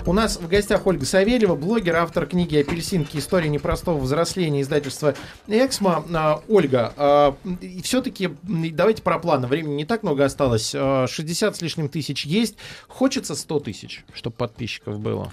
У 0.07 0.13
нас 0.13 0.37
в 0.37 0.47
гостях 0.49 0.87
Ольга 0.87 1.07
Савельева, 1.07 1.55
блогер, 1.55 1.97
автор 1.97 2.27
книги 2.27 2.59
«Апельсинки. 2.59 3.17
История 3.17 3.49
непростого 3.49 3.99
взросления» 3.99 4.61
издательства 4.61 5.15
«Эксмо». 5.49 6.05
А, 6.13 6.43
Ольга, 6.47 7.35
все-таки 7.83 8.29
давайте 8.43 9.01
про 9.01 9.19
планы. 9.19 9.47
Времени 9.47 9.77
не 9.77 9.85
так 9.87 10.03
много 10.03 10.27
осталось. 10.27 10.75
А, 10.77 11.07
60 11.09 11.57
с 11.57 11.63
лишним 11.63 11.89
тысяч 11.89 12.27
есть. 12.27 12.57
Хочется 12.87 13.35
100 13.35 13.61
тысяч, 13.61 14.05
чтобы 14.13 14.37
подписчиков 14.37 15.01
было. 15.01 15.33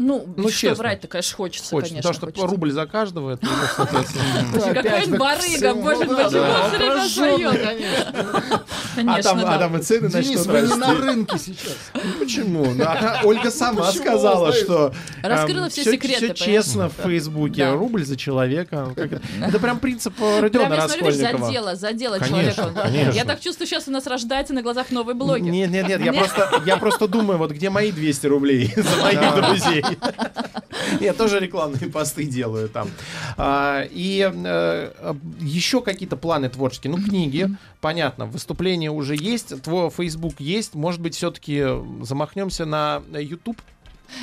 Ну, 0.00 0.24
Ну, 0.36 0.48
что 0.48 0.58
честно. 0.60 0.76
врать-то, 0.76 1.08
конечно, 1.08 1.36
хочется, 1.36 1.70
Хочется. 1.70 1.94
конечно. 1.94 2.08
Потому 2.12 2.14
что 2.14 2.26
хочется. 2.26 2.46
рубль 2.46 2.70
за 2.70 2.86
каждого, 2.86 3.32
это, 3.32 3.44
ну, 3.46 3.50
соответственно. 3.76 5.02
Он 5.04 5.18
барыга, 5.18 5.74
боже, 5.74 5.98
почему 6.04 6.14
он 6.14 6.28
все 6.28 6.78
время 6.78 7.08
свое? 7.08 7.48
А 7.48 8.94
Конечно, 8.94 9.22
там, 9.22 9.38
а 9.40 9.42
да. 9.42 9.58
там 9.58 9.76
и 9.76 9.82
цены 9.82 10.08
начнут 10.08 10.46
вы 10.46 10.60
не 10.62 10.74
на 10.74 10.86
расти. 10.88 11.02
рынке 11.02 11.38
сейчас. 11.38 11.76
Почему? 12.18 12.64
Ну, 12.74 12.84
а 12.84 13.20
Ольга 13.24 13.50
сама 13.50 13.90
сказала, 13.92 14.52
что 14.52 14.92
Раскрыла 15.22 15.64
эм, 15.64 15.70
все 15.70 15.82
всё- 15.82 15.92
секреты, 15.92 16.20
понимаешь? 16.20 16.38
честно 16.38 16.88
в 16.88 16.92
Фейсбуке. 17.02 17.70
Рубль 17.72 18.04
за 18.04 18.16
человека. 18.16 18.88
Это? 18.96 19.58
Прям 19.58 19.78
принцип 19.78 20.14
э, 20.20 20.40
Прям 20.40 20.42
Родиона 20.42 20.76
Раскольникова. 20.76 21.74
задела 21.76 22.18
Конечно, 22.18 22.54
человека. 22.72 23.10
Я 23.14 23.24
так 23.24 23.40
чувствую, 23.40 23.66
сейчас 23.66 23.86
у 23.88 23.90
нас 23.90 24.06
рождается 24.06 24.52
на 24.54 24.62
глазах 24.62 24.90
новый 24.90 25.14
блогер. 25.14 25.44
Нет, 25.50 25.70
нет, 25.70 25.88
нет, 25.88 26.00
я 26.00 26.12
Нет? 26.12 26.18
просто, 26.18 26.62
я 26.66 26.76
просто 26.76 27.08
думаю, 27.08 27.38
вот 27.38 27.50
где 27.52 27.70
мои 27.70 27.90
200 27.92 28.26
рублей 28.26 28.72
за 28.76 28.96
моих 29.02 29.34
друзей. 29.34 29.84
Я 31.00 31.12
тоже 31.12 31.40
рекламные 31.40 31.90
посты 31.90 32.24
делаю 32.24 32.68
там. 32.68 32.88
А, 33.36 33.84
И 33.90 34.30
э, 34.32 35.14
еще 35.40 35.80
какие-то 35.80 36.16
планы 36.16 36.48
творческие. 36.48 36.92
Ну, 36.92 37.02
книги, 37.02 37.48
понятно, 37.80 38.26
выступления 38.26 38.90
уже 38.90 39.16
есть, 39.16 39.62
твой 39.62 39.90
Facebook 39.90 40.40
есть. 40.40 40.74
Может 40.74 41.00
быть, 41.00 41.14
все-таки 41.14 41.64
замахнемся 42.02 42.64
на 42.64 43.02
YouTube? 43.12 43.60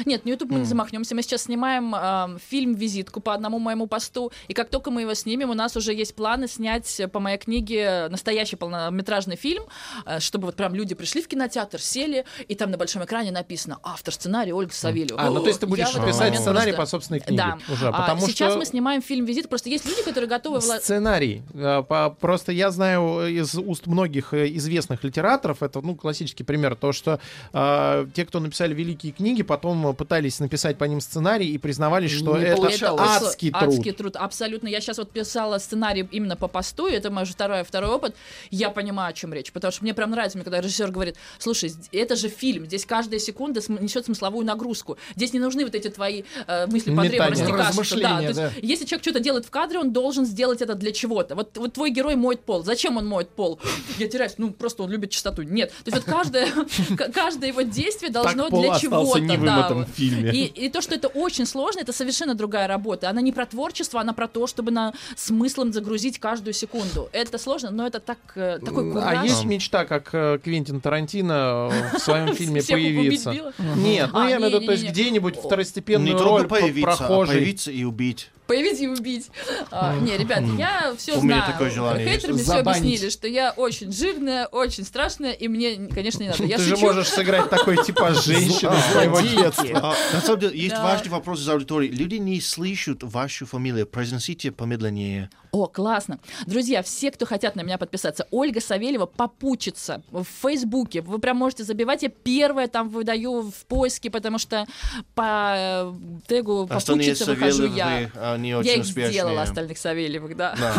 Нет, 0.05 0.25
на 0.25 0.29
YouTube 0.29 0.51
мы 0.51 0.59
не 0.59 0.65
замахнемся. 0.65 1.15
Мы 1.15 1.21
сейчас 1.21 1.43
снимаем 1.43 1.93
эм, 1.93 2.39
фильм-визитку 2.49 3.21
по 3.21 3.33
одному 3.33 3.59
моему 3.59 3.87
посту. 3.87 4.31
И 4.47 4.53
как 4.53 4.69
только 4.69 4.91
мы 4.91 5.01
его 5.01 5.13
снимем, 5.13 5.49
у 5.49 5.53
нас 5.53 5.75
уже 5.75 5.93
есть 5.93 6.15
планы 6.15 6.47
снять 6.47 7.01
по 7.11 7.19
моей 7.19 7.37
книге 7.37 8.07
настоящий 8.09 8.55
полнометражный 8.55 9.35
фильм, 9.35 9.63
э, 10.05 10.19
чтобы 10.19 10.47
вот 10.47 10.55
прям 10.55 10.75
люди 10.75 10.95
пришли 10.95 11.21
в 11.21 11.27
кинотеатр, 11.27 11.79
сели, 11.79 12.25
и 12.47 12.55
там 12.55 12.71
на 12.71 12.77
большом 12.77 13.03
экране 13.03 13.31
написано 13.31 13.79
автор 13.83 14.13
сценария 14.13 14.53
Ольга 14.53 14.73
Савельева. 14.73 15.19
А, 15.21 15.29
ну 15.29 15.41
то 15.41 15.47
есть 15.47 15.59
ты 15.59 15.67
будешь 15.67 15.93
писать 15.93 16.35
сценарий 16.35 16.71
просто- 16.71 16.81
по 16.81 16.85
собственной 16.85 17.19
книге 17.19 17.37
Да. 17.37 17.57
уже, 17.73 17.87
А 17.87 17.91
потому 17.91 18.21
сейчас 18.27 18.51
что... 18.51 18.59
мы 18.59 18.65
снимаем 18.65 19.01
фильм-визит. 19.01 19.49
Просто 19.49 19.69
есть 19.69 19.85
люди, 19.85 20.03
которые 20.03 20.29
готовы... 20.29 20.61
Сценарий. 20.61 21.43
Э, 21.53 21.83
Просто 22.19 22.51
я 22.51 22.71
знаю 22.71 23.27
из 23.27 23.55
уст 23.55 23.87
многих 23.87 24.33
э, 24.33 24.47
известных 24.55 25.03
литераторов, 25.03 25.63
это 25.63 25.81
ну, 25.81 25.95
классический 25.95 26.43
пример, 26.43 26.75
то, 26.75 26.91
что 26.91 27.19
э, 27.53 28.07
те, 28.13 28.25
кто 28.25 28.39
написали 28.39 28.73
великие 28.73 29.11
книги, 29.11 29.43
потом 29.43 29.74
э, 29.83 29.93
пытались 29.93 30.39
написать 30.39 30.77
по 30.77 30.83
ним 30.83 31.01
сценарий 31.01 31.49
и 31.49 31.57
признавались, 31.57 32.11
что 32.11 32.37
Не 32.37 32.45
это 32.45 32.57
получалось. 32.57 33.01
адский 33.01 33.51
труд. 33.51 33.73
Адский 33.73 33.91
труд, 33.91 34.15
абсолютно. 34.15 34.67
Я 34.67 34.81
сейчас 34.81 34.97
вот 34.97 35.11
писала 35.11 35.57
сценарий 35.57 36.07
именно 36.11 36.35
по 36.35 36.47
посту, 36.47 36.87
и 36.87 36.93
это 36.93 37.09
мой 37.09 37.23
уже 37.23 37.33
второй, 37.33 37.63
второй 37.63 37.89
опыт. 37.89 38.15
Я 38.51 38.69
понимаю, 38.69 39.09
о 39.09 39.13
чем 39.13 39.33
речь, 39.33 39.51
потому 39.51 39.71
что 39.71 39.83
мне 39.83 39.93
прям 39.93 40.11
нравится, 40.11 40.37
мне 40.37 40.45
когда 40.45 40.61
режиссер 40.61 40.91
говорит, 40.91 41.15
слушай, 41.39 41.73
это 41.91 42.15
же 42.15 42.29
фильм, 42.29 42.65
здесь 42.65 42.85
каждая 42.85 43.19
секунда 43.19 43.61
несет 43.81 44.05
смысловую 44.05 44.45
нагрузку. 44.45 44.97
Здесь 45.15 45.33
не 45.33 45.39
нужны 45.39 45.65
вот 45.65 45.75
эти 45.75 45.89
твои 45.89 46.23
э, 46.47 46.67
мысли 46.67 46.93
по 46.93 47.03
растекашки. 47.03 48.01
Да, 48.01 48.19
есть, 48.19 48.35
да. 48.35 48.51
Если 48.61 48.85
человек 48.85 49.03
что-то 49.03 49.19
делает 49.19 49.45
в 49.45 49.49
кадре, 49.49 49.79
он 49.79 49.91
должен 49.91 50.25
сделать 50.25 50.61
это 50.61 50.75
для 50.75 50.91
чего-то. 50.91 51.35
Вот, 51.35 51.57
вот 51.57 51.73
твой 51.73 51.89
герой 51.89 52.15
моет 52.15 52.41
пол. 52.41 52.63
Зачем 52.63 52.97
он 52.97 53.07
моет 53.07 53.29
пол? 53.29 53.59
Я 53.97 54.07
теряюсь, 54.07 54.35
ну 54.37 54.51
просто 54.51 54.83
он 54.83 54.91
любит 54.91 55.11
чистоту. 55.11 55.41
Нет. 55.41 55.71
То 55.83 55.91
есть 55.91 56.05
вот 56.05 56.15
каждое, 56.15 56.47
каждое 57.13 57.49
его 57.49 57.61
действие 57.61 58.11
должно 58.11 58.49
для 58.49 58.77
чего-то. 58.79 59.21
Да, 59.45 59.64
этом 59.65 59.85
фильме. 59.85 60.31
И, 60.31 60.45
и 60.65 60.69
то, 60.69 60.81
что 60.81 60.95
это 60.95 61.07
очень 61.07 61.45
сложно, 61.45 61.79
это 61.81 61.93
совершенно 61.93 62.35
другая 62.35 62.67
работа. 62.67 63.09
Она 63.09 63.21
не 63.21 63.31
про 63.31 63.45
творчество, 63.45 63.99
она 64.01 64.13
про 64.13 64.27
то, 64.27 64.47
чтобы 64.47 64.71
на 64.71 64.93
смыслом 65.15 65.73
загрузить 65.73 66.19
каждую 66.19 66.53
секунду. 66.53 67.09
Это 67.11 67.37
сложно, 67.37 67.71
но 67.71 67.85
это 67.87 67.99
так, 67.99 68.17
э, 68.35 68.59
такой 68.63 68.91
кураж. 68.91 69.17
А 69.19 69.23
есть 69.23 69.45
мечта, 69.45 69.85
как 69.85 70.09
э, 70.13 70.39
Квентин 70.43 70.81
Тарантино 70.81 71.71
в 71.93 71.99
своем 71.99 72.33
фильме 72.35 72.61
появиться? 72.61 73.31
Нет, 73.75 74.09
ну 74.13 74.19
А, 74.19 74.29
я 74.29 74.37
имею 74.37 74.51
в 74.51 74.53
виду, 74.55 74.65
то 74.65 74.71
есть 74.71 74.87
где-нибудь 74.89 75.35
второстепенную 75.35 76.17
роль 76.17 76.43
по- 76.43 76.55
появиться, 76.59 76.91
а 76.91 76.97
прохожей. 76.97 77.35
появиться 77.35 77.71
и 77.71 77.83
убить. 77.83 78.29
Появиться 78.47 78.83
и 78.83 78.87
убить. 78.87 79.29
А, 79.71 79.95
не, 79.97 80.17
ребят, 80.17 80.43
я 80.57 80.93
все 80.97 81.13
У 81.17 81.21
меня 81.21 81.37
знаю. 81.37 81.51
такое 81.51 81.69
желание 81.71 82.05
мне 82.05 82.37
все 82.37 82.53
объяснили, 82.53 83.09
что 83.09 83.27
я 83.27 83.51
очень 83.51 83.91
жирная, 83.91 84.45
очень 84.47 84.83
страшная, 84.83 85.31
и 85.31 85.47
мне, 85.47 85.87
конечно, 85.93 86.21
не 86.23 86.29
надо. 86.29 86.43
Я 86.43 86.57
Ты 86.57 86.63
же 86.63 86.69
шучу. 86.71 86.85
можешь 86.85 87.07
сыграть 87.07 87.49
такой 87.49 87.83
типаж 87.83 88.23
женщины 88.25 88.75
своего 88.91 89.19
детства. 89.19 89.95
На 90.13 90.21
самом 90.21 90.39
деле, 90.39 90.59
есть 90.59 90.77
важный 90.77 91.09
вопрос 91.09 91.41
из 91.41 91.49
аудитории. 91.49 91.87
Люди 91.87 92.15
не 92.15 92.39
слышат 92.41 93.03
вашу 93.03 93.45
фамилию. 93.45 93.87
Произносите 93.87 94.51
помедленнее. 94.51 95.29
О, 95.55 95.67
классно. 95.67 96.19
Друзья, 96.47 96.83
все, 96.83 97.11
кто 97.11 97.25
хотят 97.25 97.55
на 97.55 97.61
меня 97.61 97.77
подписаться, 97.77 98.27
Ольга 98.29 98.59
Савельева 98.59 99.05
попутчица 99.05 100.03
в 100.11 100.25
Фейсбуке. 100.41 100.99
Вы 100.99 101.17
прям 101.17 101.37
можете 101.37 101.63
забивать. 101.63 102.03
Я 102.03 102.09
первая 102.09 102.67
там 102.67 102.89
выдаю 102.89 103.41
в 103.41 103.65
поиске, 103.65 104.11
потому 104.11 104.37
что 104.37 104.65
по 105.13 105.53
э, 105.55 105.93
тегу 106.27 106.67
Остальные 106.69 107.11
попутчица 107.11 107.31
выхожу 107.31 107.67
я. 107.67 108.11
а, 108.15 108.35
не 108.35 108.49
Я 108.49 108.57
очень 108.57 108.71
их 108.71 108.81
успешные. 108.81 109.13
сделала, 109.13 109.43
остальных 109.43 109.77
Савельевых, 109.77 110.35
да. 110.35 110.57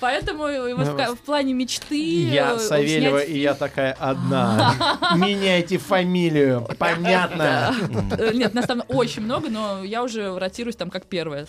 Поэтому 0.00 0.42
в, 0.42 1.18
плане 1.18 1.52
мечты... 1.52 2.24
Я 2.24 2.54
э, 2.54 2.58
Савельева, 2.58 3.22
и 3.22 3.38
я 3.38 3.54
такая 3.54 3.92
одна. 3.92 4.74
Меняйте 5.14 5.78
фамилию. 5.78 6.66
Понятно. 6.76 7.72
Э, 8.18 8.32
Нет, 8.34 8.52
нас 8.54 8.66
там 8.66 8.82
очень 8.88 9.22
много, 9.22 9.48
но 9.48 9.84
я 9.84 10.02
уже 10.02 10.36
ротируюсь 10.36 10.74
там 10.74 10.90
как 10.90 11.06
первая. 11.06 11.46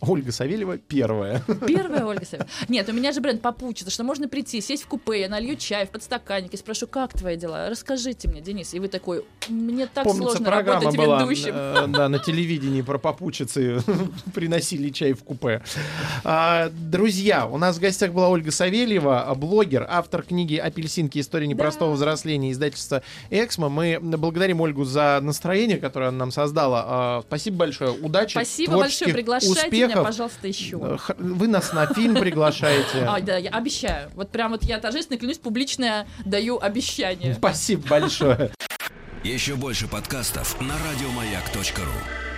Ольга 0.00 0.32
Савельева 0.32 0.79
первая. 0.88 1.42
Первая 1.66 2.04
Ольга 2.04 2.24
Савельева. 2.24 2.48
Нет, 2.68 2.88
у 2.88 2.92
меня 2.92 3.12
же 3.12 3.20
бренд 3.20 3.40
попутчица, 3.42 3.90
что 3.90 4.04
можно 4.04 4.28
прийти, 4.28 4.60
сесть 4.60 4.84
в 4.84 4.86
купе, 4.86 5.20
я 5.20 5.28
налью 5.28 5.56
чай 5.56 5.86
в 5.86 5.90
подстаканнике, 5.90 6.56
спрошу, 6.56 6.86
как 6.86 7.12
твои 7.12 7.36
дела? 7.36 7.68
Расскажите 7.70 8.28
мне, 8.28 8.40
Денис. 8.40 8.74
И 8.74 8.78
вы 8.80 8.88
такой, 8.88 9.24
мне 9.48 9.86
так 9.86 10.04
Помнится, 10.04 10.36
сложно 10.36 10.50
работать 10.50 10.96
была 10.96 11.22
ведущим. 11.22 11.52
э, 11.54 11.86
да, 11.88 12.08
на 12.08 12.18
телевидении 12.18 12.82
про 12.82 12.98
попутчицы 12.98 13.80
приносили 14.34 14.90
чай 14.90 15.12
в 15.12 15.22
купе. 15.24 15.62
А, 16.24 16.70
друзья, 16.70 17.46
у 17.46 17.58
нас 17.58 17.76
в 17.76 17.80
гостях 17.80 18.12
была 18.12 18.28
Ольга 18.28 18.50
Савельева, 18.50 19.32
блогер, 19.36 19.86
автор 19.88 20.22
книги 20.22 20.56
«Апельсинки. 20.56 21.18
История 21.18 21.46
непростого 21.46 21.92
взросления» 21.92 22.52
издательства 22.52 23.02
«Эксмо». 23.30 23.68
Мы 23.68 23.98
благодарим 24.00 24.60
Ольгу 24.60 24.84
за 24.84 25.18
настроение, 25.22 25.78
которое 25.78 26.08
она 26.08 26.18
нам 26.18 26.30
создала. 26.30 26.84
А, 26.86 27.22
Спасибо 27.26 27.58
большое. 27.58 27.90
Удачи, 27.92 28.32
Спасибо 28.32 28.78
большое, 28.78 29.12
приглашайте 29.12 29.70
меня, 29.70 29.86
успехов. 29.86 30.06
пожалуйста, 30.06 30.48
еще. 30.48 30.69
Э, 30.78 30.96
х- 30.98 31.14
Вы 31.18 31.48
нас 31.48 31.72
на 31.72 31.86
фильм 31.92 32.14
приглашаете. 32.16 33.04
А, 33.08 33.20
да, 33.20 33.36
я 33.36 33.50
обещаю. 33.50 34.10
Вот 34.14 34.30
прям 34.30 34.52
вот 34.52 34.62
я 34.64 34.78
торжественно 34.78 35.18
клянусь, 35.18 35.38
публично 35.38 36.06
даю 36.24 36.58
обещание. 36.60 37.34
Спасибо 37.34 37.86
большое. 37.88 38.50
Еще 39.24 39.54
больше 39.56 39.86
подкастов 39.88 40.60
на 40.60 40.74
радиомаяк.ру. 40.90 42.29